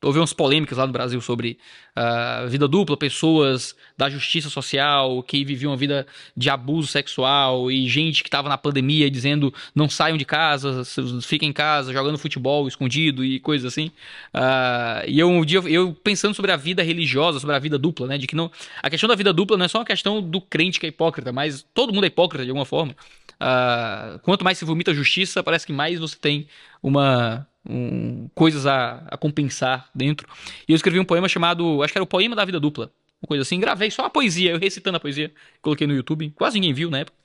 [0.04, 1.60] Houve umas polêmicas lá no Brasil sobre
[1.96, 7.88] ah, vida dupla, pessoas da justiça social que viviam uma vida de abuso sexual e
[7.88, 10.84] gente que estava na pandemia dizendo não saiam de casa,
[11.22, 13.92] fiquem em casa, jogando futebol escondido e coisas assim.
[14.34, 18.08] Ah, e eu um dia eu pensando sobre a vida religiosa, sobre a vida dupla,
[18.08, 18.18] né?
[18.18, 18.52] De que não.
[18.82, 21.32] A questão da vida dupla não é só uma questão do crente que é hipócrita,
[21.32, 22.96] mas todo mundo é hipócrita de alguma forma.
[23.40, 26.48] Ah, quanto mais se vomita justiça, parece que mais você tem
[26.82, 27.48] uma.
[27.68, 30.28] Um- coisas a, a compensar dentro.
[30.68, 31.84] E eu escrevi um poema chamado.
[31.84, 32.92] Acho que era o Poema da Vida Dupla.
[33.22, 33.60] Uma coisa assim.
[33.60, 35.32] Gravei só a poesia, eu recitando a poesia.
[35.62, 36.32] Coloquei no YouTube.
[36.32, 37.18] Quase ninguém viu na época.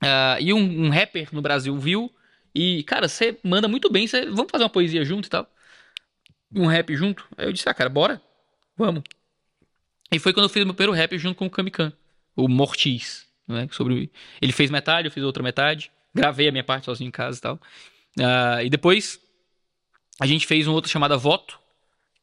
[0.00, 2.12] Ah, e um, um rapper no Brasil viu.
[2.54, 4.06] E, cara, você manda muito bem.
[4.06, 5.48] Você, vamos fazer uma poesia junto e tal.
[6.54, 7.26] Um rap junto.
[7.36, 8.20] Aí eu disse, ah, cara, bora.
[8.76, 9.02] Vamos.
[10.10, 11.92] E foi quando eu fiz meu primeiro rap junto com o Kamikan.
[12.34, 13.26] O Mortis.
[13.46, 13.68] Né?
[13.70, 14.10] Sobre...
[14.40, 15.92] Ele fez metade, eu fiz outra metade.
[16.14, 17.60] Gravei a minha parte sozinho em casa e tal.
[18.18, 19.20] Ah, e depois
[20.20, 21.58] a gente fez um outro chamado Voto,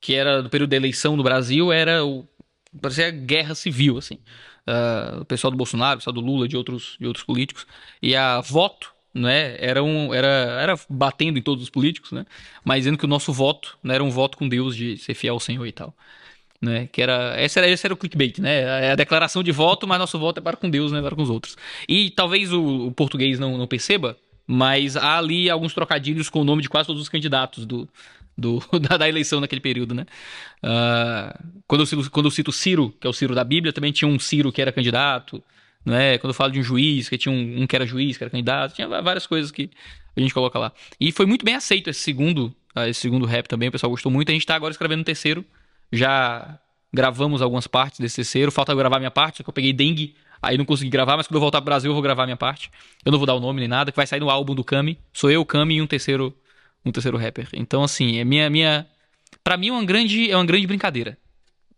[0.01, 2.27] que era do período da eleição no Brasil, era o.
[2.81, 4.19] parecia guerra civil, assim.
[4.67, 7.67] Ah, o pessoal do Bolsonaro, o pessoal do Lula, de outros, de outros políticos.
[8.01, 12.25] E a Voto, né, era, um, era, era batendo em todos os políticos, né?
[12.63, 15.35] Mas dizendo que o nosso voto né, era um voto com Deus de ser fiel
[15.35, 15.95] ao Senhor e tal.
[16.61, 18.87] Né, que era, esse, era, esse era o clickbait, né?
[18.87, 21.15] É a declaração de voto, mas nosso voto é para com Deus, não é para
[21.15, 21.55] com os outros.
[21.87, 24.17] E talvez o, o português não, não perceba,
[24.47, 27.87] mas há ali alguns trocadilhos com o nome de quase todos os candidatos do,
[28.37, 30.05] do, da, da eleição naquele período, né?
[30.61, 33.91] Ah, quando, eu, cito- quando eu cito Ciro, que é o Ciro da Bíblia, também
[33.91, 35.43] tinha um Ciro que era candidato,
[35.85, 36.17] né?
[36.17, 38.31] Quando eu falo de um juiz, que tinha um, um que era juiz, que era
[38.31, 39.69] candidato, tinha várias coisas que
[40.15, 40.71] a gente coloca lá.
[40.99, 44.11] E foi muito bem aceito esse segundo, ah, esse segundo rap também, o pessoal gostou
[44.11, 44.29] muito.
[44.29, 45.45] A gente tá agora escrevendo um terceiro,
[45.91, 46.59] já
[46.93, 50.15] gravamos algumas partes desse terceiro, falta eu gravar minha parte, só que eu peguei dengue,
[50.45, 52.71] aí não consegui gravar, mas quando eu voltar pro Brasil eu vou gravar minha parte.
[53.03, 54.97] Eu não vou dar o nome nem nada, que vai sair no álbum do Kami.
[55.13, 56.35] Sou eu, Kami e um terceiro,
[56.85, 57.47] um terceiro rapper.
[57.53, 58.87] Então assim, é minha minha
[59.43, 61.17] para mim é uma grande é uma grande brincadeira.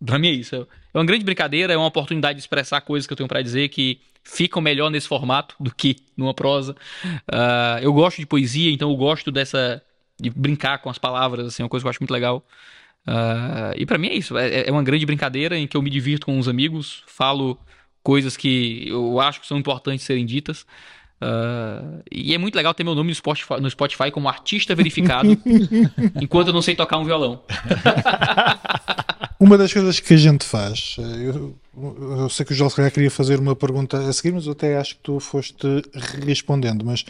[0.06, 0.56] Pra mim é isso.
[0.56, 3.70] É uma grande brincadeira, é uma oportunidade de expressar coisas que eu tenho pra dizer
[3.70, 6.76] que ficam melhor nesse formato do que numa prosa.
[7.32, 9.82] Ah, eu gosto de poesia, então eu gosto dessa
[10.20, 12.46] de brincar com as palavras, assim, é uma coisa que eu acho muito legal.
[13.06, 14.38] Ah, e pra mim é isso.
[14.38, 17.58] É, é uma grande brincadeira em que eu me divirto com os amigos, falo
[18.08, 20.66] coisas que eu acho que são importantes serem ditas.
[21.20, 25.38] Ah, e é muito legal ter meu nome no Spotify, no Spotify como artista verificado,
[26.22, 27.44] enquanto eu não sei tocar um violão.
[29.38, 32.92] Uma das coisas que a gente faz, eu, eu sei que o Joel se calhar
[32.92, 35.68] queria fazer uma pergunta a seguir, mas eu até acho que tu foste
[36.26, 37.04] respondendo, mas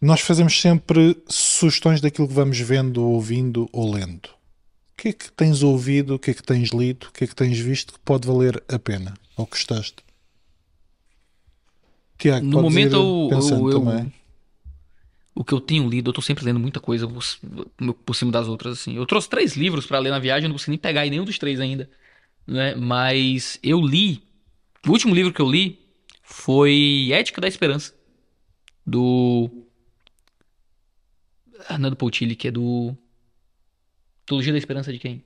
[0.00, 4.28] nós fazemos sempre sugestões daquilo que vamos vendo, ouvindo ou lendo.
[4.92, 7.26] O que é que tens ouvido, o que é que tens lido, o que é
[7.26, 9.96] que tens visto que pode valer a pena, ou gostaste?
[12.22, 14.12] Tiago, No momento eu- pensando eu-
[15.34, 18.46] o que eu tenho lido, eu tô sempre lendo muita coisa por, por cima das
[18.48, 18.96] outras, assim.
[18.96, 21.24] Eu trouxe três livros pra ler na viagem, eu não consegui nem pegar em nenhum
[21.24, 21.88] dos três ainda,
[22.46, 22.74] né?
[22.74, 24.22] Mas eu li,
[24.86, 25.78] o último livro que eu li
[26.22, 27.94] foi Ética da Esperança,
[28.86, 29.50] do...
[31.68, 32.94] Ah, não é do Poutilli, que é do...
[34.26, 35.24] Teologia da Esperança de quem?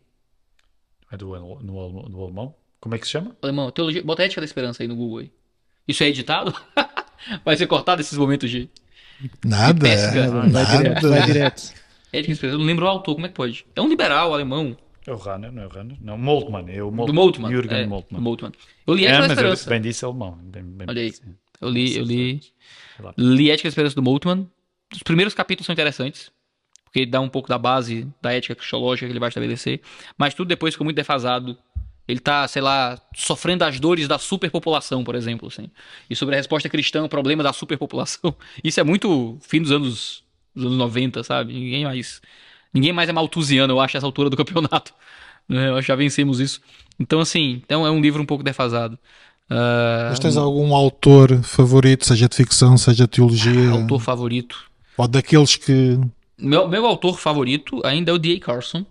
[1.10, 2.54] É do, no, no, no alemão?
[2.80, 3.36] Como é que se chama?
[3.42, 4.02] Alemão, Teologia...
[4.02, 5.32] Bota Ética da Esperança aí no Google aí.
[5.86, 6.54] Isso é editado?
[7.44, 8.68] Vai ser cortado esses momentos de...
[9.44, 10.28] Nada, pesca.
[10.30, 11.32] Vai direto, vai nada.
[11.32, 11.62] direto.
[12.12, 13.66] Ética da Esperança, eu não lembro o autor, como é que pode?
[13.74, 14.76] É um liberal alemão,
[15.06, 15.96] É o Runner, não é o Runner?
[16.00, 16.66] Não, Moltmann.
[16.68, 17.14] É o do Moltmann.
[17.14, 17.50] Moltmann.
[17.52, 18.18] Jürgen é, Moltmann.
[18.20, 18.52] do Moltmann.
[18.86, 19.70] Eu li É, Ética da mas eu Esperança.
[19.70, 20.38] bem disse alemão.
[20.42, 21.12] Bem, bem Olha aí.
[21.12, 21.34] sim.
[21.60, 22.40] Eu li, eu li,
[23.16, 24.46] li Ética da Esperança do Moltmann.
[24.94, 26.30] Os primeiros capítulos são interessantes,
[26.84, 29.80] porque ele dá um pouco da base da ética cristológica que ele vai estabelecer,
[30.16, 31.56] mas tudo depois ficou muito defasado.
[32.08, 35.68] Ele tá, sei lá, sofrendo as dores da superpopulação, por exemplo, assim.
[36.08, 38.34] E sobre a resposta cristã ao problema da superpopulação.
[38.62, 40.22] Isso é muito fim dos anos,
[40.54, 41.52] dos anos 90, sabe?
[41.52, 42.20] Ninguém mais
[42.72, 44.92] ninguém mais é maltusiano, eu acho, essa altura do campeonato.
[45.48, 45.68] né?
[45.70, 46.60] Eu acho que já vencemos isso.
[47.00, 48.98] Então, assim, então é um livro um pouco defasado.
[49.48, 54.58] Ah, Mas tens algum autor favorito, seja de ficção, seja de teologia, autor favorito.
[54.96, 55.98] ou daqueles que
[56.38, 58.38] Meu, meu autor favorito ainda é o D.A.
[58.40, 58.84] Carson,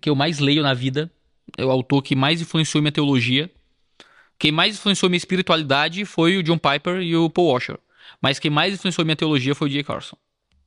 [0.00, 1.10] que eu mais leio na vida.
[1.56, 3.50] É o autor que mais influenciou minha teologia.
[4.38, 7.78] Quem mais influenciou minha espiritualidade foi o John Piper e o Paul Washer.
[8.20, 9.84] Mas quem mais influenciou minha teologia foi o D.A.
[9.84, 10.16] Carson.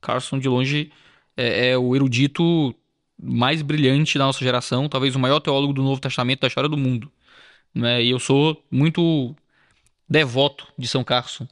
[0.00, 0.92] Carson, de longe,
[1.36, 2.74] é, é o erudito
[3.22, 6.76] mais brilhante da nossa geração, talvez o maior teólogo do Novo Testamento da história do
[6.76, 7.10] mundo.
[7.74, 8.02] Né?
[8.02, 9.34] E eu sou muito
[10.08, 11.46] devoto de São Carson.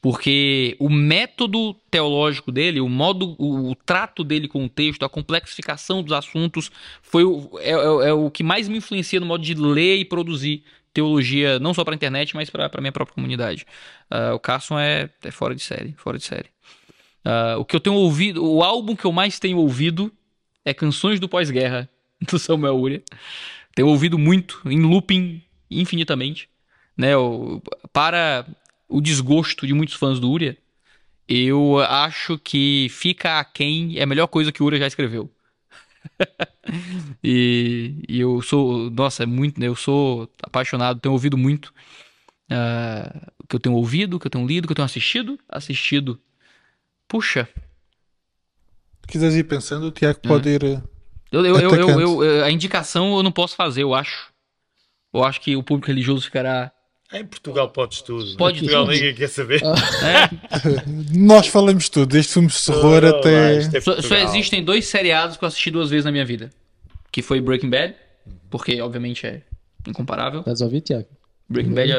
[0.00, 5.08] Porque o método teológico dele, o modo, o, o trato dele com o texto, a
[5.08, 6.70] complexificação dos assuntos,
[7.02, 10.04] foi o, é, é- é o que mais me influencia no modo de ler e
[10.04, 10.62] produzir
[10.94, 13.66] teologia, não só para a internet, mas para a minha própria comunidade.
[14.10, 16.46] Ah, o Carson é, é fora de série, fora de série.
[17.24, 20.12] Ah, o que eu tenho ouvido, o álbum que eu mais tenho ouvido
[20.64, 21.88] é Canções do Pós-Guerra,
[22.20, 23.02] do Samuel Uria.
[23.74, 26.48] Tenho ouvido muito, em looping infinitamente.
[26.96, 27.62] Né, o-
[27.92, 28.44] para
[28.88, 30.58] o desgosto de muitos fãs do Uria,
[31.28, 35.30] eu acho que Fica Aquém é a melhor coisa que o Uria já escreveu.
[37.22, 41.72] e, e eu sou, nossa, é muito, eu sou apaixonado, tenho ouvido muito.
[43.42, 45.38] o que eu tenho ouvido, que eu tenho lido, que eu tenho assistido.
[45.48, 46.20] Assistido.
[47.08, 47.48] Puxa,
[49.02, 50.64] Se quiseres ir pensando, o Tiago pode ir.
[50.64, 50.82] eh,
[51.32, 54.32] eu, eu, eu- eu- a indicação eu não posso fazer, eu acho.
[55.12, 56.72] Eu acho que o público religioso ficará.
[57.12, 58.36] Em Portugal podes tudo.
[58.36, 58.94] Pode em Portugal tudo.
[58.94, 59.62] ninguém quer saber.
[59.62, 60.28] É,
[61.18, 63.56] Nós falamos tudo, desde filmes de terror Oh, até.
[63.76, 66.50] é só, só existem dois seriados que eu assisti duas vezes na minha vida.
[67.10, 67.94] Que foi Breaking Bad,
[68.50, 69.42] porque obviamente é
[69.86, 70.40] incomparável.
[70.40, 71.06] Estás a ouvir, Tiago?
[71.48, 71.94] Breaking Bad é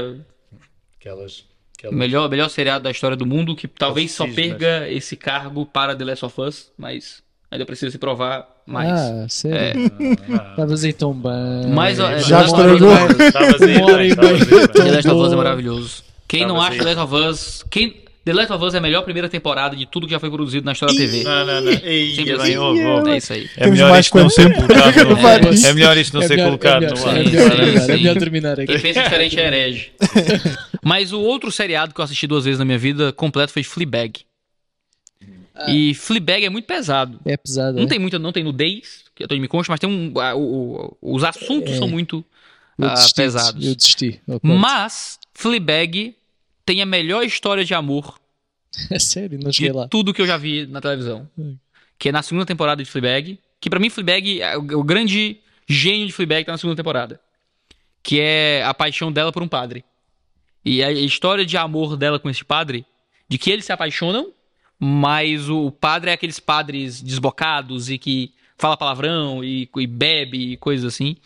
[0.99, 1.43] Aquelas, o
[1.77, 1.95] aquelas...
[1.97, 4.45] melhor, melhor seriado da história do mundo, que talvez só cismas.
[4.57, 8.89] perca esse cargo para The Last of Us, mas ainda precisa se provar mais.
[8.91, 9.91] Ah, sério?
[10.51, 11.71] Estavas aí tão bem.
[11.73, 12.91] Mas, ó, é, Já The Last of Us estragou.
[12.91, 13.27] é.
[13.27, 13.97] Estavas e estavas meia.
[13.97, 14.67] aí bem.
[14.67, 16.03] The Last of Us é maravilhoso.
[16.27, 16.83] Quem não Tava acha assim.
[16.83, 17.65] The Last of Us.
[17.69, 18.09] Quem...
[18.25, 20.63] The Last of Us é a melhor primeira temporada de tudo que já foi produzido
[20.63, 21.23] na história da TV.
[21.23, 21.71] Não, não, não.
[21.71, 22.57] Ei, Sempre é assim.
[22.57, 23.09] ouve.
[23.09, 23.49] É isso aí.
[23.57, 25.17] É melhor mais não ser colocado no?
[25.65, 27.17] É melhor isto não É ser colocado é no ar.
[27.17, 28.67] É é melhor terminar aqui.
[28.67, 29.91] Quem pensa diferente é herege.
[30.83, 34.21] Mas o outro seriado que eu assisti duas vezes na minha vida completo foi Fleabag.
[35.67, 37.19] E Fleabag é muito pesado.
[37.25, 37.77] É pesado.
[37.77, 37.87] Não é?
[37.87, 40.19] tem muita, não tem nudez, que eu tô me consta, mas tem um.
[40.19, 42.23] a- o- o- os assuntos são muito
[42.77, 43.65] Eu ah, desisti, pesados.
[43.67, 44.21] Eu desisti.
[44.41, 46.15] Mas Fleabag
[46.65, 48.19] tem a melhor história de amor
[48.89, 49.87] É sério, não de cheguei lá.
[49.87, 51.27] tudo que eu já vi na televisão.
[51.37, 51.57] Hum.
[51.97, 53.37] Que é na segunda temporada de Fleabag.
[53.59, 55.37] Que pra mim, Fleabag, é o, o grande
[55.67, 57.19] gênio de Fleabag tá na segunda temporada.
[58.01, 59.83] Que é a paixão dela por um padre.
[60.63, 62.85] E a história de amor dela com esse padre,
[63.27, 64.31] de que eles se apaixonam,
[64.79, 70.57] mas o padre é aqueles padres desbocados e que fala palavrão e, e bebe e
[70.57, 71.17] coisas assim.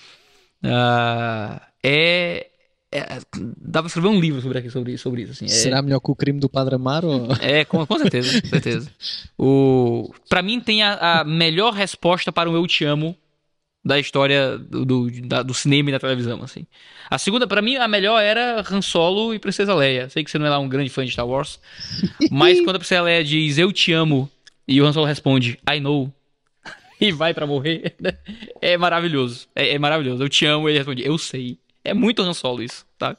[0.64, 2.48] Ah, é,
[2.92, 3.20] é-
[3.58, 5.32] Dá pra escrever um livro sobre, aqui- sobre, sobre isso.
[5.34, 5.46] Assim.
[5.46, 7.08] É- Será melhor que o crime do Padre Amaro?
[7.08, 7.28] Ou...
[7.42, 8.90] é, com, com certeza, com certeza.
[9.38, 13.16] O, pra mim tem a, a melhor resposta para o Eu Te Amo
[13.86, 16.66] da história do, do, da- do cinema e da televisão, assim.
[17.10, 20.10] A segunda, pra mim, a melhor era Han Solo e Princesa Leia.
[20.10, 21.60] Sei que você não é lá um grande fã de Star Wars,
[22.32, 24.30] mas quando a Princesa Leia diz Eu Te Amo
[24.68, 26.12] e o Han Solo responde I know
[27.02, 27.96] e vai pra morrer,
[28.62, 29.48] é maravilhoso.
[29.56, 30.24] É, é maravilhoso.
[30.24, 31.58] Eu te amo e ele responde Eu sei.
[31.84, 33.18] É muito Han Solo isso, tá?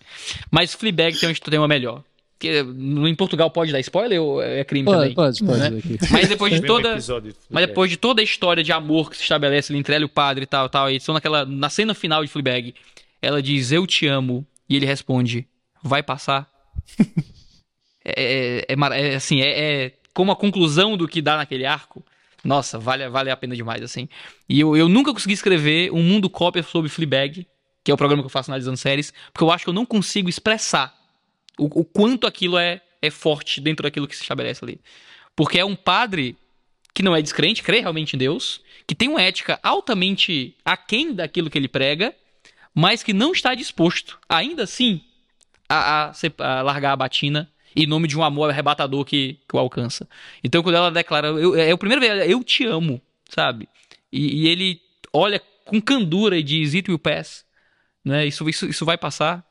[0.50, 2.02] Mas Fleabag tem, uma- tem uma melhor.
[2.44, 5.14] Que, no- em Portugal pode dar spoiler ou é crime Pode, também?
[5.14, 5.58] pode, pode.
[5.60, 5.78] Né?
[5.78, 5.98] aqui.
[6.10, 6.98] Mas depois de toda.
[7.48, 10.04] Mas depois de toda a história de amor que se estabelece ali entre ela e
[10.04, 11.46] o padre e tal, tal, e estão naquela.
[11.46, 12.74] Na cena final de Fleabag,
[13.22, 14.46] ela diz Eu te amo.
[14.68, 15.48] E ele responde:
[15.82, 16.46] Vai passar.
[18.04, 22.04] é, é, é é, assim, é, é como a conclusão do que dá naquele arco.
[22.44, 24.06] Nossa, vale, vale a pena demais, assim.
[24.46, 27.46] E eu, eu nunca consegui escrever um mundo cópia sobre Fleabag,
[27.82, 29.86] que é o programa que eu faço analisando séries, porque eu acho que eu não
[29.86, 30.94] consigo expressar
[31.58, 34.80] o, o quanto aquilo é, é forte dentro daquilo que se estabelece ali.
[35.36, 36.36] Porque é um padre
[36.92, 41.50] que não é descrente, crê realmente em Deus, que tem uma ética altamente aquém daquilo
[41.50, 42.14] que ele prega,
[42.74, 45.00] mas que não está disposto, ainda assim,
[45.68, 49.58] a, a a largar a batina em nome de um amor arrebatador que, que o
[49.58, 50.08] alcança.
[50.42, 53.68] Então, quando ela declara, eu, é o primeiro eu te amo, sabe?
[54.12, 54.80] E, e ele
[55.12, 57.44] olha com candura e diz, it will pass,
[58.04, 58.26] né?
[58.26, 59.44] Isso, isso, isso vai passar.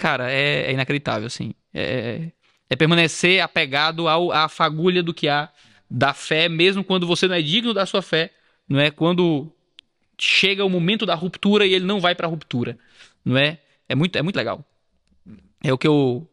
[0.00, 1.52] Cara, é, é inacreditável, assim.
[1.74, 2.30] É,
[2.70, 5.50] é permanecer apegado ao, à fagulha do que há
[5.90, 8.30] da fé, mesmo quando você não é digno da sua fé,
[8.66, 8.90] não é?
[8.90, 9.52] Quando
[10.18, 12.78] chega o momento da ruptura e ele não vai pra ruptura,
[13.22, 13.58] não é?
[13.86, 14.64] É muito, é muito legal.
[15.62, 16.26] É o que eu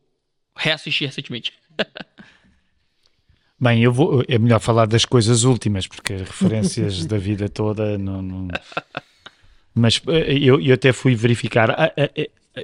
[0.55, 1.51] reassisti recentemente.
[3.59, 8.21] Bem, eu vou, é melhor falar das coisas últimas, porque referências da vida toda não.
[8.21, 8.47] não-
[9.75, 11.75] Mas eh, eu, eu até fui verificar.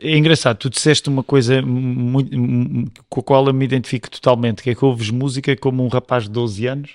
[0.01, 2.31] É, engraçado, tu disseste uma coisa muito,
[3.09, 6.23] com a qual eu me identifico totalmente, que é que ouves música como um rapaz
[6.23, 6.91] de 12 anos.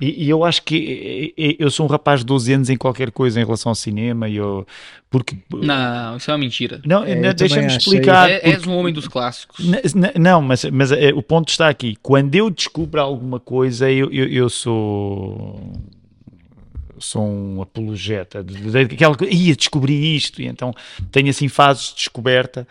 [0.00, 3.40] E, e eu acho que eu sou um rapaz de 12 anos em qualquer coisa
[3.40, 4.66] em relação ao cinema, e eu,
[5.08, 6.80] porque Não, isso é uma mentira.
[6.84, 8.28] não, É, eu não, deixa-me explicar.
[8.28, 9.64] É, és um homem dos clássicos.
[9.64, 11.96] N- n- Não, mas, mas é, o ponto está aqui.
[12.02, 15.60] Quando eu descubro alguma coisa, eu, eu, eu sou
[17.04, 20.72] sou um apologeta de, de, de ia descobrir isto, e então
[21.12, 22.66] tenho assim fases de descoberta.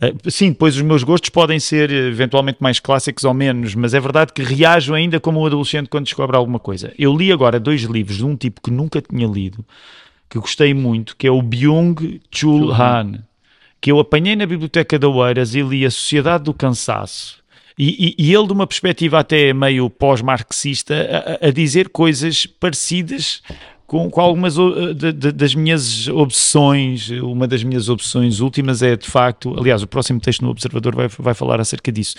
[0.00, 4.00] Uh, sim, depois os meus gostos podem ser eventualmente mais clássicos ou menos, mas é
[4.00, 6.92] verdade que reajo ainda como um adolescente quando descobre alguma coisa.
[6.98, 9.64] Eu li agora dois livros de um tipo que nunca tinha lido,
[10.28, 13.20] que gostei muito, que é o Byung-Chul Han,
[13.80, 17.45] que eu apanhei na Biblioteca da Oeiras e li A Sociedade do Cansaço.
[17.78, 23.42] E, e, e ele, de uma perspectiva até meio pós-marxista, a, a dizer coisas parecidas
[23.86, 27.08] com, com algumas de, de, das minhas obsessões.
[27.10, 31.08] Uma das minhas obsessões últimas é, de facto, aliás, o próximo texto no Observador vai,
[31.08, 32.16] vai falar acerca disso.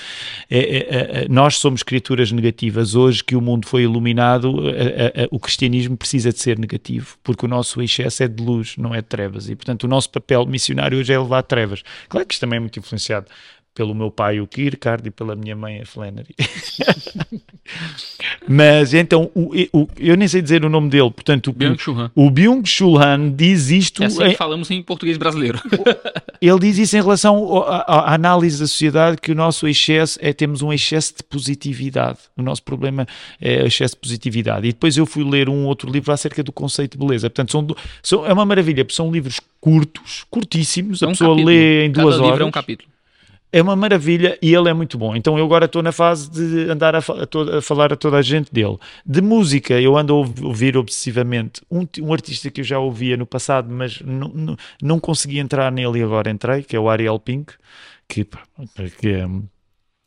[0.50, 2.96] É, é, é, nós somos criaturas negativas.
[2.96, 4.56] Hoje que o mundo foi iluminado,
[5.30, 9.02] o cristianismo precisa de ser negativo, porque o nosso excesso é de luz, não é
[9.02, 9.50] de trevas.
[9.50, 11.84] E, portanto, o nosso papel missionário hoje é levar trevas.
[12.08, 13.28] Claro que isto também é muito influenciado
[13.78, 16.34] pelo meu pai o Kierkegaard e pela minha mãe a Flannery.
[18.49, 21.56] Mas então, o, o, eu nem sei dizer o nome dele, portanto,
[22.16, 24.02] o, o Byung-Chul Han diz isto.
[24.02, 25.62] É assim que falamos em português brasileiro.
[26.41, 30.64] ele diz isso em relação à, análise da sociedade, que o nosso excesso é temos
[30.64, 32.18] um excesso de positividade.
[32.36, 33.06] O nosso problema
[33.40, 34.68] é o excesso de positividade.
[34.68, 37.30] E depois eu fui ler um outro livro acerca do conceito de beleza.
[37.30, 37.68] Portanto, são,
[38.02, 41.48] são é uma maravilha, são livros curtos, curtíssimos, a é um pessoa capítulo.
[41.48, 42.30] lê em duas Cada horas.
[42.32, 42.97] Livro é um capítulo
[43.52, 45.15] é uma maravilha e ele é muito bom.
[45.15, 48.22] Então eu agora estou na fase de andar a, a, a, falar a toda a
[48.22, 48.78] gente dele.
[49.06, 53.26] De música, eu ando a ouvir obsessivamente um, um artista que eu já ouvia no
[53.26, 57.53] passado, mas não, não consegui entrar nele e agora entrei, que é o Ariel Pink,
[58.07, 58.26] que,
[58.99, 59.28] que, é,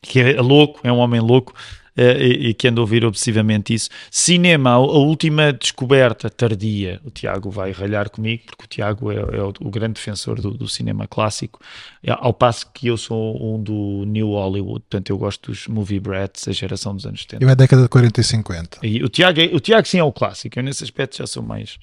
[0.02, 1.54] que é louco, é um homem louco.
[1.96, 3.90] Uh, e, e, que ando a ouvir obsessivamente isso.
[4.10, 9.42] Cinema, a, última descoberta tardia, o Tiago vai ralhar comigo, porque o Tiago é, é
[9.42, 11.58] o, o, grande defensor do, do, cinema clássico,
[12.02, 15.98] é, ao passo que eu sou um do New Hollywood, portanto eu gosto dos movie
[15.98, 17.44] brats, a geração dos anos 70.
[17.44, 18.78] Eu é a década de 40 e 50.
[18.82, 21.42] E o Tiago, é, o Tiago sim é o clássico, eu nesse aspecto já sou
[21.42, 21.78] mais...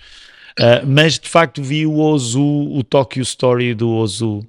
[0.60, 4.44] Uh, mas de facto vi o Ozu, o Tokyo Story do Ozu,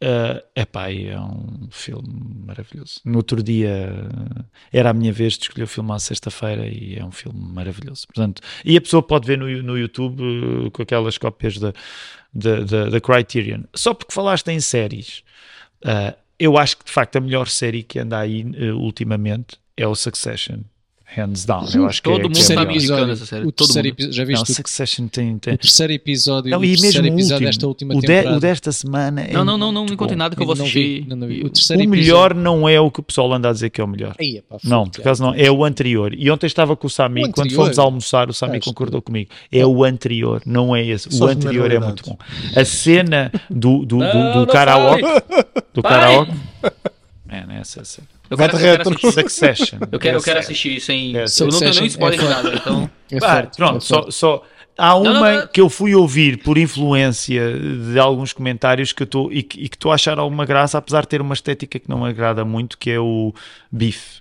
[0.00, 2.08] Uh, epá, é um filme
[2.46, 3.00] maravilhoso.
[3.04, 4.08] No outro dia
[4.72, 8.06] era a minha vez de escolher o filme à sexta-feira e é um filme maravilhoso.
[8.06, 11.72] Portanto, e a pessoa pode ver no, no YouTube uh, com aquelas cópias da,
[12.32, 13.62] da, da, Criterion.
[13.74, 15.24] Só porque falaste em séries,
[15.84, 19.96] uh, eu acho que de facto a melhor série que anda aí ultimamente é o
[19.96, 20.60] Succession
[21.14, 21.66] hands down.
[21.74, 23.46] Eu acho Todo que mundo é, está americano essa série.
[23.46, 23.94] O Todo terceiro mundo.
[23.94, 24.48] episódio, já viste?
[24.48, 25.54] Não, Succession tem, tem...
[25.54, 28.36] O terceiro episódio, não, o e terceiro mesmo episódio último, desta última o, de, temporada.
[28.36, 30.14] o desta semana é Não, não, não, não bom.
[30.14, 31.08] nada que eu vou Não vi, assistir.
[31.08, 31.42] não, não vi.
[31.42, 33.84] O O terceiro melhor não é o que o pessoal anda a dizer que é
[33.84, 34.14] o melhor.
[34.18, 36.12] Aí, epá, Não, por acaso não, é o anterior.
[36.14, 39.30] E ontem estava com o Sami, O quando fomos almoçar, o Sami Acho concordou comigo.
[39.50, 41.08] É o anterior, não é esse.
[41.20, 42.18] O anterior é muito bom.
[42.54, 45.02] A cena do, do, do, do karaoke.
[45.72, 46.32] Do karaoke.
[47.28, 48.06] É, não é essa cena.
[48.30, 49.08] Eu Vai quero, eu quero retro.
[49.08, 49.12] assistir.
[49.12, 49.78] Succession.
[49.92, 51.16] Eu quero, eu É quero assistir sem.
[51.16, 52.54] É, eu não tenho nem spoiler é de nada.
[52.54, 52.90] Então.
[53.10, 54.42] É Ah, pronto, é só, só
[54.76, 55.46] há uma não, não.
[55.48, 57.42] que eu fui ouvir por influência
[57.92, 60.78] de alguns comentários que eu estou e que e que estou a achar alguma graça,
[60.78, 63.34] apesar de ter uma estética que não me agrada muito, que é o
[63.70, 64.20] Beef.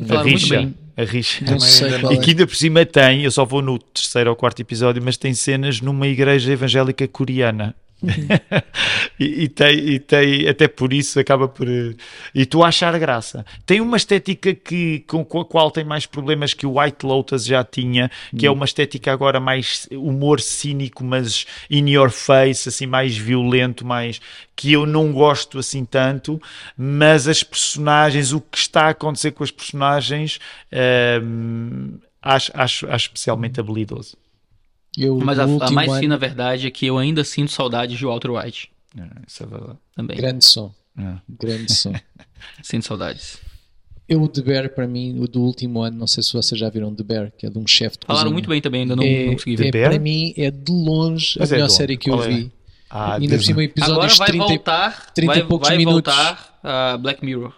[0.00, 0.72] A Falaram muito rixa.
[0.96, 1.44] A rixa.
[1.44, 2.18] Não E é.
[2.18, 5.34] que ainda por cima tem, eu só vou no terceiro ou quarto episódio, mas tem
[5.34, 7.74] cenas numa igreja evangélica coreana.
[9.18, 11.68] e, e tem, e tem, até por isso acaba por.
[11.68, 11.94] eh,
[12.34, 13.44] E tu achar graça.
[13.66, 17.44] Tem uma estética que, com, com a qual tem mais problemas que o White Lotus
[17.44, 22.86] já tinha, que é uma estética agora mais humor cínico, mas in your face, assim,
[22.86, 24.20] mais violento, mais
[24.56, 26.40] que eu não gosto assim tanto,
[26.76, 30.38] mas as personagens, o que está a acontecer com as personagens,
[31.22, 34.16] hum, acho, acho, acho especialmente habilidoso.
[34.98, 38.04] Eu, Mas a, a mais ano, fina verdade é que eu ainda sinto saudade de
[38.04, 38.70] Walter White.
[38.98, 39.78] É, isso é verdade.
[39.94, 40.16] Também.
[40.16, 40.74] Grande som.
[40.98, 41.14] É.
[41.28, 41.92] Grande som.
[42.62, 43.38] Sinto saudades.
[44.08, 46.68] Eu, o The Bear, para mim, o do último ano, não sei se vocês já
[46.68, 48.32] viram The Bear, que é de um chefe de Falaram cozinha.
[48.32, 49.70] muito bem também, ainda não, é, não consegui é, ver.
[49.70, 49.90] Bear?
[49.90, 52.28] para mim, é de longe Mas a é melhor série que eu Qual é?
[52.28, 52.52] vi.
[52.90, 55.78] Ah, Ainda por cima, Agora episódios vai 30 e- voltar, 30 e vai, poucos vai
[55.78, 56.12] minutos.
[56.12, 57.54] voltar a Black Mirror.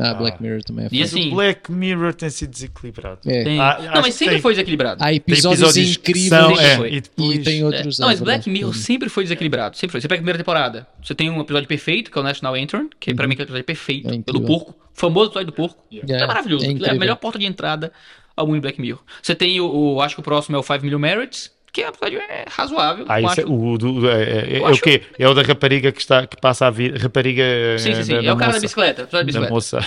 [0.00, 1.02] Ah, Black Mirror também é E forte.
[1.02, 3.18] assim, o Black Mirror tem sido desequilibrado.
[3.26, 3.44] É.
[3.44, 3.60] tem...
[3.60, 5.02] Ah, não, mas sempre tem- foi desequilibrado.
[5.04, 6.92] Há episódios, que incríveis são, é, foi.
[6.94, 7.98] e depois, e tem É, outros.
[7.98, 8.50] Não, mas é Black verdade.
[8.50, 9.76] Mirror sempre foi desequilibrado.
[9.76, 10.00] Sempre foi.
[10.00, 12.88] Você pega a primeira temporada, você tem um episódio perfeito, que é o National Anthem,
[12.98, 14.46] que pra mim é o episódio perfeito, É pelo incrível.
[14.46, 14.74] porco.
[14.94, 15.82] Famoso episódio do porco.
[15.92, 16.64] É, É, maravilhoso.
[16.66, 17.92] é É, a melhor porta de entrada
[18.36, 19.00] ao mundo Black Mirror.
[19.22, 19.66] Você tem o,
[19.96, 22.44] o- acho que o próximo é o 5 Million Merits, que é um episódio é,
[22.48, 23.04] razoável.
[23.08, 25.02] Ah, isso é, o, do, é, é, é o quê?
[25.18, 26.98] É o da rapariga que, está, que passa a vida.
[26.98, 27.42] Rapariga.
[27.78, 28.12] Sim, sim, sim.
[28.14, 29.02] da, É o cara da moça, bicicleta.
[29.02, 29.52] Episódio da Da bicicleta.
[29.54, 29.78] moça.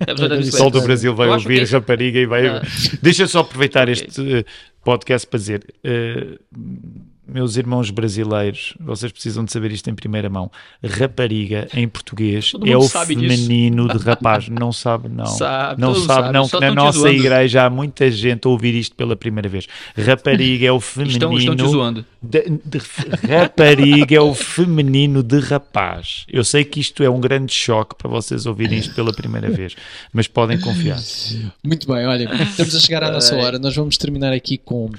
[0.00, 0.44] É o da bicicleta.
[0.44, 2.46] pessoal do Brasil vai Eu ouvir que esse- rapariga e vai.
[2.46, 2.62] Ah.
[3.02, 3.92] Deixa eu só aproveitar Ok.
[3.92, 4.44] este eh,
[4.84, 5.74] podcast para dizer.
[5.84, 6.38] eh,
[7.28, 10.50] meus irmãos brasileiros, vocês precisam de saber isto em primeira mão.
[10.82, 13.42] Rapariga em português é o sabe disso.
[13.46, 14.48] feminino de rapaz.
[14.48, 15.26] Não sabe, não.
[15.26, 16.48] Sabe, não sabe, sabe, não.
[16.48, 17.14] Que na nossa zoando.
[17.16, 19.66] igreja há muita gente a ouvir isto pela primeira vez.
[19.96, 21.18] Rapariga é o feminino.
[21.18, 22.04] Estão, estão te zoando.
[22.22, 22.78] De, de-
[23.30, 26.24] rapariga é o feminino de rapaz.
[26.28, 29.74] Eu sei que isto é um grande choque para vocês ouvirem isto pela primeira vez,
[30.12, 30.98] mas podem confiar.
[31.64, 33.58] Muito bem, olha, estamos a chegar à nossa hora.
[33.58, 34.90] Nós vamos terminar aqui com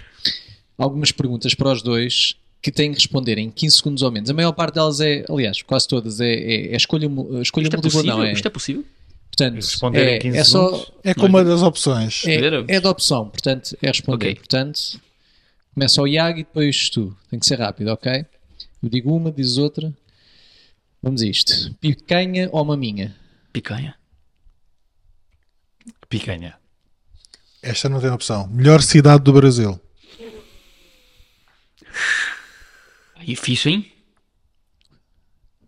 [0.79, 4.29] algumas perguntas para os dois que têm que responder em 15 segundos ou menos.
[4.29, 7.05] A maior parte delas é, aliás, quase todas, é, é, é escolha,
[7.41, 8.17] escolha Isto é múltipla, possível?
[8.17, 8.33] não é?
[8.33, 8.85] Isto é possível?
[9.29, 10.91] Portanto, Responder é, em 15 é só segundos?
[11.03, 12.23] É como uma das opções.
[12.25, 14.25] é, é da opção, portanto, é responder.
[14.31, 14.35] Ok.
[14.35, 14.79] Portanto,
[15.73, 17.15] começa o Iago e depois tu.
[17.29, 18.25] Tem que ser rápido, ok?
[18.83, 19.93] Eu digo uma, diz outra.
[21.01, 21.73] Vamos a isto.
[21.79, 23.15] Picanha ou maminha?
[23.53, 23.95] Picanha.
[26.09, 26.55] Picanha.
[27.61, 28.47] Esta não tem opção.
[28.47, 29.79] Melhor cidade do Brasil.
[33.25, 33.91] Difícil, hein?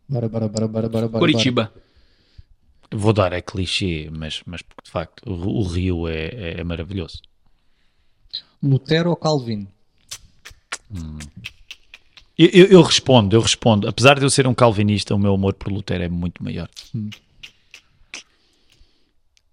[0.08, 1.20] Bora, bora, bora, bora, bora, bora.
[1.20, 1.74] Curitiba.
[2.94, 7.22] Vou dar é clichê, mas, mas porque de facto o, o Rio é, é maravilhoso.
[8.62, 9.68] Lutero ou Calvin?
[12.38, 13.88] Eu, eu- eu respondo, eu respondo.
[13.88, 16.70] Apesar de eu ser um calvinista, o meu amor por Lutero é muito maior.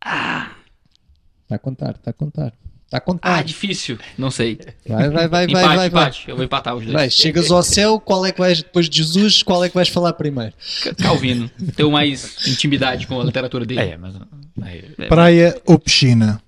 [0.02, 2.52] Está a contar, está a contar.
[2.90, 3.98] Está a Ah, difícil.
[4.16, 4.58] Não sei.
[4.88, 5.86] Vai, vai, vai, vai, empate, vai, vai.
[5.88, 6.28] empate.
[6.28, 6.94] Eu vou empatar os dois.
[6.94, 9.90] Vai, chegas ao céu, qual é que vais, depois de Jesus, qual é que vais
[9.90, 10.54] falar primeiro?
[11.02, 11.50] Calvino.
[11.76, 13.80] Tenho mais intimidade com a literatura dele.
[13.80, 14.14] É, mas.
[14.98, 16.40] É, Praia ou piscina?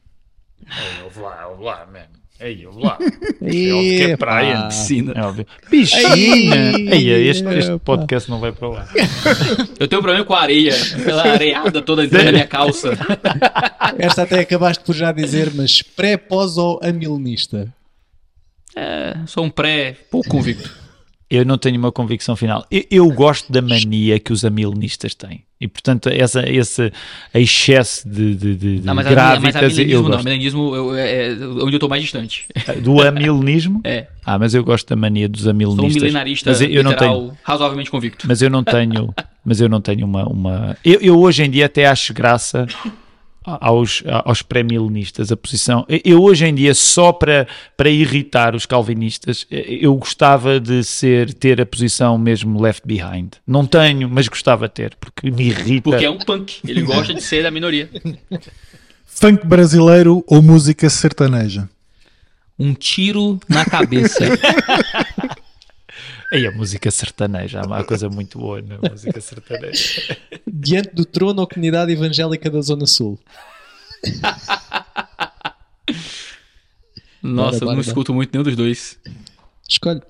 [1.04, 2.06] ouve lá, ouve lá, man.
[2.40, 2.98] Ei, ouve lá.
[3.42, 3.72] E...
[3.72, 4.66] óbvio que é praia.
[4.66, 5.12] Piscina.
[5.16, 5.46] É óbvio.
[5.70, 6.78] Piscina!
[6.78, 8.88] Ei, Ei, este, este podcast não vai para lá.
[9.80, 10.74] Eu tenho um problema com a areia.
[11.04, 12.90] Pela areada toda dentro da minha calça.
[13.98, 17.72] Esta até acabaste por já dizer, mas pré, pós ou amilenista?
[18.76, 20.79] É, sou um pré pouco convicto.
[21.30, 22.66] Eu não tenho uma convicção final.
[22.70, 25.44] Eu, eu gosto da mania que os amilenistas têm.
[25.60, 26.90] E, portanto, essa, esse
[27.34, 30.10] excesso de, de, de, Não, mas, grávidas, mas a eu milenismo não.
[30.10, 30.24] gosto.
[30.24, 31.32] Milenismo eu- é, é
[31.62, 32.46] onde eu tô mais distante.
[32.82, 33.80] Do amilenismo?
[33.86, 34.06] É.
[34.24, 36.02] Ah, mas eu gosto da mania dos Sou um amilenistas.
[36.02, 38.26] milenarista mas eu, eu não tenho, razoavelmente convicto.
[38.28, 40.76] mas eu não tenho, mas eu não tenho uma, uma...
[40.84, 42.66] Eu, eu hoje em dia até acho graça
[43.44, 45.86] aos, aos pré-milenistas a posição.
[46.04, 47.46] Eu- hoje em dia só para,
[47.76, 53.32] para irritar os calvinistas, eu gostava de ser ter a posição mesmo left behind.
[53.46, 55.90] Não tenho, mas gostava de ter, porque me irrita.
[55.90, 56.58] Porque é um punk.
[56.66, 57.88] Ele gosta de ser da minoria.
[59.06, 61.68] Funk brasileiro ou música sertaneja?
[62.58, 64.18] Um tiro na cabeça.
[66.32, 70.16] Aí a música sertaneja, há uma coisa muito boa na música sertaneja.
[70.46, 73.18] Diante do trono ou comunidade evangélica da Zona Sul?
[77.22, 78.98] Nossa, Bora, bora, não escuto muito nenhum dos dois.
[79.68, 80.00] Escolhe.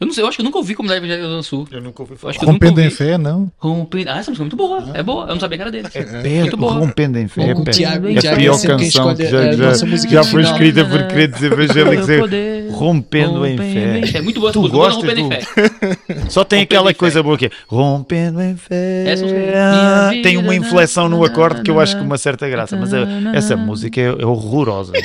[0.00, 1.68] Eu não sei, eu acho que eu nunca ouvi Comunidade Evangélica do Sul.
[1.70, 3.52] Eu nunca ouvi Eu acho que Rompendo em fé, não?
[3.58, 4.08] Rompendo.
[4.08, 4.84] Ah, essa música é muito boa.
[4.94, 5.24] É boa.
[5.24, 5.88] Eu não sabia que era dele.
[5.90, 6.72] Pé, Muito boa.
[6.72, 7.52] rompendo em fé.
[7.52, 7.70] O pé.
[7.70, 9.74] Tiago- É Tiago a é pior canção que já, já-
[10.08, 12.08] já foi escrita por crentes evangélicos.
[12.08, 12.68] É.
[12.70, 14.00] Rompendo em fé.
[14.18, 14.88] É muito boa essa Tu música.
[14.96, 15.40] Rompendo em Fé.
[16.30, 16.98] Só tem Rompendo aquela em fé.
[16.98, 19.04] coisa boa que é rompendo em fé.
[19.06, 19.40] Essa música.
[19.40, 22.90] Minha Tem uma inflexão no acorde que eu acho com uma certa graça, mas
[23.34, 24.92] essa música é, é horrorosa.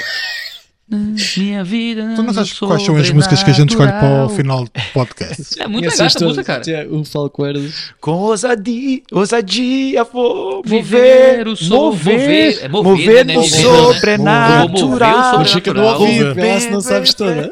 [0.87, 2.13] Minha vida.
[2.15, 4.71] Tu não sabes quais são as músicas que a gente escolhe para o final do
[4.93, 5.55] podcast?
[5.59, 6.87] É muito legal essa música, cara.
[6.91, 7.91] O Falcoerdas.
[7.99, 13.47] Com ousadia, ousadia vou Viver mover, o so- mover, mover, é mover, né, né, né?
[13.47, 15.41] sobrenatural.
[15.41, 16.01] O Chica do Natural.
[16.01, 17.51] ouvido, vê lá se não sabes toda.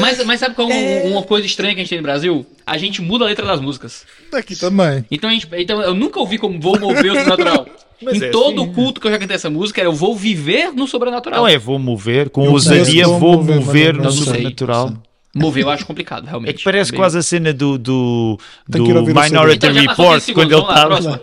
[0.00, 0.74] Mas, mas sabe qual é
[1.04, 2.46] um- uma coisa estranha que a gente tem no Brasil?
[2.64, 4.04] A gente muda a letra das músicas.
[4.32, 5.04] Aqui também.
[5.10, 7.66] Então, a gente, então eu nunca ouvi como vou mover o sobrenatural.
[8.04, 8.72] Mas em é todo assim.
[8.72, 11.38] culto que eu já cantei essa música, era eu vou viver no sobrenatural.
[11.42, 14.92] Não é vou mover, com Eu ousadia como vou mover, no sobrenatural.
[15.34, 16.58] Mover eu acho complicado, É realmente.
[16.58, 18.38] que parece Bem- quase a cena do, do,
[18.68, 21.22] do Minority Então, Report, 15 quando ele estava...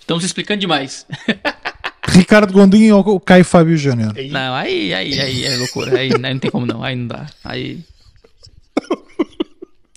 [0.00, 1.06] Estamos explicando demais.
[2.08, 4.12] Ricardo Gondim ou Caio Fábio Júnior?
[4.30, 5.98] Não, aí, aí, aí é loucura.
[5.98, 6.82] Aí, aí não tem como não.
[6.82, 7.26] Aí não dá.
[7.44, 7.78] Aí.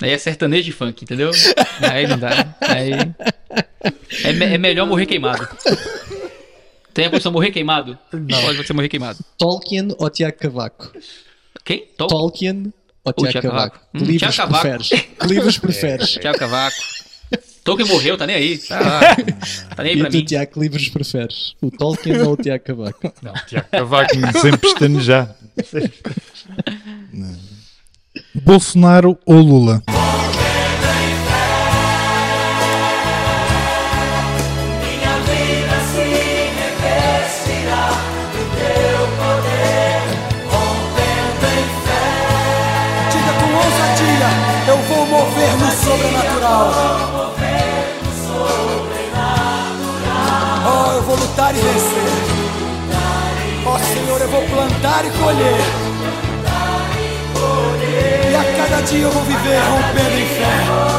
[0.01, 1.31] Aí é sertanejo de funk, entendeu?
[1.81, 2.55] Aí não dá.
[2.61, 2.91] Aí.
[4.23, 5.47] É, me- é melhor morrer queimado.
[6.95, 7.95] Tem a posição morrer queimado?
[8.09, 9.19] Pode você morrer queimado.
[9.37, 10.91] Tolkien ou Tiago Cavaco?
[11.65, 11.85] Quem?
[11.97, 12.73] Tol Tolkien
[13.03, 13.75] ou Tiago Tiago Cavaco?
[13.79, 13.89] Cavaco.
[13.91, 14.61] Que Hum, livros Tiago Cavaco.
[14.79, 14.89] preferes?
[15.19, 16.09] Que livros preferes?
[16.21, 16.77] Tiago Cavaco.
[17.65, 18.57] Tolkien morreu, tá nem aí.
[18.59, 19.15] Tá,
[19.75, 20.23] tá nem aí E pra tu, mim.
[20.25, 21.55] Tiago, que livros preferes?
[21.61, 23.13] O Tolkien ou o Tiago Cavaco?
[23.21, 25.35] Não, Tiago Cavaco sempre estanejar.
[28.33, 29.83] Bolsonaro ou Lula?
[54.95, 55.59] Plantar e colher.
[58.31, 60.95] E a cada dia eu vou viver rompendo em fé.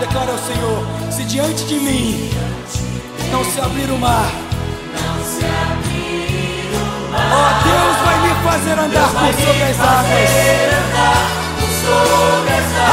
[0.00, 2.30] Declara ao Senhor: se diante de mim
[3.30, 4.32] não se abrir o mar,
[4.92, 10.30] Não se abrir o mar, ó Deus vai me fazer andar por sobre as águas,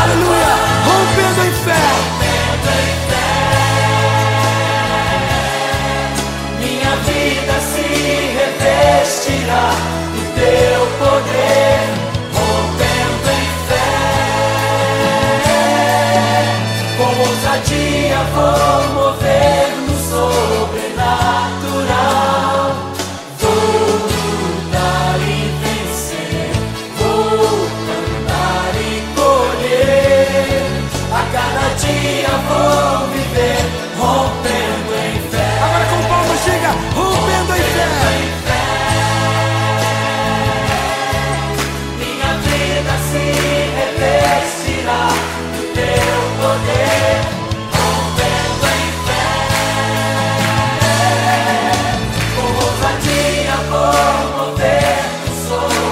[0.01, 0.53] Aleluia!
[0.85, 3.08] Rompendo em fé.
[6.89, 7.81] Minha vida se
[8.33, 9.69] revestirá
[10.13, 11.85] do teu poder,
[12.33, 13.91] rompendo em fé.
[16.97, 19.18] Com ousadia vou mover